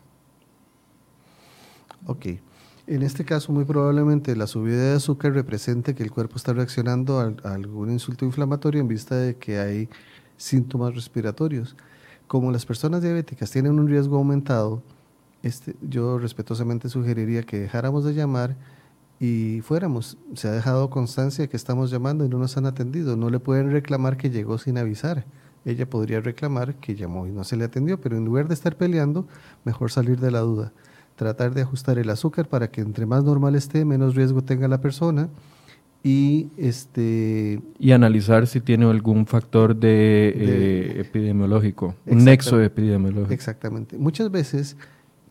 Ok. 2.06 2.26
En 2.86 3.02
este 3.02 3.24
caso, 3.24 3.52
muy 3.52 3.64
probablemente 3.64 4.34
la 4.34 4.48
subida 4.48 4.90
de 4.90 4.96
azúcar 4.96 5.32
represente 5.34 5.94
que 5.94 6.02
el 6.02 6.10
cuerpo 6.10 6.36
está 6.36 6.52
reaccionando 6.52 7.20
a, 7.20 7.32
algún 7.48 7.90
insulto 7.90 8.24
inflamatorio 8.24 8.80
en 8.80 8.88
vista 8.88 9.16
de 9.16 9.36
que 9.36 9.58
hay 9.58 9.88
síntomas 10.42 10.94
respiratorios. 10.94 11.76
Como 12.26 12.50
las 12.50 12.66
personas 12.66 13.02
diabéticas 13.02 13.50
tienen 13.50 13.78
un 13.78 13.88
riesgo 13.88 14.16
aumentado, 14.16 14.82
este, 15.42 15.76
yo 15.82 16.18
respetuosamente 16.18 16.88
sugeriría 16.88 17.42
que 17.42 17.58
dejáramos 17.58 18.04
de 18.04 18.14
llamar 18.14 18.56
y 19.20 19.60
fuéramos. 19.62 20.16
Se 20.34 20.48
ha 20.48 20.52
dejado 20.52 20.90
constancia 20.90 21.46
que 21.46 21.56
estamos 21.56 21.90
llamando 21.90 22.24
y 22.24 22.28
no 22.28 22.38
nos 22.38 22.56
han 22.56 22.66
atendido. 22.66 23.16
No 23.16 23.30
le 23.30 23.38
pueden 23.38 23.70
reclamar 23.70 24.16
que 24.16 24.30
llegó 24.30 24.58
sin 24.58 24.78
avisar. 24.78 25.24
Ella 25.64 25.88
podría 25.88 26.20
reclamar 26.20 26.74
que 26.74 26.96
llamó 26.96 27.26
y 27.26 27.30
no 27.30 27.44
se 27.44 27.56
le 27.56 27.64
atendió, 27.64 28.00
pero 28.00 28.16
en 28.16 28.24
lugar 28.24 28.48
de 28.48 28.54
estar 28.54 28.76
peleando, 28.76 29.28
mejor 29.64 29.92
salir 29.92 30.18
de 30.18 30.32
la 30.32 30.40
duda. 30.40 30.72
Tratar 31.14 31.54
de 31.54 31.62
ajustar 31.62 31.98
el 31.98 32.10
azúcar 32.10 32.48
para 32.48 32.68
que 32.70 32.80
entre 32.80 33.06
más 33.06 33.22
normal 33.22 33.54
esté, 33.54 33.84
menos 33.84 34.16
riesgo 34.16 34.42
tenga 34.42 34.66
la 34.66 34.80
persona 34.80 35.28
y 36.02 36.48
este 36.56 37.60
y 37.78 37.92
analizar 37.92 38.46
si 38.46 38.60
tiene 38.60 38.86
algún 38.86 39.26
factor 39.26 39.76
de, 39.76 40.32
eh, 40.34 41.00
epidemiológico, 41.00 41.94
un 42.06 42.24
nexo 42.24 42.60
epidemiológico. 42.60 43.32
Exactamente. 43.32 43.96
Muchas 43.98 44.30
veces 44.30 44.76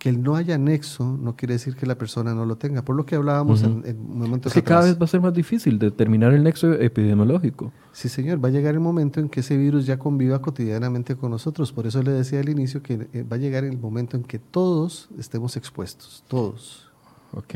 que 0.02 0.10
el 0.10 0.24
no 0.24 0.36
haya 0.36 0.58
nexo 0.58 1.16
no 1.22 1.36
quiere 1.36 1.54
decir 1.54 1.76
que 1.76 1.86
la 1.86 1.96
persona 1.96 2.34
no 2.34 2.46
lo 2.46 2.56
tenga. 2.56 2.84
Por 2.84 2.96
lo 2.96 3.06
que 3.06 3.16
hablábamos 3.16 3.62
en, 3.62 3.84
en, 3.86 4.18
momentos 4.18 4.52
es 4.52 4.54
que 4.56 4.64
cada 4.64 4.86
vez 4.86 5.00
va 5.00 5.04
a 5.04 5.08
ser 5.08 5.22
más 5.22 5.34
difícil 5.34 5.78
determinar 5.78 6.34
el 6.34 6.44
nexo 6.44 6.74
epidemiológico. 6.74 7.72
Sí, 7.92 8.10
señor. 8.10 8.44
Va 8.44 8.48
a 8.48 8.52
llegar 8.52 8.74
el 8.74 8.80
momento 8.80 9.20
en 9.20 9.30
que 9.30 9.42
ese 9.42 9.58
virus 9.58 9.86
ya 9.86 10.00
conviva 10.00 10.42
cotidianamente 10.42 11.16
con 11.16 11.30
nosotros. 11.30 11.72
Por 11.72 11.86
eso 11.86 12.02
le 12.02 12.12
decía 12.14 12.40
al 12.40 12.50
inicio 12.50 12.82
que 12.82 13.08
eh, 13.14 13.24
va 13.24 13.36
a 13.36 13.40
llegar 13.40 13.64
el 13.64 13.78
momento 13.78 14.18
en 14.18 14.24
que 14.24 14.40
todos 14.40 15.10
estemos 15.20 15.56
expuestos. 15.56 16.24
Todos. 16.28 16.90
Ok. 17.34 17.56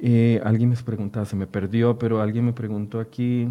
Eh, 0.00 0.40
alguien 0.44 0.70
me 0.70 0.76
preguntaba, 0.76 1.26
se 1.26 1.34
me 1.34 1.46
perdió, 1.46 1.98
pero 1.98 2.20
alguien 2.20 2.44
me 2.44 2.52
preguntó 2.52 3.00
aquí, 3.00 3.48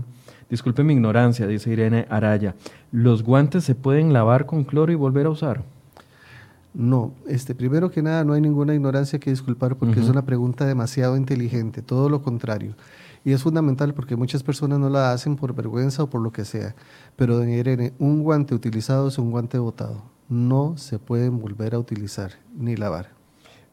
disculpe 0.49 0.83
mi 0.83 0.93
ignorancia, 0.93 1.45
dice 1.45 1.71
Irene 1.71 2.05
Araya, 2.09 2.55
¿los 2.91 3.23
guantes 3.23 3.65
se 3.65 3.75
pueden 3.75 4.13
lavar 4.13 4.45
con 4.45 4.63
cloro 4.63 4.91
y 4.91 4.95
volver 4.95 5.25
a 5.25 5.31
usar? 5.31 5.63
No, 6.73 7.13
este, 7.27 7.55
primero 7.55 7.89
que 7.89 8.03
nada, 8.03 8.23
no 8.23 8.33
hay 8.33 8.41
ninguna 8.41 8.75
ignorancia 8.75 9.19
que 9.19 9.31
disculpar 9.31 9.77
porque 9.77 9.99
es 9.99 10.09
una 10.09 10.25
pregunta 10.25 10.65
demasiado 10.65 11.17
inteligente, 11.17 11.81
todo 11.81 12.07
lo 12.07 12.21
contrario. 12.21 12.75
Y 13.25 13.33
es 13.33 13.43
fundamental 13.43 13.93
porque 13.93 14.15
muchas 14.15 14.43
personas 14.43 14.79
no 14.79 14.89
la 14.89 15.11
hacen 15.11 15.35
por 15.35 15.55
vergüenza 15.55 16.03
o 16.03 16.09
por 16.09 16.21
lo 16.21 16.31
que 16.31 16.45
sea. 16.45 16.75
Pero, 17.15 17.35
don 17.35 17.49
Irene, 17.49 17.93
un 17.99 18.23
guante 18.23 18.53
utilizado 18.53 19.07
es 19.07 19.17
un 19.17 19.31
guante 19.31 19.57
botado. 19.57 20.03
No 20.29 20.77
se 20.77 20.99
pueden 20.99 21.39
volver 21.39 21.73
a 21.73 21.79
utilizar 21.79 22.33
ni 22.55 22.75
lavar. 22.75 23.16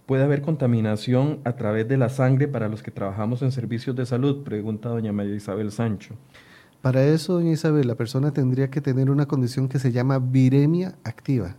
¿Puede 0.06 0.24
haber 0.24 0.42
contaminación 0.42 1.40
a 1.44 1.56
través 1.56 1.88
de 1.88 1.96
la 1.96 2.10
sangre 2.10 2.46
para 2.46 2.68
los 2.68 2.82
que 2.82 2.90
trabajamos 2.90 3.40
en 3.40 3.52
servicios 3.52 3.96
de 3.96 4.04
salud? 4.04 4.44
Pregunta 4.44 4.90
doña 4.90 5.12
María 5.12 5.34
Isabel 5.34 5.72
Sancho. 5.72 6.14
Para 6.82 7.02
eso, 7.04 7.32
doña 7.32 7.52
Isabel, 7.52 7.86
la 7.86 7.94
persona 7.94 8.30
tendría 8.30 8.68
que 8.68 8.82
tener 8.82 9.10
una 9.10 9.24
condición 9.24 9.68
que 9.68 9.78
se 9.78 9.92
llama 9.92 10.18
viremia 10.18 10.96
activa. 11.04 11.56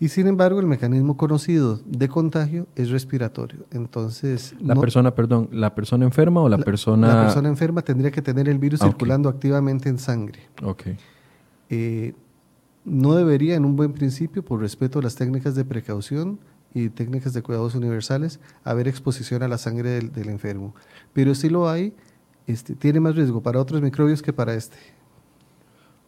Y 0.00 0.08
sin 0.08 0.26
embargo, 0.26 0.58
el 0.58 0.66
mecanismo 0.66 1.16
conocido 1.16 1.80
de 1.84 2.08
contagio 2.08 2.66
es 2.74 2.90
respiratorio. 2.90 3.66
Entonces. 3.70 4.56
La 4.60 4.74
persona, 4.74 5.14
perdón, 5.14 5.48
¿la 5.52 5.76
persona 5.76 6.04
enferma 6.04 6.40
o 6.40 6.48
la, 6.48 6.58
persona.? 6.58 7.06
La 7.14 7.22
persona 7.22 7.48
enferma 7.48 7.82
tendría 7.82 8.10
que 8.10 8.22
tener 8.22 8.48
el 8.48 8.58
virus 8.58 8.82
ah, 8.82 8.86
circulando 8.86 9.28
activamente 9.28 9.88
en 9.88 9.98
sangre. 9.98 10.40
Ok. 10.64 10.88
Eh, 11.70 12.14
no 12.84 13.14
debería, 13.14 13.54
en 13.54 13.64
un 13.64 13.76
buen 13.76 13.92
principio, 13.92 14.44
por 14.44 14.60
respeto 14.60 14.98
a 14.98 15.02
las 15.02 15.14
técnicas 15.14 15.54
de 15.54 15.64
precaución 15.64 16.40
y 16.74 16.88
técnicas 16.90 17.32
de 17.32 17.42
cuidados 17.42 17.74
universales, 17.74 18.40
haber 18.64 18.88
exposición 18.88 19.42
a 19.42 19.48
la 19.48 19.58
sangre 19.58 20.00
del, 20.00 20.28
enfermo. 20.28 20.74
Pero 21.12 21.34
si 21.34 21.48
lo 21.48 21.68
hay, 21.68 21.94
este, 22.46 22.74
tiene 22.74 23.00
más 23.00 23.16
riesgo 23.16 23.42
para 23.42 23.60
otros 23.60 23.80
microbios 23.82 24.22
que 24.22 24.32
para 24.32 24.54
este. 24.54 24.76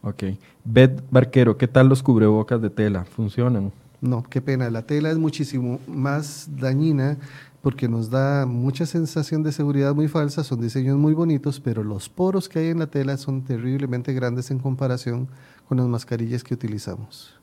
Ok. 0.03 0.23
Beth 0.63 1.03
Barquero, 1.11 1.57
¿qué 1.57 1.67
tal 1.67 1.89
los 1.89 2.01
cubrebocas 2.01 2.61
de 2.61 2.69
tela? 2.69 3.05
¿Funcionan? 3.05 3.71
No, 4.01 4.23
qué 4.23 4.41
pena. 4.41 4.69
La 4.71 4.81
tela 4.81 5.11
es 5.11 5.17
muchísimo 5.17 5.79
más 5.87 6.49
dañina 6.57 7.17
porque 7.61 7.87
nos 7.87 8.09
da 8.09 8.47
mucha 8.47 8.87
sensación 8.87 9.43
de 9.43 9.51
seguridad 9.51 9.93
muy 9.93 10.07
falsa, 10.07 10.43
son 10.43 10.61
diseños 10.61 10.97
muy 10.97 11.13
bonitos, 11.13 11.59
pero 11.59 11.83
los 11.83 12.09
poros 12.09 12.49
que 12.49 12.59
hay 12.59 12.67
en 12.69 12.79
la 12.79 12.87
tela 12.87 13.17
son 13.17 13.43
terriblemente 13.43 14.13
grandes 14.13 14.49
en 14.49 14.57
comparación 14.57 15.27
con 15.67 15.77
las 15.77 15.85
mascarillas 15.85 16.43
que 16.43 16.55
utilizamos. 16.55 17.40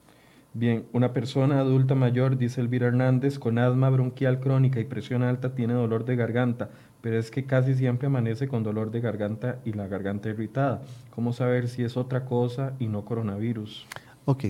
Bien, 0.55 0.87
una 0.93 1.13
persona 1.13 1.61
adulta 1.61 1.95
mayor, 1.95 2.39
dice 2.39 2.61
Elvira 2.61 2.89
Hernández, 2.89 3.39
con 3.39 3.59
asma 3.59 3.91
bronquial 3.91 4.41
crónica 4.41 4.81
y 4.81 4.85
presión 4.85 5.23
alta 5.23 5.55
tiene 5.55 5.75
dolor 5.75 6.05
de 6.05 6.17
garganta, 6.17 6.71
pero 7.03 7.19
es 7.19 7.31
que 7.31 7.45
casi 7.45 7.75
siempre 7.75 8.07
amanece 8.07 8.49
con 8.49 8.63
dolor 8.63 8.91
de 8.91 9.01
garganta 9.01 9.61
y 9.65 9.73
la 9.73 9.87
garganta 9.87 10.31
irritada. 10.31 10.83
¿Cómo 11.15 11.33
saber 11.33 11.69
si 11.69 11.85
es 11.85 11.97
otra 11.97 12.25
cosa 12.25 12.73
y 12.79 12.89
no 12.89 13.05
coronavirus? 13.05 13.87
Ok, 14.25 14.45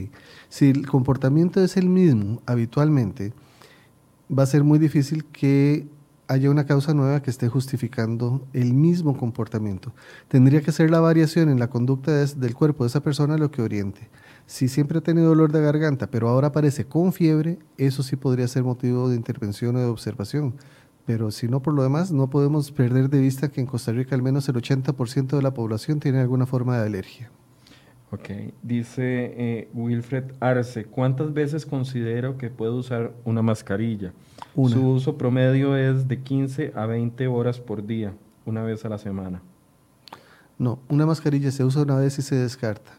si 0.48 0.70
el 0.70 0.86
comportamiento 0.86 1.62
es 1.62 1.76
el 1.76 1.88
mismo 1.88 2.42
habitualmente, 2.46 3.32
va 4.30 4.44
a 4.44 4.46
ser 4.46 4.64
muy 4.64 4.78
difícil 4.78 5.24
que 5.24 5.86
haya 6.28 6.50
una 6.50 6.66
causa 6.66 6.92
nueva 6.94 7.22
que 7.22 7.30
esté 7.30 7.48
justificando 7.48 8.46
el 8.52 8.74
mismo 8.74 9.16
comportamiento. 9.16 9.94
Tendría 10.28 10.60
que 10.60 10.72
ser 10.72 10.90
la 10.90 11.00
variación 11.00 11.48
en 11.48 11.58
la 11.58 11.70
conducta 11.70 12.12
del 12.12 12.54
cuerpo 12.54 12.84
de 12.84 12.88
esa 12.88 13.02
persona 13.02 13.38
lo 13.38 13.50
que 13.50 13.62
oriente. 13.62 14.10
Si 14.46 14.68
siempre 14.68 14.98
ha 14.98 15.02
tenido 15.02 15.28
dolor 15.28 15.52
de 15.52 15.62
garganta, 15.62 16.10
pero 16.10 16.28
ahora 16.28 16.48
aparece 16.48 16.84
con 16.84 17.12
fiebre, 17.12 17.58
eso 17.78 18.02
sí 18.02 18.16
podría 18.16 18.46
ser 18.46 18.62
motivo 18.62 19.08
de 19.08 19.16
intervención 19.16 19.76
o 19.76 19.80
de 19.80 19.86
observación. 19.86 20.54
Pero 21.06 21.30
si 21.30 21.48
no, 21.48 21.62
por 21.62 21.72
lo 21.72 21.82
demás, 21.82 22.12
no 22.12 22.28
podemos 22.28 22.70
perder 22.70 23.08
de 23.08 23.20
vista 23.20 23.48
que 23.48 23.62
en 23.62 23.66
Costa 23.66 23.92
Rica 23.92 24.14
al 24.14 24.22
menos 24.22 24.46
el 24.50 24.56
80% 24.56 25.28
de 25.28 25.42
la 25.42 25.54
población 25.54 26.00
tiene 26.00 26.20
alguna 26.20 26.44
forma 26.44 26.78
de 26.78 26.86
alergia. 26.86 27.30
Ok, 28.10 28.30
dice 28.62 29.34
eh, 29.36 29.68
Wilfred 29.74 30.32
Arce, 30.40 30.86
¿cuántas 30.86 31.34
veces 31.34 31.66
considero 31.66 32.38
que 32.38 32.48
puedo 32.48 32.76
usar 32.76 33.12
una 33.24 33.42
mascarilla? 33.42 34.12
Su 34.54 34.88
uso 34.88 35.18
promedio 35.18 35.76
es 35.76 36.08
de 36.08 36.22
15 36.22 36.72
a 36.74 36.86
20 36.86 37.26
horas 37.28 37.60
por 37.60 37.86
día, 37.86 38.14
una 38.46 38.62
vez 38.62 38.84
a 38.86 38.88
la 38.88 38.96
semana. 38.98 39.42
No, 40.58 40.78
una 40.88 41.04
mascarilla 41.04 41.50
se 41.50 41.64
usa 41.64 41.82
una 41.82 41.96
vez 41.96 42.18
y 42.18 42.22
se 42.22 42.34
descarta. 42.36 42.92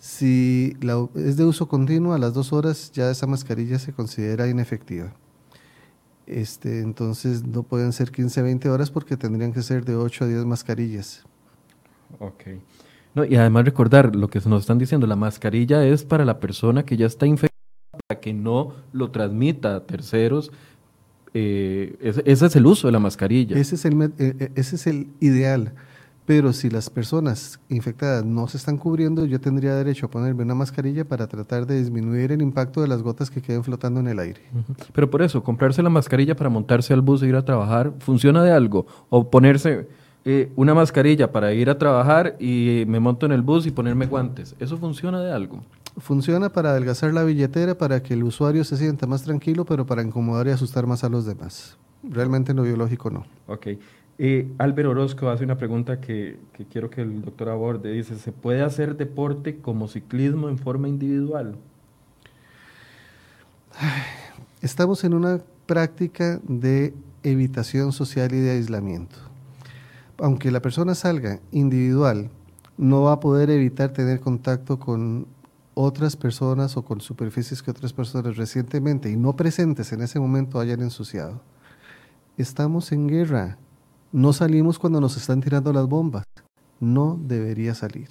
Si 0.00 0.76
la- 0.80 1.08
es 1.14 1.36
de 1.36 1.44
uso 1.44 1.68
continuo, 1.68 2.12
a 2.12 2.18
las 2.18 2.34
dos 2.34 2.52
horas 2.52 2.90
ya 2.92 3.08
esa 3.10 3.28
mascarilla 3.28 3.78
se 3.78 3.92
considera 3.92 4.48
inefectiva. 4.48 5.12
Este, 6.26 6.80
entonces 6.80 7.46
no 7.46 7.62
pueden 7.62 7.92
ser 7.92 8.10
15, 8.10 8.42
20 8.42 8.68
horas 8.68 8.90
porque 8.90 9.16
tendrían 9.16 9.52
que 9.52 9.62
ser 9.62 9.84
de 9.84 9.94
8 9.94 10.24
a 10.24 10.26
10 10.28 10.44
mascarillas. 10.44 11.22
Ok. 12.18 12.42
No, 13.16 13.24
y 13.24 13.34
además 13.34 13.64
recordar 13.64 14.14
lo 14.14 14.28
que 14.28 14.40
nos 14.44 14.60
están 14.60 14.76
diciendo, 14.76 15.06
la 15.06 15.16
mascarilla 15.16 15.82
es 15.86 16.04
para 16.04 16.26
la 16.26 16.38
persona 16.38 16.84
que 16.84 16.98
ya 16.98 17.06
está 17.06 17.24
infectada, 17.26 17.56
para 18.06 18.20
que 18.20 18.34
no 18.34 18.74
lo 18.92 19.10
transmita 19.10 19.74
a 19.74 19.86
terceros. 19.86 20.52
Eh, 21.32 21.96
ese, 22.02 22.22
ese 22.26 22.46
es 22.46 22.56
el 22.56 22.66
uso 22.66 22.88
de 22.88 22.92
la 22.92 22.98
mascarilla. 22.98 23.56
Ese 23.56 23.76
es, 23.76 23.86
el, 23.86 24.02
eh, 24.02 24.10
eh, 24.18 24.52
ese 24.54 24.76
es 24.76 24.86
el 24.86 25.08
ideal. 25.20 25.72
Pero 26.26 26.52
si 26.52 26.68
las 26.68 26.90
personas 26.90 27.58
infectadas 27.70 28.22
no 28.22 28.48
se 28.48 28.58
están 28.58 28.76
cubriendo, 28.76 29.24
yo 29.24 29.40
tendría 29.40 29.74
derecho 29.74 30.06
a 30.06 30.10
ponerme 30.10 30.42
una 30.42 30.54
mascarilla 30.54 31.06
para 31.06 31.26
tratar 31.26 31.66
de 31.66 31.78
disminuir 31.78 32.32
el 32.32 32.42
impacto 32.42 32.82
de 32.82 32.88
las 32.88 33.02
gotas 33.02 33.30
que 33.30 33.40
queden 33.40 33.64
flotando 33.64 34.00
en 34.00 34.08
el 34.08 34.18
aire. 34.18 34.42
Pero 34.92 35.08
por 35.08 35.22
eso, 35.22 35.42
comprarse 35.42 35.82
la 35.82 35.88
mascarilla 35.88 36.36
para 36.36 36.50
montarse 36.50 36.92
al 36.92 37.00
bus 37.00 37.22
e 37.22 37.28
ir 37.28 37.36
a 37.36 37.44
trabajar, 37.46 37.94
¿funciona 38.00 38.42
de 38.42 38.52
algo? 38.52 38.86
O 39.08 39.30
ponerse 39.30 39.88
eh, 40.28 40.50
una 40.56 40.74
mascarilla 40.74 41.30
para 41.30 41.52
ir 41.52 41.70
a 41.70 41.78
trabajar 41.78 42.34
y 42.40 42.82
me 42.88 42.98
monto 42.98 43.26
en 43.26 43.32
el 43.32 43.42
bus 43.42 43.64
y 43.64 43.70
ponerme 43.70 44.06
guantes, 44.06 44.56
¿eso 44.58 44.76
funciona 44.76 45.20
de 45.20 45.30
algo? 45.30 45.62
Funciona 45.98 46.48
para 46.48 46.70
adelgazar 46.70 47.14
la 47.14 47.22
billetera, 47.22 47.78
para 47.78 48.02
que 48.02 48.14
el 48.14 48.24
usuario 48.24 48.64
se 48.64 48.76
sienta 48.76 49.06
más 49.06 49.22
tranquilo, 49.22 49.64
pero 49.64 49.86
para 49.86 50.02
incomodar 50.02 50.48
y 50.48 50.50
asustar 50.50 50.84
más 50.84 51.04
a 51.04 51.08
los 51.08 51.26
demás. 51.26 51.78
Realmente 52.02 52.50
en 52.50 52.56
lo 52.56 52.64
biológico 52.64 53.08
no. 53.08 53.24
Ok. 53.46 53.68
Eh, 54.18 54.48
Álvaro 54.58 54.90
Orozco 54.90 55.30
hace 55.30 55.44
una 55.44 55.58
pregunta 55.58 56.00
que, 56.00 56.40
que 56.54 56.64
quiero 56.64 56.90
que 56.90 57.02
el 57.02 57.22
doctor 57.22 57.48
aborde. 57.50 57.92
Dice, 57.92 58.16
¿se 58.16 58.32
puede 58.32 58.62
hacer 58.62 58.96
deporte 58.96 59.58
como 59.58 59.86
ciclismo 59.86 60.48
en 60.48 60.58
forma 60.58 60.88
individual? 60.88 61.54
Estamos 64.60 65.04
en 65.04 65.14
una 65.14 65.38
práctica 65.66 66.40
de 66.42 66.94
evitación 67.22 67.92
social 67.92 68.34
y 68.34 68.40
de 68.40 68.50
aislamiento. 68.50 69.25
Aunque 70.18 70.50
la 70.50 70.60
persona 70.60 70.94
salga 70.94 71.40
individual, 71.52 72.30
no 72.78 73.02
va 73.02 73.12
a 73.12 73.20
poder 73.20 73.50
evitar 73.50 73.90
tener 73.92 74.20
contacto 74.20 74.78
con 74.78 75.26
otras 75.74 76.16
personas 76.16 76.76
o 76.76 76.84
con 76.84 77.02
superficies 77.02 77.62
que 77.62 77.70
otras 77.70 77.92
personas 77.92 78.36
recientemente 78.36 79.10
y 79.10 79.16
no 79.16 79.36
presentes 79.36 79.92
en 79.92 80.00
ese 80.00 80.18
momento 80.18 80.58
hayan 80.58 80.80
ensuciado. 80.80 81.42
Estamos 82.38 82.92
en 82.92 83.08
guerra. 83.08 83.58
No 84.12 84.32
salimos 84.32 84.78
cuando 84.78 85.00
nos 85.00 85.16
están 85.16 85.42
tirando 85.42 85.72
las 85.72 85.86
bombas. 85.86 86.24
No 86.80 87.18
debería 87.20 87.74
salir. 87.74 88.08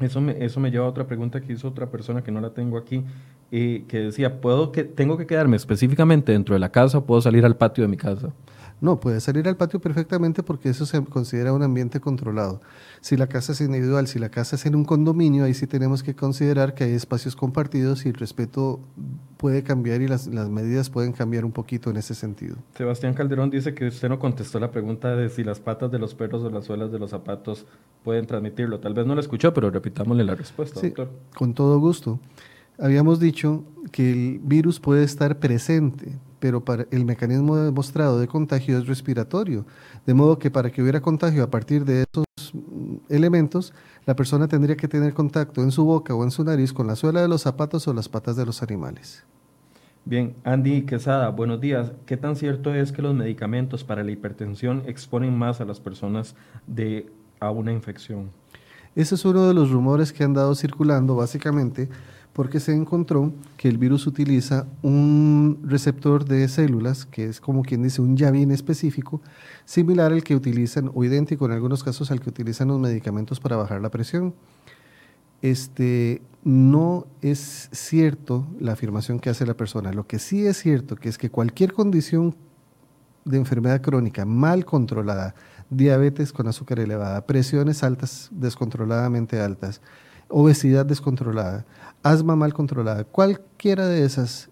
Eso 0.00 0.20
me, 0.20 0.44
eso 0.44 0.58
me 0.60 0.70
lleva 0.70 0.86
a 0.86 0.88
otra 0.88 1.06
pregunta 1.06 1.40
que 1.40 1.52
hizo 1.52 1.68
otra 1.68 1.90
persona 1.90 2.24
que 2.24 2.32
no 2.32 2.40
la 2.40 2.54
tengo 2.54 2.78
aquí, 2.78 3.04
eh, 3.52 3.84
que 3.86 3.98
decía, 3.98 4.40
¿puedo 4.40 4.72
que, 4.72 4.84
¿tengo 4.84 5.16
que 5.16 5.26
quedarme 5.26 5.56
específicamente 5.56 6.32
dentro 6.32 6.54
de 6.54 6.58
la 6.58 6.70
casa 6.70 6.98
o 6.98 7.04
puedo 7.04 7.20
salir 7.20 7.44
al 7.44 7.56
patio 7.56 7.82
de 7.82 7.88
mi 7.88 7.96
casa? 7.96 8.32
No, 8.80 8.98
puede 8.98 9.20
salir 9.20 9.46
al 9.46 9.56
patio 9.56 9.78
perfectamente 9.80 10.42
porque 10.42 10.70
eso 10.70 10.86
se 10.86 11.04
considera 11.04 11.52
un 11.52 11.62
ambiente 11.62 12.00
controlado. 12.00 12.60
Si 13.02 13.16
la 13.16 13.26
casa 13.26 13.52
es 13.52 13.60
individual, 13.60 14.06
si 14.06 14.18
la 14.18 14.30
casa 14.30 14.56
es 14.56 14.64
en 14.64 14.74
un 14.74 14.84
condominio, 14.84 15.44
ahí 15.44 15.52
sí 15.54 15.66
tenemos 15.66 16.02
que 16.02 16.14
considerar 16.14 16.74
que 16.74 16.84
hay 16.84 16.92
espacios 16.92 17.36
compartidos 17.36 18.06
y 18.06 18.08
el 18.08 18.14
respeto 18.14 18.80
puede 19.36 19.62
cambiar 19.62 20.00
y 20.02 20.08
las, 20.08 20.26
las 20.28 20.48
medidas 20.48 20.88
pueden 20.90 21.12
cambiar 21.12 21.44
un 21.44 21.52
poquito 21.52 21.90
en 21.90 21.98
ese 21.98 22.14
sentido. 22.14 22.56
Sebastián 22.74 23.12
Calderón 23.14 23.50
dice 23.50 23.74
que 23.74 23.88
usted 23.88 24.08
no 24.08 24.18
contestó 24.18 24.58
la 24.60 24.70
pregunta 24.70 25.14
de 25.14 25.28
si 25.28 25.44
las 25.44 25.60
patas 25.60 25.90
de 25.90 25.98
los 25.98 26.14
perros 26.14 26.42
o 26.42 26.50
las 26.50 26.64
suelas 26.64 26.90
de 26.90 26.98
los 26.98 27.10
zapatos 27.10 27.66
pueden 28.02 28.26
transmitirlo. 28.26 28.80
Tal 28.80 28.94
vez 28.94 29.06
no 29.06 29.14
la 29.14 29.20
escuchó, 29.20 29.52
pero 29.52 29.70
repitámosle 29.70 30.24
la 30.24 30.34
respuesta, 30.34 30.80
Sí, 30.80 30.88
doctor. 30.88 31.10
con 31.34 31.52
todo 31.54 31.78
gusto. 31.78 32.18
Habíamos 32.78 33.20
dicho 33.20 33.62
que 33.92 34.10
el 34.10 34.38
virus 34.42 34.80
puede 34.80 35.04
estar 35.04 35.38
presente, 35.38 36.18
pero 36.40 36.64
para 36.64 36.86
el 36.90 37.04
mecanismo 37.04 37.56
demostrado 37.56 38.18
de 38.18 38.26
contagio 38.26 38.78
es 38.78 38.86
respiratorio. 38.86 39.66
De 40.06 40.14
modo 40.14 40.38
que 40.38 40.50
para 40.50 40.70
que 40.70 40.82
hubiera 40.82 41.00
contagio 41.00 41.44
a 41.44 41.50
partir 41.50 41.84
de 41.84 42.06
esos 42.10 42.24
mm, 42.54 42.96
elementos, 43.10 43.72
la 44.06 44.16
persona 44.16 44.48
tendría 44.48 44.76
que 44.76 44.88
tener 44.88 45.14
contacto 45.14 45.62
en 45.62 45.70
su 45.70 45.84
boca 45.84 46.14
o 46.14 46.24
en 46.24 46.30
su 46.30 46.42
nariz 46.42 46.72
con 46.72 46.86
la 46.86 46.96
suela 46.96 47.20
de 47.20 47.28
los 47.28 47.42
zapatos 47.42 47.86
o 47.86 47.92
las 47.92 48.08
patas 48.08 48.34
de 48.36 48.46
los 48.46 48.62
animales. 48.62 49.24
Bien, 50.06 50.34
Andy 50.44 50.86
Quesada, 50.86 51.28
buenos 51.28 51.60
días. 51.60 51.92
¿Qué 52.06 52.16
tan 52.16 52.34
cierto 52.34 52.74
es 52.74 52.90
que 52.90 53.02
los 53.02 53.14
medicamentos 53.14 53.84
para 53.84 54.02
la 54.02 54.10
hipertensión 54.10 54.82
exponen 54.86 55.36
más 55.36 55.60
a 55.60 55.66
las 55.66 55.78
personas 55.78 56.34
de, 56.66 57.12
a 57.38 57.50
una 57.50 57.72
infección? 57.72 58.30
Ese 58.96 59.14
es 59.14 59.24
uno 59.24 59.46
de 59.46 59.54
los 59.54 59.70
rumores 59.70 60.12
que 60.12 60.24
han 60.24 60.34
dado 60.34 60.54
circulando 60.54 61.14
básicamente 61.14 61.88
porque 62.40 62.58
se 62.58 62.72
encontró 62.72 63.34
que 63.58 63.68
el 63.68 63.76
virus 63.76 64.06
utiliza 64.06 64.66
un 64.80 65.60
receptor 65.62 66.24
de 66.24 66.48
células, 66.48 67.04
que 67.04 67.26
es 67.26 67.38
como 67.38 67.60
quien 67.60 67.82
dice 67.82 68.00
un 68.00 68.14
bien 68.14 68.50
específico, 68.50 69.20
similar 69.66 70.10
al 70.10 70.24
que 70.24 70.34
utilizan, 70.34 70.90
o 70.94 71.04
idéntico 71.04 71.44
en 71.44 71.52
algunos 71.52 71.84
casos 71.84 72.10
al 72.10 72.18
que 72.18 72.30
utilizan 72.30 72.68
los 72.68 72.80
medicamentos 72.80 73.40
para 73.40 73.56
bajar 73.56 73.82
la 73.82 73.90
presión. 73.90 74.32
Este, 75.42 76.22
no 76.42 77.06
es 77.20 77.68
cierto 77.72 78.46
la 78.58 78.72
afirmación 78.72 79.20
que 79.20 79.28
hace 79.28 79.44
la 79.44 79.52
persona. 79.52 79.92
Lo 79.92 80.06
que 80.06 80.18
sí 80.18 80.46
es 80.46 80.56
cierto 80.56 80.96
que 80.96 81.10
es 81.10 81.18
que 81.18 81.28
cualquier 81.28 81.74
condición 81.74 82.34
de 83.26 83.36
enfermedad 83.36 83.82
crónica 83.82 84.24
mal 84.24 84.64
controlada, 84.64 85.34
diabetes 85.68 86.32
con 86.32 86.48
azúcar 86.48 86.80
elevada, 86.80 87.26
presiones 87.26 87.82
altas, 87.82 88.30
descontroladamente 88.32 89.38
altas, 89.42 89.82
obesidad 90.30 90.86
descontrolada, 90.86 91.66
asma 92.02 92.36
mal 92.36 92.52
controlada, 92.54 93.04
cualquiera 93.04 93.86
de 93.86 94.04
esas 94.04 94.48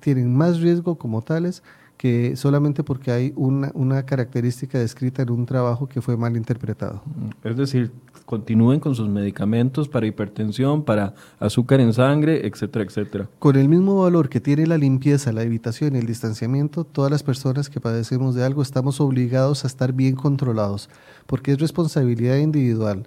tienen 0.00 0.34
más 0.36 0.60
riesgo 0.60 0.96
como 0.96 1.22
tales 1.22 1.62
que 1.96 2.34
solamente 2.34 2.82
porque 2.82 3.10
hay 3.10 3.34
una, 3.36 3.70
una 3.74 4.06
característica 4.06 4.78
descrita 4.78 5.20
en 5.20 5.30
un 5.30 5.44
trabajo 5.44 5.86
que 5.86 6.00
fue 6.00 6.16
mal 6.16 6.34
interpretado. 6.34 7.02
Es 7.44 7.58
decir, 7.58 7.92
continúen 8.24 8.80
con 8.80 8.94
sus 8.94 9.06
medicamentos 9.10 9.86
para 9.86 10.06
hipertensión, 10.06 10.82
para 10.82 11.12
azúcar 11.38 11.78
en 11.80 11.92
sangre, 11.92 12.46
etcétera, 12.46 12.86
etcétera. 12.86 13.28
Con 13.38 13.56
el 13.56 13.68
mismo 13.68 14.00
valor 14.00 14.30
que 14.30 14.40
tiene 14.40 14.66
la 14.66 14.78
limpieza, 14.78 15.30
la 15.30 15.42
evitación 15.42 15.94
y 15.94 15.98
el 15.98 16.06
distanciamiento, 16.06 16.84
todas 16.84 17.10
las 17.10 17.22
personas 17.22 17.68
que 17.68 17.80
padecemos 17.80 18.34
de 18.34 18.44
algo 18.44 18.62
estamos 18.62 18.98
obligados 19.02 19.64
a 19.64 19.66
estar 19.66 19.92
bien 19.92 20.14
controlados, 20.16 20.88
porque 21.26 21.52
es 21.52 21.58
responsabilidad 21.58 22.38
individual. 22.38 23.06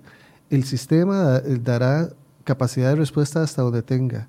El 0.52 0.66
sistema 0.66 1.18
da- 1.18 1.42
dará 1.64 2.10
capacidad 2.44 2.90
de 2.90 2.96
respuesta 2.96 3.42
hasta 3.42 3.62
donde 3.62 3.82
tenga 3.82 4.28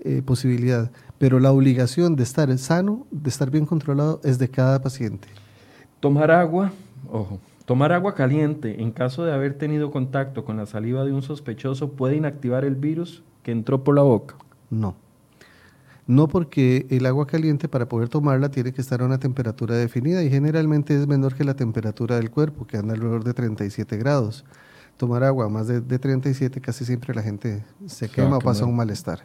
eh, 0.00 0.22
posibilidad, 0.24 0.90
pero 1.18 1.40
la 1.40 1.52
obligación 1.52 2.16
de 2.16 2.24
estar 2.24 2.56
sano, 2.58 3.06
de 3.10 3.30
estar 3.30 3.50
bien 3.50 3.64
controlado, 3.64 4.20
es 4.24 4.38
de 4.38 4.48
cada 4.48 4.82
paciente. 4.82 5.28
Tomar 6.00 6.30
agua, 6.30 6.72
ojo, 7.10 7.38
tomar 7.64 7.92
agua 7.92 8.14
caliente 8.14 8.82
en 8.82 8.90
caso 8.90 9.24
de 9.24 9.32
haber 9.32 9.54
tenido 9.54 9.90
contacto 9.90 10.44
con 10.44 10.56
la 10.56 10.66
saliva 10.66 11.04
de 11.04 11.12
un 11.12 11.22
sospechoso 11.22 11.92
puede 11.92 12.16
inactivar 12.16 12.64
el 12.64 12.74
virus 12.74 13.22
que 13.42 13.52
entró 13.52 13.84
por 13.84 13.94
la 13.94 14.02
boca. 14.02 14.36
No. 14.70 14.96
No 16.06 16.28
porque 16.28 16.86
el 16.90 17.06
agua 17.06 17.26
caliente 17.26 17.68
para 17.68 17.88
poder 17.88 18.10
tomarla 18.10 18.50
tiene 18.50 18.72
que 18.72 18.82
estar 18.82 19.00
a 19.00 19.06
una 19.06 19.18
temperatura 19.18 19.76
definida 19.76 20.22
y 20.22 20.28
generalmente 20.28 20.94
es 20.94 21.06
menor 21.06 21.34
que 21.34 21.44
la 21.44 21.54
temperatura 21.54 22.16
del 22.16 22.30
cuerpo, 22.30 22.66
que 22.66 22.76
anda 22.76 22.92
alrededor 22.92 23.24
de 23.24 23.32
37 23.32 23.96
grados. 23.96 24.44
Tomar 24.96 25.24
agua 25.24 25.48
más 25.48 25.66
de, 25.66 25.80
de 25.80 25.98
37 25.98 26.60
casi 26.60 26.84
siempre 26.84 27.14
la 27.14 27.22
gente 27.22 27.64
se 27.86 27.94
Se 27.94 28.06
va 28.06 28.12
a 28.12 28.14
quema 28.14 28.36
o 28.38 28.40
pasa 28.40 28.64
un 28.64 28.76
malestar. 28.76 29.24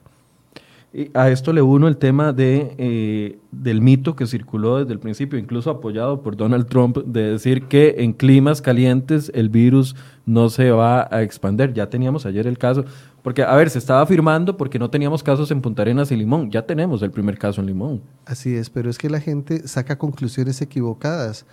Y 0.91 1.11
a 1.13 1.29
esto 1.29 1.53
le 1.53 1.61
uno 1.61 1.87
el 1.87 1.97
tema 1.97 2.33
de, 2.33 2.73
eh, 2.79 3.37
del 3.51 3.79
mito 3.79 4.15
que 4.15 4.25
circuló 4.25 4.79
desde 4.79 4.91
el 4.91 4.99
principio, 4.99 5.37
incluso 5.37 5.69
apoyado 5.69 6.23
por 6.23 6.35
Donald 6.35 6.65
Trump, 6.65 6.97
de 7.05 7.33
decir 7.33 7.65
que 7.65 7.97
en 7.99 8.11
climas 8.11 8.59
calientes 8.59 9.31
el 9.35 9.49
virus 9.49 9.95
no 10.25 10.49
se 10.49 10.71
va 10.71 11.07
a 11.11 11.21
expander. 11.21 11.73
Ya 11.73 11.91
teníamos 11.91 12.25
ayer 12.25 12.47
el 12.47 12.57
caso, 12.57 12.85
porque, 13.21 13.43
a 13.43 13.55
ver, 13.55 13.69
se 13.69 13.77
estaba 13.77 14.01
afirmando 14.01 14.57
porque 14.57 14.79
no 14.79 14.89
teníamos 14.89 15.21
casos 15.21 15.51
en 15.51 15.61
Punta 15.61 15.83
Arenas 15.83 16.11
y 16.11 16.15
Limón. 16.15 16.49
Ya 16.49 16.65
tenemos 16.65 17.03
el 17.03 17.11
primer 17.11 17.37
caso 17.37 17.61
en 17.61 17.67
Limón. 17.67 18.01
Así 18.25 18.55
es, 18.55 18.71
pero 18.71 18.89
es 18.89 18.97
que 18.97 19.11
la 19.11 19.19
gente 19.19 19.67
saca 19.67 19.99
conclusiones 19.99 20.59
equivocadas. 20.59 21.45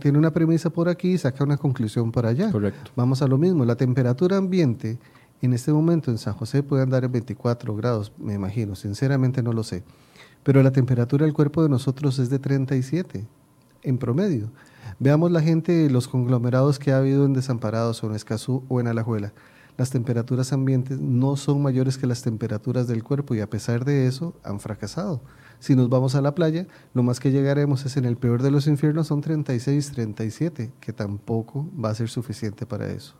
Tiene 0.00 0.18
una 0.18 0.32
premisa 0.32 0.70
por 0.70 0.88
aquí 0.88 1.12
y 1.12 1.18
saca 1.18 1.44
una 1.44 1.56
conclusión 1.56 2.12
por 2.12 2.26
allá. 2.26 2.52
Correcto. 2.52 2.90
Vamos 2.96 3.22
a 3.22 3.26
lo 3.26 3.38
mismo, 3.38 3.64
la 3.64 3.76
temperatura 3.76 4.36
ambiente 4.36 4.98
en 5.42 5.54
este 5.54 5.72
momento 5.72 6.10
en 6.10 6.18
San 6.18 6.34
José 6.34 6.62
puede 6.62 6.82
andar 6.82 7.04
en 7.04 7.12
24 7.12 7.74
grados, 7.74 8.12
me 8.18 8.34
imagino, 8.34 8.74
sinceramente 8.74 9.42
no 9.42 9.52
lo 9.52 9.62
sé. 9.62 9.82
Pero 10.42 10.62
la 10.62 10.70
temperatura 10.70 11.24
del 11.24 11.34
cuerpo 11.34 11.62
de 11.62 11.68
nosotros 11.68 12.18
es 12.18 12.30
de 12.30 12.38
37 12.38 13.26
en 13.82 13.98
promedio. 13.98 14.50
Veamos 14.98 15.30
la 15.30 15.40
gente, 15.40 15.88
los 15.88 16.08
conglomerados 16.08 16.78
que 16.78 16.92
ha 16.92 16.98
habido 16.98 17.24
en 17.24 17.32
Desamparados 17.32 18.02
o 18.02 18.06
en 18.08 18.14
Escazú 18.14 18.64
o 18.68 18.80
en 18.80 18.86
Alajuela. 18.86 19.32
Las 19.78 19.90
temperaturas 19.90 20.52
ambientes 20.52 21.00
no 21.00 21.36
son 21.36 21.62
mayores 21.62 21.96
que 21.96 22.06
las 22.06 22.22
temperaturas 22.22 22.86
del 22.86 23.02
cuerpo 23.02 23.34
y 23.34 23.40
a 23.40 23.48
pesar 23.48 23.86
de 23.86 24.06
eso 24.06 24.34
han 24.44 24.60
fracasado. 24.60 25.22
Si 25.60 25.76
nos 25.76 25.90
vamos 25.90 26.14
a 26.14 26.22
la 26.22 26.34
playa, 26.34 26.66
lo 26.94 27.02
más 27.02 27.20
que 27.20 27.30
llegaremos 27.30 27.84
es 27.84 27.96
en 27.98 28.06
el 28.06 28.16
peor 28.16 28.42
de 28.42 28.50
los 28.50 28.66
infiernos 28.66 29.08
son 29.08 29.20
36, 29.20 29.92
37, 29.92 30.72
que 30.80 30.92
tampoco 30.92 31.68
va 31.78 31.90
a 31.90 31.94
ser 31.94 32.08
suficiente 32.08 32.64
para 32.66 32.90
eso. 32.90 33.14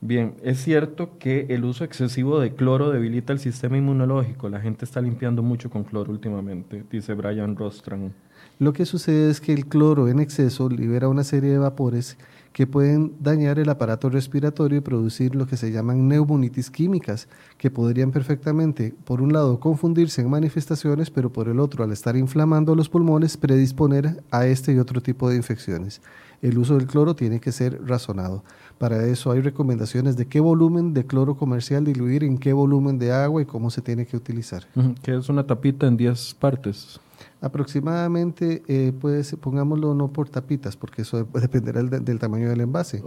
Bien, 0.00 0.36
es 0.42 0.62
cierto 0.62 1.18
que 1.18 1.46
el 1.48 1.64
uso 1.64 1.82
excesivo 1.82 2.38
de 2.38 2.54
cloro 2.54 2.90
debilita 2.90 3.32
el 3.32 3.38
sistema 3.38 3.76
inmunológico. 3.76 4.48
La 4.48 4.60
gente 4.60 4.84
está 4.84 5.00
limpiando 5.00 5.42
mucho 5.42 5.68
con 5.68 5.82
cloro 5.82 6.12
últimamente, 6.12 6.84
dice 6.90 7.14
Brian 7.14 7.56
Rostran. 7.56 8.14
Lo 8.58 8.72
que 8.72 8.86
sucede 8.86 9.30
es 9.30 9.40
que 9.40 9.52
el 9.52 9.66
cloro 9.66 10.08
en 10.08 10.20
exceso 10.20 10.68
libera 10.68 11.08
una 11.08 11.24
serie 11.24 11.50
de 11.50 11.58
vapores 11.58 12.18
que 12.54 12.68
pueden 12.68 13.14
dañar 13.18 13.58
el 13.58 13.68
aparato 13.68 14.08
respiratorio 14.08 14.78
y 14.78 14.80
producir 14.80 15.34
lo 15.34 15.44
que 15.44 15.56
se 15.56 15.72
llaman 15.72 16.06
neumonitis 16.06 16.70
químicas, 16.70 17.26
que 17.58 17.68
podrían 17.68 18.12
perfectamente, 18.12 18.94
por 19.04 19.20
un 19.20 19.32
lado, 19.32 19.58
confundirse 19.58 20.22
en 20.22 20.30
manifestaciones, 20.30 21.10
pero 21.10 21.32
por 21.32 21.48
el 21.48 21.58
otro, 21.58 21.82
al 21.82 21.90
estar 21.90 22.16
inflamando 22.16 22.76
los 22.76 22.88
pulmones, 22.88 23.36
predisponer 23.36 24.22
a 24.30 24.46
este 24.46 24.72
y 24.72 24.78
otro 24.78 25.00
tipo 25.00 25.28
de 25.28 25.34
infecciones. 25.34 26.00
El 26.42 26.56
uso 26.56 26.76
del 26.76 26.86
cloro 26.86 27.16
tiene 27.16 27.40
que 27.40 27.50
ser 27.50 27.84
razonado. 27.84 28.44
Para 28.78 29.04
eso 29.04 29.32
hay 29.32 29.40
recomendaciones 29.40 30.16
de 30.16 30.26
qué 30.26 30.38
volumen 30.38 30.94
de 30.94 31.06
cloro 31.06 31.36
comercial 31.36 31.84
diluir, 31.84 32.22
en 32.22 32.38
qué 32.38 32.52
volumen 32.52 33.00
de 33.00 33.10
agua 33.10 33.42
y 33.42 33.46
cómo 33.46 33.68
se 33.68 33.82
tiene 33.82 34.06
que 34.06 34.16
utilizar. 34.16 34.64
Que 35.02 35.16
es 35.16 35.28
una 35.28 35.44
tapita 35.44 35.88
en 35.88 35.96
10 35.96 36.34
partes. 36.34 37.00
Aproximadamente, 37.40 38.62
eh, 38.68 38.92
puede 38.98 39.22
pongámoslo 39.36 39.94
no 39.94 40.08
por 40.08 40.28
tapitas, 40.28 40.76
porque 40.76 41.02
eso 41.02 41.24
dependerá 41.34 41.82
del, 41.82 42.18
tamaño 42.18 42.48
del 42.48 42.62
envase. 42.62 43.02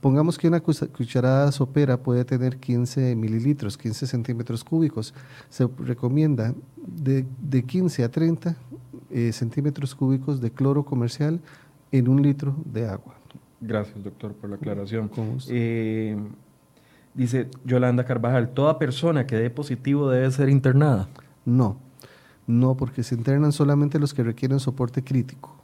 Pongamos 0.00 0.38
que 0.38 0.48
una 0.48 0.60
cucharada 0.60 1.52
sopera 1.52 1.96
puede 1.96 2.24
tener 2.24 2.58
15 2.58 3.14
mililitros, 3.14 3.78
15 3.78 4.06
centímetros 4.06 4.64
cúbicos. 4.64 5.14
Se 5.48 5.68
recomienda 5.78 6.54
de, 6.76 7.24
de 7.40 7.62
15 7.62 8.04
a 8.04 8.10
30 8.10 8.56
eh, 9.10 9.32
centímetros 9.32 9.94
cúbicos 9.94 10.40
de 10.40 10.50
cloro 10.50 10.84
comercial 10.84 11.40
en 11.92 12.08
un 12.08 12.22
litro 12.22 12.56
de 12.64 12.88
agua. 12.88 13.14
Gracias, 13.60 14.02
doctor, 14.02 14.32
por 14.32 14.50
la 14.50 14.56
aclaración. 14.56 15.10
Eh, 15.48 16.16
dice 17.14 17.48
Yolanda 17.64 18.04
Carvajal, 18.04 18.50
¿toda 18.50 18.78
persona 18.78 19.26
que 19.26 19.36
dé 19.36 19.48
positivo 19.48 20.10
debe 20.10 20.30
ser 20.32 20.48
internada? 20.48 21.08
No 21.44 21.85
no, 22.46 22.76
porque 22.76 23.02
se 23.02 23.14
internan 23.14 23.52
solamente 23.52 23.98
los 23.98 24.14
que 24.14 24.22
requieren 24.22 24.60
soporte 24.60 25.02
crítico. 25.02 25.56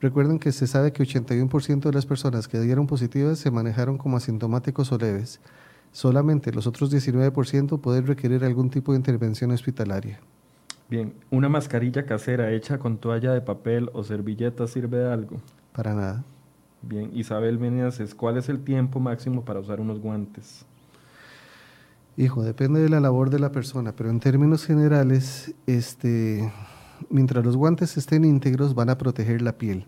Recuerden 0.00 0.38
que 0.38 0.52
se 0.52 0.66
sabe 0.66 0.92
que 0.92 1.02
81% 1.02 1.80
de 1.80 1.92
las 1.92 2.04
personas 2.04 2.48
que 2.48 2.60
dieron 2.60 2.86
positivas 2.86 3.38
se 3.38 3.50
manejaron 3.50 3.96
como 3.96 4.16
asintomáticos 4.16 4.92
o 4.92 4.98
leves. 4.98 5.40
Solamente 5.92 6.52
los 6.52 6.66
otros 6.66 6.92
19% 6.92 7.80
pueden 7.80 8.06
requerir 8.06 8.44
algún 8.44 8.70
tipo 8.70 8.92
de 8.92 8.98
intervención 8.98 9.52
hospitalaria. 9.52 10.20
Bien, 10.90 11.14
¿una 11.30 11.48
mascarilla 11.48 12.04
casera 12.04 12.52
hecha 12.52 12.78
con 12.78 12.98
toalla 12.98 13.32
de 13.32 13.40
papel 13.40 13.88
o 13.94 14.04
servilleta 14.04 14.66
sirve 14.66 14.98
de 14.98 15.12
algo? 15.12 15.40
Para 15.72 15.94
nada. 15.94 16.24
Bien, 16.82 17.10
Isabel 17.14 17.58
Meneses, 17.58 18.14
¿cuál 18.14 18.36
es 18.36 18.48
el 18.48 18.62
tiempo 18.62 19.00
máximo 19.00 19.44
para 19.44 19.60
usar 19.60 19.80
unos 19.80 20.00
guantes? 20.00 20.66
Hijo, 22.16 22.42
depende 22.42 22.80
de 22.80 22.88
la 22.88 23.00
labor 23.00 23.30
de 23.30 23.40
la 23.40 23.50
persona, 23.50 23.92
pero 23.96 24.08
en 24.08 24.20
términos 24.20 24.64
generales, 24.64 25.54
este, 25.66 26.52
mientras 27.10 27.44
los 27.44 27.56
guantes 27.56 27.96
estén 27.96 28.24
íntegros, 28.24 28.74
van 28.74 28.88
a 28.90 28.98
proteger 28.98 29.42
la 29.42 29.58
piel. 29.58 29.86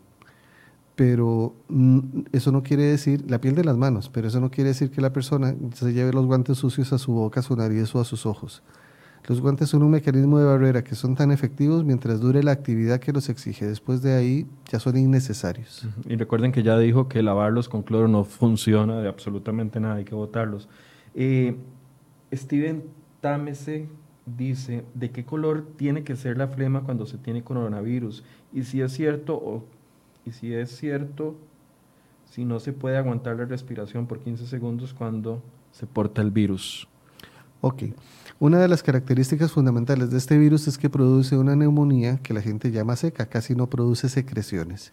Pero 0.97 1.55
mm, 1.69 2.01
eso 2.33 2.51
no 2.51 2.63
quiere 2.63 2.85
decir, 2.85 3.31
la 3.31 3.41
piel 3.41 3.55
de 3.55 3.63
las 3.63 3.77
manos, 3.77 4.11
pero 4.13 4.27
eso 4.27 4.41
no 4.41 4.51
quiere 4.51 4.71
decir 4.71 4.91
que 4.91 5.01
la 5.01 5.13
persona 5.13 5.55
se 5.75 5.93
lleve 5.93 6.13
los 6.13 6.27
guantes 6.27 6.59
sucios 6.59 6.93
a 6.93 6.99
su 6.99 7.13
boca, 7.13 7.41
a 7.41 7.43
su 7.43 7.55
nariz 7.55 7.95
o 7.95 8.01
a 8.01 8.05
sus 8.05 8.27
ojos. 8.27 8.63
Los 9.29 9.41
guantes 9.41 9.69
son 9.69 9.83
un 9.83 9.91
mecanismo 9.91 10.39
de 10.39 10.45
barrera 10.45 10.85
que 10.85 10.95
son 10.95 11.17
tan 11.17 11.33
efectivos 11.33 11.85
mientras 11.85 12.21
dure 12.21 12.43
la 12.43 12.53
actividad 12.53 13.01
que 13.01 13.13
los 13.13 13.29
exige. 13.29 13.67
Después 13.67 14.01
de 14.01 14.15
ahí 14.15 14.47
ya 14.71 14.79
son 14.79 14.97
innecesarios. 14.97 15.87
Y 16.09 16.15
recuerden 16.15 16.53
que 16.53 16.63
ya 16.63 16.79
dijo 16.79 17.09
que 17.09 17.23
lavarlos 17.23 17.69
con 17.69 17.83
cloro 17.83 18.07
no 18.07 18.25
funciona 18.25 19.01
de 19.01 19.09
absolutamente 19.09 19.81
nada, 19.81 19.97
hay 19.97 20.05
que 20.05 20.15
botarlos. 20.15 20.69
Eh, 21.15 21.57
Steven 22.33 22.85
Tamese 23.21 23.89
dice 24.25 24.85
de 24.95 25.11
qué 25.11 25.25
color 25.25 25.67
tiene 25.77 26.03
que 26.03 26.17
ser 26.17 26.37
la 26.37 26.49
flema 26.49 26.83
cuando 26.83 27.07
se 27.07 27.19
tiene 27.19 27.45
coronavirus 27.45 28.25
y 28.53 28.65
si 28.65 28.81
es 28.81 28.93
cierto 28.93 29.37
o 29.37 29.65
y 30.25 30.33
si 30.33 30.53
es 30.53 30.77
cierto 30.77 31.37
si 32.25 32.45
no 32.45 32.59
se 32.59 32.73
puede 32.73 32.97
aguantar 32.97 33.37
la 33.37 33.45
respiración 33.45 34.07
por 34.07 34.19
15 34.19 34.47
segundos 34.47 34.93
cuando 34.93 35.43
se 35.71 35.87
porta 35.87 36.23
el 36.23 36.31
virus. 36.31 36.89
Ok. 37.61 37.85
Una 38.39 38.59
de 38.59 38.69
las 38.69 38.83
características 38.83 39.53
fundamentales 39.53 40.11
de 40.11 40.19
este 40.19 40.37
virus 40.37 40.69
es 40.69 40.77
que 40.77 40.91
produce 40.91 41.39
una 41.39 41.57
neumonía 41.57 42.19
que 42.19 42.35
la 42.35 42.43
gente 42.43 42.71
llama 42.71 42.97
seca, 42.97 43.27
casi 43.27 43.55
no 43.55 43.69
produce 43.69 44.09
secreciones. 44.09 44.91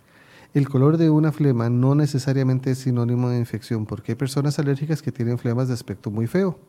El 0.54 0.70
color 0.70 0.98
de 0.98 1.10
una 1.10 1.32
flema 1.32 1.70
no 1.70 1.96
necesariamente 1.96 2.72
es 2.72 2.78
sinónimo 2.78 3.30
de 3.30 3.40
infección, 3.40 3.86
porque 3.86 4.12
hay 4.12 4.16
personas 4.16 4.60
alérgicas 4.60 5.02
que 5.02 5.12
tienen 5.12 5.40
flemas 5.40 5.68
de 5.68 5.74
aspecto 5.74 6.12
muy 6.12 6.28
feo. 6.28 6.60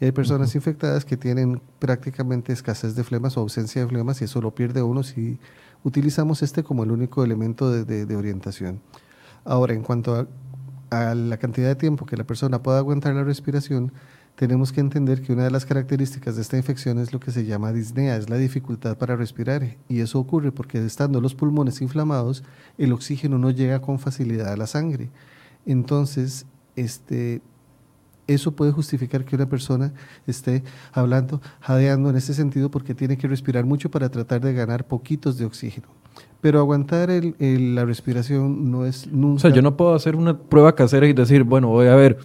Y 0.00 0.06
hay 0.06 0.12
personas 0.12 0.54
infectadas 0.54 1.04
que 1.04 1.16
tienen 1.16 1.60
prácticamente 1.78 2.52
escasez 2.52 2.96
de 2.96 3.04
flemas 3.04 3.36
o 3.36 3.40
ausencia 3.40 3.82
de 3.82 3.88
flemas 3.88 4.20
y 4.20 4.24
eso 4.24 4.40
lo 4.40 4.54
pierde 4.54 4.82
uno 4.82 5.02
si 5.02 5.38
utilizamos 5.84 6.42
este 6.42 6.64
como 6.64 6.82
el 6.82 6.90
único 6.90 7.24
elemento 7.24 7.70
de, 7.70 8.16
orientación. 8.16 8.80
Ahora, 9.44 9.74
en 9.74 9.82
cuanto 9.82 10.26
a, 10.90 11.14
la 11.14 11.36
cantidad 11.38 11.68
de 11.68 11.74
tiempo 11.74 12.06
que 12.06 12.16
la 12.16 12.24
persona 12.24 12.62
pueda 12.62 12.78
aguantar 12.78 13.14
la 13.14 13.24
respiración, 13.24 13.92
tenemos 14.36 14.72
que 14.72 14.80
entender 14.80 15.22
que 15.22 15.32
una 15.32 15.44
de 15.44 15.50
las 15.50 15.64
características 15.64 16.36
de 16.36 16.42
esta 16.42 16.56
infección 16.56 16.98
es 16.98 17.12
lo 17.12 17.20
que 17.20 17.30
se 17.30 17.44
llama 17.44 17.72
disnea, 17.72 18.16
es 18.16 18.28
la 18.30 18.36
dificultad 18.36 18.96
para 18.96 19.16
respirar. 19.16 19.76
Y 19.88 20.00
eso 20.00 20.18
ocurre 20.18 20.50
porque 20.50 20.84
estando 20.84 21.20
los 21.20 21.34
pulmones 21.34 21.80
inflamados, 21.80 22.42
el 22.78 22.92
oxígeno 22.92 23.38
no 23.38 23.50
llega 23.50 23.80
con 23.80 23.98
facilidad 23.98 24.52
a 24.52 24.56
la 24.56 24.66
sangre. 24.66 25.10
Entonces, 25.66 26.46
este, 26.76 27.42
eso 28.26 28.52
puede 28.52 28.72
justificar 28.72 29.24
que 29.24 29.36
una 29.36 29.46
persona 29.46 29.92
esté 30.26 30.62
hablando, 30.92 31.40
jadeando 31.60 32.10
en 32.10 32.16
ese 32.16 32.34
sentido 32.34 32.70
porque 32.70 32.94
tiene 32.94 33.16
que 33.16 33.28
respirar 33.28 33.64
mucho 33.64 33.90
para 33.90 34.08
tratar 34.08 34.40
de 34.40 34.52
ganar 34.52 34.86
poquitos 34.86 35.38
de 35.38 35.44
oxígeno. 35.44 35.88
Pero 36.40 36.58
aguantar 36.58 37.10
la 37.38 37.84
respiración 37.84 38.70
no 38.70 38.84
es 38.84 39.06
nunca... 39.06 39.36
O 39.36 39.38
sea, 39.40 39.50
yo 39.50 39.62
no 39.62 39.76
puedo 39.76 39.94
hacer 39.94 40.16
una 40.16 40.36
prueba 40.38 40.74
casera 40.74 41.06
y 41.06 41.12
decir, 41.12 41.42
bueno, 41.44 41.68
voy 41.68 41.86
a 41.86 41.94
ver 41.94 42.18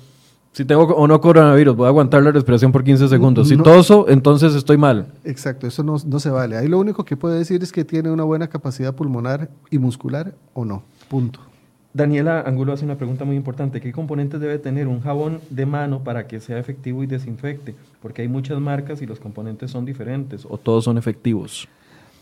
si 0.52 0.66
tengo 0.66 0.84
o 0.84 1.08
no 1.08 1.22
coronavirus, 1.22 1.76
voy 1.76 1.86
a 1.86 1.90
aguantar 1.90 2.24
la 2.24 2.32
respiración 2.32 2.72
por 2.72 2.84
15 2.84 3.08
segundos. 3.08 3.48
Si 3.48 3.58
toso, 3.58 4.08
entonces 4.10 4.56
estoy 4.56 4.78
mal. 4.78 5.14
Exacto, 5.24 5.68
eso 5.68 5.84
no, 5.84 5.98
no 6.06 6.20
se 6.20 6.30
vale. 6.30 6.58
Ahí 6.58 6.68
lo 6.68 6.80
único 6.80 7.06
que 7.06 7.16
puede 7.16 7.38
decir 7.38 7.64
es 7.64 7.72
que 7.72 7.86
tiene 7.86 8.12
una 8.12 8.24
buena 8.24 8.48
capacidad 8.48 8.94
pulmonar 8.96 9.50
y 9.70 9.78
muscular 9.78 10.34
o 10.54 10.66
no. 10.66 10.84
Punto. 11.08 11.40
Daniela 11.94 12.42
Angulo 12.42 12.74
hace 12.74 12.86
una 12.86 12.98
pregunta 12.98 13.26
muy 13.26 13.36
importante. 13.36 13.82
¿Qué 13.82 13.92
componentes 13.92 14.40
debe 14.40 14.60
tener 14.60 14.88
un 14.88 15.02
jabón 15.02 15.42
de 15.50 15.66
mano 15.66 16.04
para 16.04 16.28
que 16.28 16.40
sea 16.40 16.60
efectivo 16.60 17.04
y 17.04 17.08
desinfecte? 17.08 17.76
Porque 18.02 18.22
hay 18.22 18.28
muchas 18.28 18.60
marcas 18.60 19.02
y 19.02 19.08
los 19.08 19.20
componentes 19.20 19.72
son 19.72 19.86
diferentes 19.86 20.46
o 20.48 20.58
todos 20.58 20.84
son 20.84 20.98
efectivos. 20.98 21.68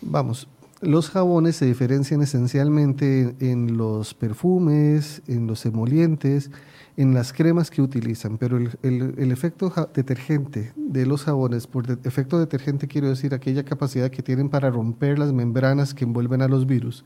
Vamos, 0.02 0.48
los 0.82 1.10
jabones 1.10 1.56
se 1.56 1.66
diferencian 1.66 2.22
esencialmente 2.22 3.36
en 3.40 3.78
los 3.78 4.14
perfumes, 4.14 5.24
en 5.28 5.48
los 5.48 5.66
emolientes, 5.66 6.52
en 6.98 7.14
las 7.14 7.34
cremas 7.34 7.70
que 7.70 7.82
utilizan, 7.82 8.38
pero 8.38 8.58
el, 8.58 9.32
efecto 9.32 9.74
detergente 9.94 10.74
de 10.76 11.06
los 11.06 11.24
jabones, 11.24 11.68
por 11.68 11.86
efecto 12.04 12.40
detergente 12.40 12.88
quiero 12.88 13.10
decir 13.10 13.34
aquella 13.34 13.64
capacidad 13.64 14.12
que 14.12 14.24
tienen 14.24 14.50
para 14.50 14.70
romper 14.70 15.20
las 15.20 15.34
membranas 15.34 15.94
que 15.94 16.06
envuelven 16.06 16.42
a 16.42 16.48
los 16.48 16.68
virus, 16.68 17.04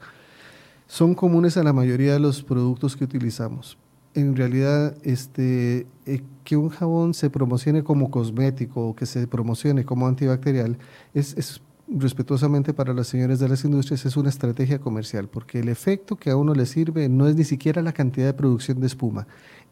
son 0.91 1.15
comunes 1.15 1.55
a 1.55 1.63
la 1.63 1.71
mayoría 1.71 2.11
de 2.11 2.19
los 2.19 2.43
productos 2.43 2.97
que 2.97 3.05
utilizamos. 3.05 3.77
En 4.13 4.35
realidad, 4.35 4.93
este, 5.03 5.87
eh, 6.05 6.21
que 6.43 6.57
un 6.57 6.67
jabón 6.67 7.13
se 7.13 7.29
promocione 7.29 7.81
como 7.81 8.11
cosmético 8.11 8.89
o 8.89 8.93
que 8.93 9.05
se 9.05 9.25
promocione 9.25 9.85
como 9.85 10.05
antibacterial 10.05 10.77
es, 11.13 11.61
respetuosamente 11.87 12.73
para 12.73 12.91
los 12.93 13.07
señores 13.07 13.39
de 13.39 13.47
las 13.47 13.63
industrias 13.63 14.05
es 14.05 14.17
una 14.17 14.27
estrategia 14.27 14.79
comercial, 14.79 15.29
porque 15.29 15.61
el 15.61 15.69
efecto 15.69 16.17
que 16.17 16.29
a 16.29 16.35
uno 16.35 16.53
le 16.53 16.65
sirve 16.65 17.07
no 17.07 17.25
es 17.25 17.37
ni 17.37 17.45
siquiera 17.45 17.81
la 17.81 17.93
cantidad 17.93 18.25
de 18.25 18.33
producción 18.33 18.81
de 18.81 18.87
espuma, 18.87 19.27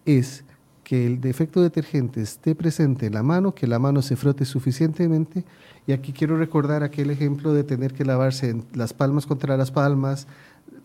es 0.05 0.45
que 0.86 1.05
el 1.05 1.22
defecto 1.22 1.61
detergente 1.61 2.22
esté 2.22 2.55
presente 2.55 3.07
en 3.07 3.13
la 3.13 3.24
mano, 3.24 3.53
que 3.53 3.67
la 3.67 3.78
mano 3.78 4.01
se 4.01 4.15
frote 4.15 4.43
suficientemente. 4.43 5.45
Y 5.86 5.91
aquí 5.91 6.13
quiero 6.13 6.36
recordar 6.36 6.82
aquel 6.82 7.11
ejemplo 7.11 7.53
de 7.53 7.63
tener 7.63 7.93
que 7.93 8.05
lavarse 8.05 8.63
las 8.74 8.93
palmas 8.93 9.28
contra 9.28 9.55
las 9.55 9.70
palmas, 9.70 10.26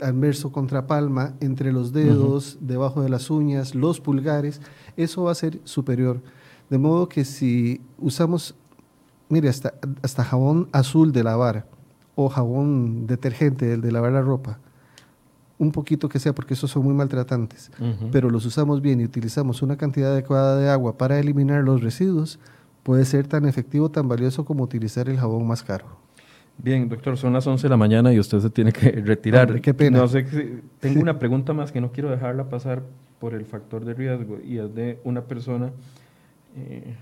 anverso 0.01 0.53
contra 0.53 0.87
palma, 0.87 1.35
entre 1.41 1.73
los 1.73 1.93
dedos, 1.93 2.59
debajo 2.61 3.03
de 3.03 3.09
las 3.09 3.31
uñas, 3.31 3.75
los 3.75 4.01
pulgares, 4.01 4.61
eso 4.97 5.25
va 5.25 5.33
a 5.33 5.35
ser 5.35 5.61
superior. 5.65 6.23
De 6.71 6.79
modo 6.79 7.09
que 7.09 7.25
si 7.25 7.81
usamos, 7.99 8.55
mire, 9.29 9.49
hasta, 9.49 9.75
hasta 10.03 10.25
jabón 10.25 10.69
azul 10.73 11.13
de 11.13 11.25
lavar 11.25 11.67
o 12.15 12.29
jabón 12.29 13.07
detergente, 13.07 13.73
el 13.75 13.81
de 13.81 13.93
lavar 13.93 14.13
la 14.13 14.23
ropa, 14.23 14.59
un 15.59 15.73
poquito 15.73 16.09
que 16.09 16.19
sea, 16.19 16.35
porque 16.35 16.55
esos 16.55 16.71
son 16.71 16.85
muy 16.85 16.95
maltratantes, 16.95 17.71
pero 18.11 18.31
los 18.31 18.45
usamos 18.45 18.81
bien 18.81 19.01
y 19.01 19.05
utilizamos 19.05 19.63
una 19.63 19.77
cantidad 19.77 20.13
adecuada 20.13 20.57
de 20.59 20.69
agua 20.69 20.99
para 20.99 21.19
eliminar 21.19 21.63
los 21.63 21.83
residuos, 21.83 22.39
puede 22.83 23.05
ser 23.05 23.27
tan 23.27 23.47
efectivo, 23.47 23.91
tan 23.91 24.09
valioso 24.09 24.45
como 24.45 24.65
utilizar 24.65 25.09
el 25.09 25.19
jabón 25.19 25.47
más 25.47 25.63
caro. 25.63 26.04
Bien, 26.59 26.89
doctor, 26.89 27.17
son 27.17 27.33
las 27.33 27.47
11 27.47 27.65
de 27.65 27.69
la 27.69 27.77
mañana 27.77 28.13
y 28.13 28.19
usted 28.19 28.39
se 28.41 28.51
tiene 28.51 28.73
que 28.73 28.91
retirar. 29.05 29.61
qué 29.61 29.75
pena. 29.75 29.99
No 29.99 30.09
sé, 30.09 30.25
tengo 30.81 31.01
una 31.01 31.19
pregunta 31.19 31.53
más 31.53 31.73
que 31.73 31.81
no 31.81 31.93
quiero 31.93 32.11
dejarla 32.11 32.49
pasar 32.49 32.83
por 33.19 33.35
el 33.35 33.45
factor 33.45 33.85
de 33.85 33.95
riesgo 33.95 34.39
y 34.45 34.59
es 34.59 34.75
de 34.75 34.99
una 35.05 35.23
persona, 35.23 35.71
eh, 36.57 36.95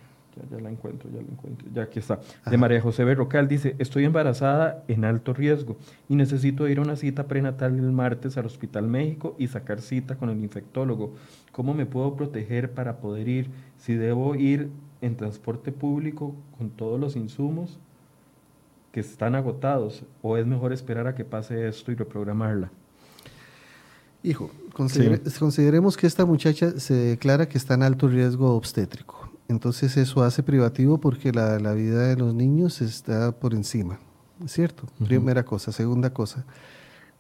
ya, 0.51 0.61
la 0.61 0.71
encuentro, 0.71 1.11
ya 1.11 1.17
la 1.17 1.29
encuentro, 1.29 1.69
ya 1.73 1.83
aquí 1.83 1.99
está, 1.99 2.21
de 2.49 2.57
María 2.57 2.81
José 2.81 3.05
Berrocal, 3.05 3.49
dice, 3.49 3.77
estoy 3.79 4.05
embarazada 4.05 4.83
en 4.89 5.05
alto 5.05 5.35
riesgo 5.35 5.77
y 6.09 6.17
necesito 6.17 6.69
ir 6.69 6.79
a 6.79 6.83
una 6.83 6.97
cita 6.97 7.27
prenatal 7.27 7.79
el 7.79 7.93
martes 7.93 8.39
al 8.39 8.47
Hospital 8.47 8.87
México 8.89 9.37
y 9.39 9.49
sacar 9.49 9.81
cita 9.81 10.17
con 10.17 10.31
el 10.31 10.41
infectólogo. 10.43 11.15
¿Cómo 11.51 11.75
me 11.75 11.87
puedo 11.87 12.15
proteger 12.17 12.71
para 12.71 12.97
poder 12.97 13.29
ir? 13.29 13.51
Si 13.79 13.95
debo 13.95 14.35
ir 14.35 14.71
en 15.03 15.17
transporte 15.17 15.73
público 15.73 16.35
con 16.57 16.71
todos 16.71 16.99
los 16.99 17.17
insumos 17.17 17.79
que 18.93 19.01
están 19.01 19.35
agotados 19.35 20.05
o 20.21 20.37
es 20.37 20.47
mejor 20.47 20.73
esperar 20.73 21.07
a 21.07 21.15
que 21.15 21.25
pase 21.25 21.67
esto 21.67 21.91
y 21.91 21.95
reprogramarla? 21.95 22.71
Hijo, 24.23 24.51
consideremos 24.73 25.97
que 25.97 26.07
esta 26.07 26.25
muchacha 26.25 26.79
se 26.79 26.95
declara 26.95 27.49
que 27.49 27.59
está 27.59 27.75
en 27.75 27.83
alto 27.83 28.07
riesgo 28.07 28.55
obstétrico. 28.55 29.31
Entonces 29.49 29.97
eso 29.97 30.23
hace 30.23 30.43
privativo 30.43 30.99
porque 30.99 31.33
la, 31.33 31.57
vida 31.73 32.07
de 32.07 32.17
los 32.17 32.33
niños 32.33 32.81
está 32.81 33.33
por 33.33 33.55
encima. 33.55 33.99
¿Es 34.45 34.53
cierto? 34.53 34.85
Primera 35.05 35.45
cosa. 35.45 35.73
Segunda 35.73 36.13
cosa. 36.13 36.45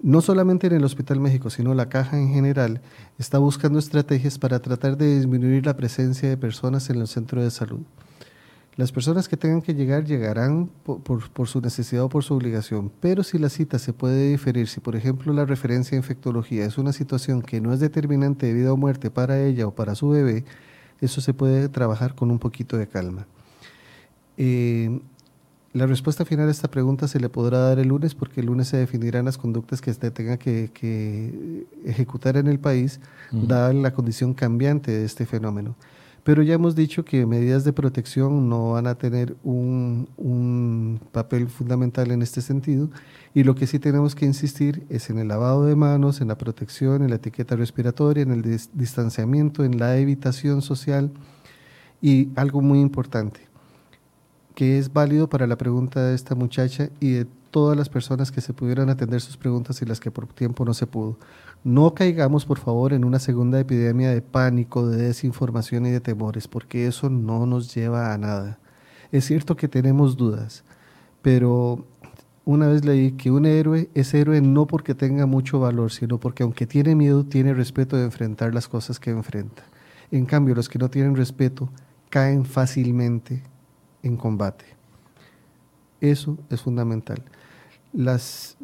No 0.00 0.20
solamente 0.20 0.66
en 0.66 0.74
el 0.74 0.84
Hospital 0.84 1.20
México, 1.20 1.50
sino 1.50 1.74
la 1.74 1.88
caja 1.88 2.18
en 2.18 2.32
general 2.32 2.80
está 3.18 3.38
buscando 3.38 3.78
estrategias 3.78 4.38
para 4.38 4.60
tratar 4.60 4.96
de 4.96 5.16
disminuir 5.16 5.66
la 5.66 5.76
presencia 5.76 6.28
de 6.28 6.36
personas 6.36 6.88
en 6.90 7.00
el 7.00 7.06
centro 7.06 7.42
de 7.42 7.50
salud. 7.50 7.82
Las 8.76 8.90
personas 8.90 9.28
que 9.28 9.36
tengan 9.36 9.60
que 9.60 9.74
llegar 9.74 10.04
llegarán 10.04 10.70
por, 10.84 11.46
su 11.46 11.60
necesidad 11.60 12.04
o 12.04 12.08
por 12.08 12.24
su 12.24 12.34
obligación, 12.34 12.90
pero 13.00 13.22
si 13.22 13.38
la 13.38 13.50
cita 13.50 13.78
se 13.78 13.92
puede 13.92 14.30
diferir, 14.30 14.66
si 14.66 14.80
por 14.80 14.96
ejemplo 14.96 15.34
la 15.34 15.44
referencia 15.44 15.94
a 15.94 15.98
infectología 15.98 16.64
es 16.64 16.78
una 16.78 16.94
situación 16.94 17.42
que 17.42 17.60
no 17.60 17.74
es 17.74 17.80
determinante 17.80 18.46
de 18.46 18.54
vida 18.54 18.72
o 18.72 18.78
muerte 18.78 19.10
para 19.10 19.42
ella 19.42 19.66
o 19.66 19.74
para 19.74 19.94
su 19.94 20.08
bebé, 20.08 20.46
eso 21.02 21.20
se 21.20 21.34
puede 21.34 21.68
trabajar 21.68 22.14
con 22.14 22.30
un 22.30 22.38
poquito 22.38 22.78
de 22.78 22.86
calma. 22.86 23.26
Eh, 24.38 25.00
la 25.74 25.86
respuesta 25.86 26.24
final 26.24 26.48
a 26.48 26.50
esta 26.50 26.70
pregunta 26.70 27.08
se 27.08 27.20
le 27.20 27.28
podrá 27.28 27.58
dar 27.58 27.78
el 27.78 27.88
lunes 27.88 28.14
porque 28.14 28.40
el 28.40 28.46
lunes 28.46 28.68
se 28.68 28.78
definirán 28.78 29.26
las 29.26 29.36
conductas 29.36 29.80
que 29.80 29.90
usted 29.90 30.12
tenga 30.12 30.38
que, 30.38 31.66
ejecutar 31.84 32.36
en 32.38 32.46
el 32.46 32.58
país, 32.58 33.00
dada 33.30 33.72
la 33.72 33.92
condición 33.92 34.32
cambiante 34.32 34.92
de 34.92 35.04
este 35.04 35.26
fenómeno. 35.26 35.74
Pero 36.24 36.42
ya 36.42 36.54
hemos 36.54 36.76
dicho 36.76 37.04
que 37.04 37.26
medidas 37.26 37.64
de 37.64 37.72
protección 37.72 38.48
no 38.48 38.72
van 38.72 38.86
a 38.86 38.94
tener 38.94 39.36
un, 39.42 41.00
papel 41.10 41.48
fundamental 41.48 42.10
en 42.10 42.22
este 42.22 42.40
sentido 42.40 42.90
y 43.34 43.42
lo 43.42 43.54
que 43.54 43.66
sí 43.66 43.78
tenemos 43.78 44.14
que 44.14 44.24
insistir 44.24 44.86
es 44.88 45.10
en 45.10 45.18
el 45.18 45.28
lavado 45.28 45.66
de 45.66 45.74
manos, 45.76 46.20
en 46.20 46.28
la 46.28 46.38
protección, 46.38 47.02
en 47.02 47.10
la 47.10 47.16
etiqueta 47.16 47.56
respiratoria, 47.56 48.22
en 48.22 48.30
el 48.30 48.42
distanciamiento, 48.72 49.64
en 49.64 49.78
la 49.78 49.98
evitación 49.98 50.62
social 50.62 51.10
y 52.00 52.28
algo 52.36 52.62
muy 52.62 52.80
importante 52.80 53.52
que 54.54 54.78
es 54.78 54.92
válido 54.92 55.28
para 55.28 55.46
la 55.46 55.56
pregunta 55.56 56.02
de 56.04 56.14
esta 56.14 56.34
muchacha 56.34 56.90
y 57.00 57.12
de 57.12 57.26
todas 57.50 57.76
las 57.76 57.88
personas 57.88 58.30
que 58.30 58.40
se 58.40 58.52
pudieran 58.52 58.90
atender 58.90 59.20
sus 59.20 59.36
preguntas 59.36 59.80
y 59.82 59.86
las 59.86 60.00
que 60.00 60.10
por 60.10 60.26
tiempo 60.26 60.64
no 60.64 60.74
se 60.74 60.86
pudo. 60.86 61.18
No 61.64 61.94
caigamos, 61.94 62.44
por 62.44 62.58
favor, 62.58 62.92
en 62.92 63.04
una 63.04 63.20
segunda 63.20 63.60
epidemia 63.60 64.10
de 64.10 64.20
pánico, 64.20 64.88
de 64.88 65.00
desinformación 65.00 65.86
y 65.86 65.90
de 65.90 66.00
temores, 66.00 66.48
porque 66.48 66.88
eso 66.88 67.08
no 67.08 67.46
nos 67.46 67.72
lleva 67.72 68.12
a 68.12 68.18
nada. 68.18 68.58
Es 69.12 69.26
cierto 69.26 69.56
que 69.56 69.68
tenemos 69.68 70.16
dudas, 70.16 70.64
pero 71.22 71.86
una 72.44 72.66
vez 72.66 72.84
leí 72.84 73.12
que 73.12 73.30
un 73.30 73.46
héroe 73.46 73.88
es 73.94 74.12
héroe 74.12 74.40
no 74.40 74.66
porque 74.66 74.96
tenga 74.96 75.26
mucho 75.26 75.60
valor, 75.60 75.92
sino 75.92 76.18
porque 76.18 76.42
aunque 76.42 76.66
tiene 76.66 76.96
miedo, 76.96 77.24
tiene 77.24 77.54
respeto 77.54 77.96
de 77.96 78.04
enfrentar 78.04 78.52
las 78.52 78.66
cosas 78.66 78.98
que 78.98 79.10
enfrenta. 79.10 79.62
En 80.10 80.26
cambio, 80.26 80.56
los 80.56 80.68
que 80.68 80.80
no 80.80 80.90
tienen 80.90 81.14
respeto 81.14 81.68
caen 82.10 82.44
fácilmente 82.44 83.42
en 84.02 84.16
combate. 84.16 84.64
Eso 86.00 86.36
es 86.50 86.60
fundamental. 86.60 87.22
La 87.92 88.18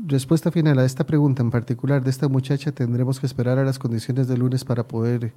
respuesta 0.06 0.50
final 0.50 0.78
a 0.78 0.86
esta 0.86 1.04
pregunta 1.04 1.42
en 1.42 1.50
particular 1.50 2.02
de 2.02 2.08
esta 2.08 2.28
muchacha 2.28 2.72
tendremos 2.72 3.20
que 3.20 3.26
esperar 3.26 3.58
a 3.58 3.64
las 3.64 3.78
condiciones 3.78 4.26
de 4.26 4.38
lunes 4.38 4.64
para 4.64 4.88
poder 4.88 5.34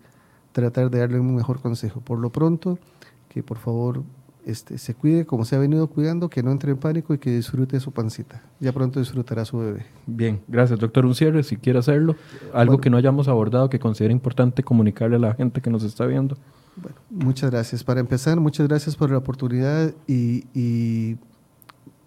tratar 0.54 0.90
de 0.90 1.00
darle 1.00 1.20
un 1.20 1.36
mejor 1.36 1.60
consejo. 1.60 2.00
Por 2.00 2.20
lo 2.20 2.32
pronto, 2.32 2.80
que 3.28 3.44
por 3.44 3.58
favor 3.58 4.04
este, 4.46 4.78
se 4.78 4.96
cuide 4.96 5.26
como 5.26 5.44
se 5.44 5.58
ha 5.58 5.60
venido 5.60 5.88
cuidando, 5.88 6.30
que 6.30 6.42
no 6.42 6.52
entre 6.52 6.72
en 6.72 6.78
pánico 6.78 7.14
y 7.14 7.18
que 7.18 7.32
disfrute 7.32 7.82
su 7.82 7.92
pancita. 7.92 8.42
Ya 8.62 8.72
pronto 8.72 9.00
disfrutará 9.00 9.44
su 9.44 9.58
bebé. 9.58 9.86
Bien, 10.08 10.42
gracias, 10.48 10.80
doctor. 10.80 11.06
Un 11.06 11.14
cierre, 11.14 11.44
si 11.44 11.58
quiere 11.58 11.80
hacerlo. 11.80 12.16
Algo 12.54 12.80
que 12.80 12.90
no 12.90 12.96
hayamos 12.96 13.28
abordado 13.28 13.70
que 13.70 13.80
considere 13.80 14.14
importante 14.14 14.64
comunicarle 14.64 15.18
a 15.18 15.20
la 15.20 15.34
gente 15.34 15.60
que 15.60 15.70
nos 15.70 15.84
está 15.84 16.06
viendo. 16.06 16.38
Bueno, 16.78 16.98
muchas 17.10 17.52
gracias. 17.52 17.84
Para 17.84 18.00
empezar, 18.00 18.40
muchas 18.40 18.70
gracias 18.70 18.96
por 18.96 19.12
la 19.12 19.18
oportunidad 19.18 19.94
y 20.08 21.18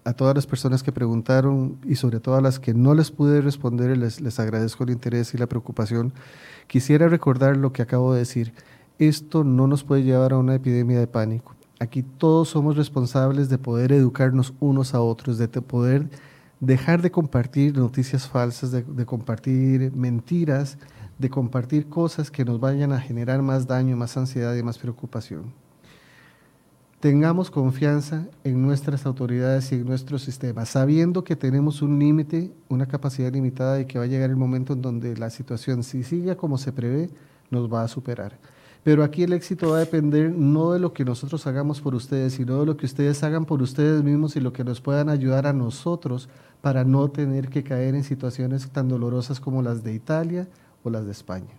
a 0.05 0.13
todas 0.13 0.35
las 0.35 0.47
personas 0.47 0.83
que 0.83 0.93
preguntaron 0.93 1.79
y 1.85 1.97
sobre 1.97 2.21
todo 2.21 2.37
a 2.37 2.41
las 2.41 2.61
que 2.61 2.75
no 2.75 2.95
les 2.95 3.11
pude 3.11 3.41
responder, 3.41 3.97
les, 3.97 4.21
les 4.21 4.39
agradezco 4.39 4.85
el 4.85 4.91
interés 4.91 5.33
y 5.35 5.39
la 5.39 5.47
preocupación. 5.47 6.13
Quisiera 6.67 7.09
recordar 7.09 7.57
lo 7.57 7.73
que 7.73 7.83
acabo 7.83 8.13
de 8.13 8.21
decir. 8.21 8.53
Esto 8.99 9.45
no 9.45 9.67
nos 9.67 9.83
puede 9.83 10.03
llevar 10.03 10.33
a 10.33 10.39
una 10.39 10.55
epidemia 10.55 10.99
de 10.99 11.07
pánico. 11.07 11.55
Aquí 11.81 12.03
todos 12.03 12.51
somos 12.51 12.77
responsables 12.77 13.49
de 13.49 13.59
poder 13.59 13.93
educarnos 13.93 14.55
unos 14.61 14.95
a 14.95 15.01
otros, 15.01 15.39
de 15.39 15.49
poder 15.49 16.09
dejar 16.61 17.03
de 17.03 17.11
compartir 17.11 17.77
noticias 17.77 18.29
falsas, 18.29 18.71
de, 18.71 18.83
de 18.83 19.07
compartir 19.07 19.93
mentiras, 19.93 20.79
de 21.19 21.31
compartir 21.31 21.89
cosas 21.89 22.31
que 22.31 22.45
nos 22.45 22.61
vayan 22.61 22.93
a 22.93 23.01
generar 23.01 23.43
más 23.43 23.67
daño, 23.67 23.97
más 23.97 24.17
ansiedad 24.17 24.55
y 24.55 24.63
más 24.63 24.79
preocupación 24.79 25.64
tengamos 27.05 27.51
confianza 27.51 28.25
en 28.45 28.63
nuestras 28.63 29.05
autoridades 29.05 29.71
y 29.73 29.75
en 29.75 29.85
nuestro 29.85 30.19
sistema, 30.19 30.65
sabiendo 30.65 31.23
que 31.23 31.37
tenemos 31.37 31.83
un 31.83 31.99
límite, 31.99 32.51
una 32.71 32.87
capacidad 32.87 33.31
limitada 33.31 33.79
y 33.79 33.85
que 33.85 33.99
va 33.99 34.05
a 34.05 34.07
llegar 34.07 34.31
el 34.31 34.37
momento 34.37 34.73
en 34.73 34.81
donde 34.81 35.15
la 35.15 35.29
situación, 35.29 35.83
si 35.83 36.03
sigue 36.03 36.35
como 36.35 36.57
se 36.57 36.73
prevé, 36.73 37.11
nos 37.51 37.71
va 37.71 37.83
a 37.83 37.89
superar. 37.89 38.39
Pero 38.85 39.05
aquí 39.05 39.23
el 39.23 39.35
éxito 39.35 39.73
va 39.73 39.77
a 39.77 39.81
depender 39.81 40.33
no 40.33 40.73
de 40.73 40.79
lo 40.79 40.95
que 40.95 41.05
nosotros 41.05 41.47
hagamos 41.47 41.83
por 41.83 41.95
ustedes, 41.95 42.33
sino 42.33 42.61
de 42.61 42.65
lo 42.65 42.79
que 42.79 42.87
ustedes 42.87 43.23
hagan 43.23 43.45
por 43.45 43.61
ustedes 43.61 44.03
mismos 44.03 44.35
y 44.37 44.41
lo 44.41 44.55
que 44.55 44.65
nos 44.65 44.81
puedan 44.81 45.11
ayudar 45.11 45.47
a 45.47 45.53
nosotros 45.53 46.31
para 46.63 46.85
no 46.85 47.11
tener 47.11 47.51
que 47.51 47.65
caer 47.65 47.95
en 47.95 48.05
situaciones 48.05 48.71
tan 48.71 48.89
dolorosas 48.89 49.41
como 49.41 49.61
las 49.61 49.85
de 49.85 49.93
Italia 49.93 50.49
o 50.83 50.89
las 50.89 51.05
de 51.05 51.13
España. 51.13 51.53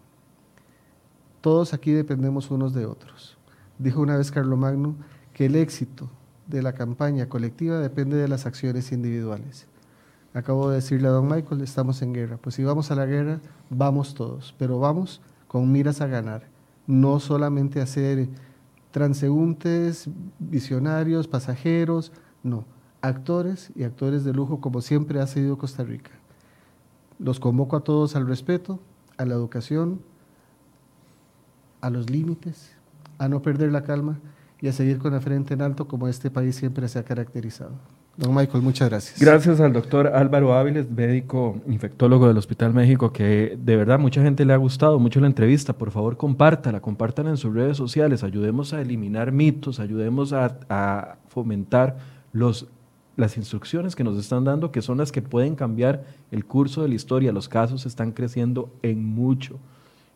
Todos 1.42 1.76
aquí 1.76 1.92
dependemos 1.92 2.50
unos 2.50 2.74
de 2.74 2.88
otros. 2.88 3.38
Dijo 3.78 4.02
una 4.02 4.18
vez 4.18 4.32
Carlomagno, 4.32 4.96
que 5.36 5.48
el 5.48 5.58
éxito 5.58 6.10
de 6.48 6.64
la 6.64 6.72
campaña 6.72 7.28
colectiva 7.28 7.80
depende 7.80 8.16
de 8.16 8.30
las 8.30 8.46
acciones 8.46 8.94
individuales. 8.94 9.68
Acabo 10.34 10.70
de 10.70 10.76
decirle 10.76 11.10
a 11.10 11.12
don 11.12 11.28
Michael, 11.28 11.60
estamos 11.60 12.02
en 12.02 12.14
guerra. 12.14 12.38
Pues 12.38 12.56
si 12.56 12.64
vamos 12.64 12.90
a 12.90 12.96
la 12.96 13.06
guerra, 13.06 13.42
vamos 13.70 14.16
todos, 14.16 14.56
pero 14.58 14.80
vamos 14.80 15.22
con 15.50 15.70
miras 15.70 16.00
a 16.00 16.08
ganar, 16.08 16.44
no 16.88 17.20
solamente 17.20 17.82
a 17.82 17.86
ser 17.86 18.30
transeúntes, 18.92 20.08
visionarios, 20.40 21.28
pasajeros, 21.28 22.14
no, 22.42 22.64
actores 23.02 23.74
y 23.76 23.84
actores 23.84 24.24
de 24.24 24.32
lujo 24.32 24.62
como 24.62 24.80
siempre 24.80 25.20
ha 25.20 25.28
sido 25.28 25.58
Costa 25.58 25.84
Rica. 25.84 26.12
Los 27.20 27.42
convoco 27.42 27.76
a 27.76 27.84
todos 27.84 28.16
al 28.16 28.26
respeto, 28.26 28.80
a 29.18 29.26
la 29.26 29.34
educación, 29.34 30.00
a 31.82 31.90
los 31.90 32.10
límites, 32.10 32.72
a 33.18 33.28
no 33.28 33.42
perder 33.42 33.74
la 33.74 33.84
calma 33.84 34.18
y 34.62 34.68
a 34.68 34.72
seguir 34.72 34.98
con 35.00 35.14
la 35.14 35.22
frente 35.22 35.54
en 35.54 35.62
alto 35.62 35.88
como 35.88 36.08
este 36.08 36.32
país 36.32 36.56
siempre 36.56 36.88
se 36.88 37.00
ha 37.00 37.04
caracterizado. 37.04 37.74
Don 38.18 38.34
Michael, 38.34 38.64
muchas 38.64 38.90
gracias. 38.90 39.20
Gracias 39.20 39.60
al 39.60 39.74
doctor 39.74 40.08
Álvaro 40.08 40.54
Áviles, 40.54 40.90
médico 40.90 41.62
infectólogo 41.68 42.30
del 42.30 42.38
Hospital 42.38 42.74
México, 42.74 43.12
que 43.12 43.58
de 43.62 43.76
verdad 43.76 44.00
mucha 44.00 44.22
gente 44.22 44.46
le 44.46 44.54
ha 44.54 44.58
gustado 44.58 45.00
mucho 45.00 45.20
la 45.20 45.28
entrevista. 45.28 45.74
Por 45.74 45.92
favor, 45.92 46.16
compártala, 46.16 46.80
compártala 46.80 47.30
en 47.30 47.38
sus 47.38 47.54
redes 47.54 47.76
sociales. 47.76 48.24
Ayudemos 48.24 48.74
a 48.74 48.80
eliminar 48.80 49.34
mitos, 49.34 49.82
ayudemos 49.82 50.32
a, 50.32 50.58
a 50.70 51.18
fomentar 51.28 51.98
los, 52.32 52.68
las 53.18 53.36
instrucciones 53.36 53.98
que 53.98 54.06
nos 54.06 54.18
están 54.18 54.46
dando, 54.46 54.72
que 54.72 54.82
son 54.82 54.98
las 54.98 55.12
que 55.12 55.22
pueden 55.22 55.56
cambiar 55.56 56.06
el 56.32 56.46
curso 56.46 56.84
de 56.84 56.90
la 56.90 56.96
historia. 56.96 57.34
Los 57.34 57.50
casos 57.50 57.86
están 57.86 58.14
creciendo 58.14 58.72
en 58.82 59.04
mucho 59.04 59.60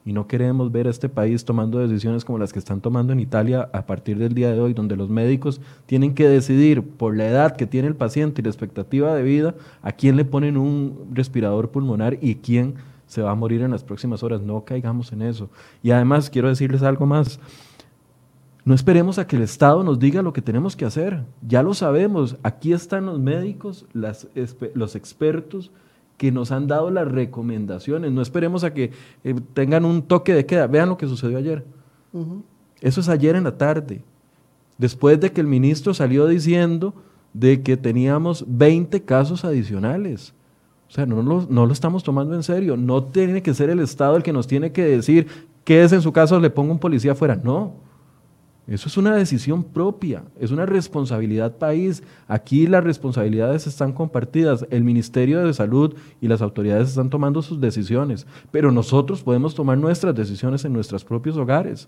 y 0.06 0.14
no 0.14 0.28
queremos 0.28 0.72
ver 0.72 0.88
a 0.88 0.90
este 0.90 1.10
país 1.10 1.46
tomando 1.46 1.80
decisiones 1.80 2.26
como 2.26 2.40
las 2.40 2.54
que 2.54 2.60
están 2.60 2.82
tomando 2.82 3.14
en 3.14 3.20
Italia 3.20 3.70
a 3.74 3.86
partir 3.86 4.18
del 4.18 4.34
día 4.34 4.52
de 4.52 4.60
hoy, 4.60 4.74
donde 4.74 4.96
los 4.96 5.10
médicos 5.10 5.62
tienen 5.86 6.16
que 6.16 6.28
decidir 6.28 6.84
por 6.84 7.16
la 7.16 7.28
edad 7.28 7.56
que 7.56 7.68
tiene 7.68 7.88
el 7.88 7.96
paciente 7.96 8.42
y 8.42 8.44
la 8.44 8.50
expectativa 8.50 9.14
de 9.14 9.24
vida 9.24 9.56
a 9.82 9.92
quién 9.92 10.16
le 10.16 10.26
ponen 10.26 10.58
un 10.58 11.10
respirador 11.14 11.70
pulmonar 11.70 12.18
y 12.22 12.36
quién 12.36 12.76
se 13.08 13.22
va 13.22 13.32
a 13.32 13.36
morir 13.36 13.62
en 13.62 13.72
las 13.72 13.84
próximas 13.84 14.24
horas. 14.24 14.42
No 14.42 14.64
caigamos 14.64 15.12
en 15.12 15.24
eso. 15.24 15.50
Y 15.84 15.92
además 15.92 16.30
quiero 16.30 16.48
decirles 16.48 16.84
algo 16.84 17.06
más. 17.06 17.40
No 18.66 18.76
esperemos 18.76 19.18
a 19.18 19.26
que 19.26 19.36
el 19.36 19.42
Estado 19.42 19.84
nos 19.84 20.00
diga 20.00 20.22
lo 20.22 20.32
que 20.32 20.42
tenemos 20.42 20.76
que 20.76 20.86
hacer. 20.86 21.24
Ya 21.48 21.64
lo 21.64 21.74
sabemos. 21.74 22.38
Aquí 22.44 22.72
están 22.72 23.08
los 23.08 23.20
médicos, 23.20 23.86
los 23.94 24.96
expertos 24.96 25.72
que 26.20 26.34
nos 26.34 26.52
han 26.52 26.68
dado 26.68 26.92
las 26.92 27.08
recomendaciones. 27.08 28.12
No 28.12 28.22
esperemos 28.22 28.66
a 28.66 28.74
que 28.74 28.92
eh, 29.24 29.36
tengan 29.54 29.86
un 29.86 30.02
toque 30.02 30.34
de 30.34 30.46
queda. 30.46 30.68
Vean 30.68 30.90
lo 30.90 30.98
que 30.98 31.08
sucedió 31.08 31.38
ayer. 31.38 31.64
Eso 32.82 33.00
es 33.00 33.08
ayer 33.08 33.38
en 33.38 33.46
la 33.46 33.58
tarde. 33.58 34.04
Después 34.78 35.18
de 35.22 35.32
que 35.32 35.40
el 35.40 35.48
ministro 35.48 35.94
salió 35.94 36.28
diciendo 36.28 36.94
de 37.34 37.64
que 37.64 37.78
teníamos 37.78 38.44
20 38.46 39.02
casos 39.04 39.46
adicionales. 39.46 40.34
O 40.90 40.92
sea, 40.92 41.06
no 41.06 41.22
lo, 41.22 41.48
no 41.50 41.66
lo 41.66 41.72
estamos 41.72 42.04
tomando 42.04 42.36
en 42.36 42.44
serio. 42.44 42.76
No 42.76 43.02
tiene 43.06 43.42
que 43.42 43.54
ser 43.54 43.70
el 43.70 43.80
Estado 43.80 44.18
el 44.18 44.24
que 44.24 44.34
nos 44.34 44.46
tiene 44.46 44.74
que 44.74 44.84
decir, 44.84 45.26
¿qué 45.64 45.84
es 45.86 45.94
en 45.94 46.02
su 46.02 46.12
caso? 46.12 46.38
Le 46.38 46.50
pongo 46.50 46.74
un 46.74 46.80
policía 46.80 47.14
afuera. 47.14 47.40
No. 47.42 47.76
Eso 48.70 48.88
es 48.88 48.98
una 48.98 49.16
decisión 49.16 49.64
propia, 49.64 50.24
es 50.40 50.52
una 50.52 50.68
responsabilidad 50.68 51.58
país. 51.58 52.04
Aquí 52.28 52.68
las 52.68 52.84
responsabilidades 52.84 53.66
están 53.66 53.94
compartidas. 53.94 54.68
El 54.70 54.84
Ministerio 54.84 55.44
de 55.44 55.56
Salud 55.56 55.96
y 56.22 56.28
las 56.28 56.44
autoridades 56.44 56.90
están 56.90 57.10
tomando 57.10 57.42
sus 57.42 57.60
decisiones, 57.60 58.28
pero 58.52 58.72
nosotros 58.72 59.24
podemos 59.24 59.56
tomar 59.56 59.80
nuestras 59.80 60.14
decisiones 60.14 60.66
en 60.66 60.74
nuestros 60.74 61.04
propios 61.04 61.36
hogares. 61.36 61.88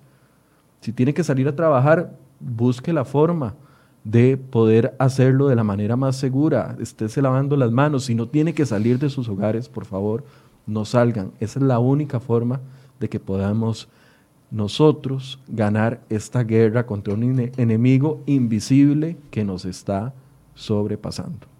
Si 0.79 0.91
tiene 0.91 1.13
que 1.13 1.23
salir 1.23 1.47
a 1.47 1.55
trabajar, 1.55 2.17
busque 2.39 2.91
la 2.93 3.05
forma 3.05 3.53
de 4.03 4.35
poder 4.35 4.95
hacerlo 4.97 5.49
de 5.49 5.55
la 5.55 5.63
manera 5.63 5.95
más 5.95 6.15
segura. 6.15 6.75
Estése 6.79 7.21
lavando 7.21 7.55
las 7.57 7.71
manos. 7.71 8.05
Si 8.05 8.15
no 8.15 8.27
tiene 8.27 8.55
que 8.55 8.65
salir 8.65 8.97
de 8.97 9.11
sus 9.11 9.29
hogares, 9.29 9.69
por 9.69 9.85
favor, 9.85 10.23
no 10.65 10.85
salgan. 10.85 11.31
Esa 11.39 11.59
es 11.59 11.65
la 11.65 11.77
única 11.77 12.19
forma 12.19 12.59
de 12.99 13.07
que 13.07 13.19
podamos 13.19 13.87
nosotros 14.51 15.39
ganar 15.47 16.01
esta 16.09 16.43
guerra 16.43 16.85
contra 16.85 17.13
un 17.13 17.51
enemigo 17.57 18.21
invisible 18.25 19.17
que 19.31 19.43
nos 19.43 19.65
está 19.65 20.13
sobrepasando. 20.53 21.51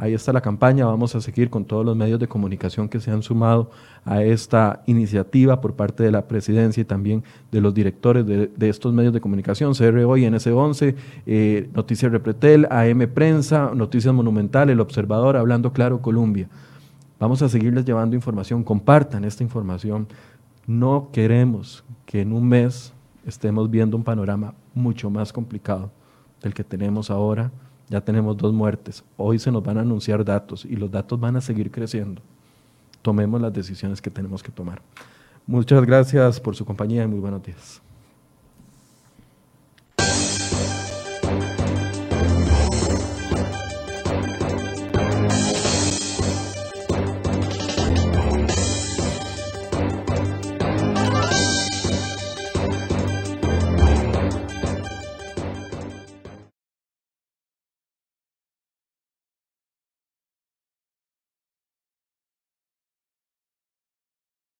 Ahí 0.00 0.14
está 0.14 0.32
la 0.32 0.40
campaña, 0.40 0.86
vamos 0.86 1.14
a 1.14 1.20
seguir 1.20 1.50
con 1.50 1.66
todos 1.66 1.84
los 1.84 1.94
medios 1.94 2.18
de 2.18 2.26
comunicación 2.26 2.88
que 2.88 3.00
se 3.00 3.10
han 3.10 3.22
sumado 3.22 3.70
a 4.06 4.22
esta 4.22 4.82
iniciativa 4.86 5.60
por 5.60 5.74
parte 5.74 6.02
de 6.02 6.10
la 6.10 6.26
presidencia 6.26 6.80
y 6.80 6.84
también 6.84 7.22
de 7.52 7.60
los 7.60 7.74
directores 7.74 8.24
de, 8.26 8.50
estos 8.66 8.94
medios 8.94 9.12
de 9.12 9.20
comunicación, 9.20 9.74
CR 9.74 9.98
Hoy, 10.06 10.22
NS11, 10.22 10.94
eh, 11.26 11.68
Noticias 11.74 12.10
Repretel, 12.10 12.66
AM 12.70 13.06
Prensa, 13.12 13.72
Noticias 13.74 14.14
Monumental, 14.14 14.70
El 14.70 14.80
Observador, 14.80 15.36
Hablando 15.36 15.74
Claro, 15.74 16.00
Colombia. 16.00 16.48
Vamos 17.18 17.42
a 17.42 17.50
seguirles 17.50 17.84
llevando 17.84 18.16
información, 18.16 18.64
compartan 18.64 19.26
esta 19.26 19.42
información. 19.42 20.08
No 20.70 21.08
queremos 21.10 21.82
que 22.06 22.20
en 22.20 22.32
un 22.32 22.48
mes 22.48 22.92
estemos 23.26 23.68
viendo 23.68 23.96
un 23.96 24.04
panorama 24.04 24.54
mucho 24.72 25.10
más 25.10 25.32
complicado 25.32 25.90
del 26.40 26.54
que 26.54 26.62
tenemos 26.62 27.10
ahora 27.10 27.50
ya 27.88 28.00
tenemos 28.00 28.36
dos 28.36 28.54
muertes. 28.54 29.02
Hoy 29.16 29.40
se 29.40 29.50
nos 29.50 29.64
van 29.64 29.78
a 29.78 29.80
anunciar 29.80 30.24
datos 30.24 30.64
y 30.64 30.76
los 30.76 30.88
datos 30.88 31.18
van 31.18 31.34
a 31.34 31.40
seguir 31.40 31.72
creciendo. 31.72 32.22
Tomemos 33.02 33.40
las 33.40 33.52
decisiones 33.52 34.00
que 34.00 34.10
tenemos 34.10 34.44
que 34.44 34.52
tomar. 34.52 34.80
Muchas 35.44 35.84
gracias 35.84 36.38
por 36.38 36.54
su 36.54 36.64
compañía 36.64 37.02
y 37.02 37.08
muy 37.08 37.18
buenos 37.18 37.42
días. 37.42 37.82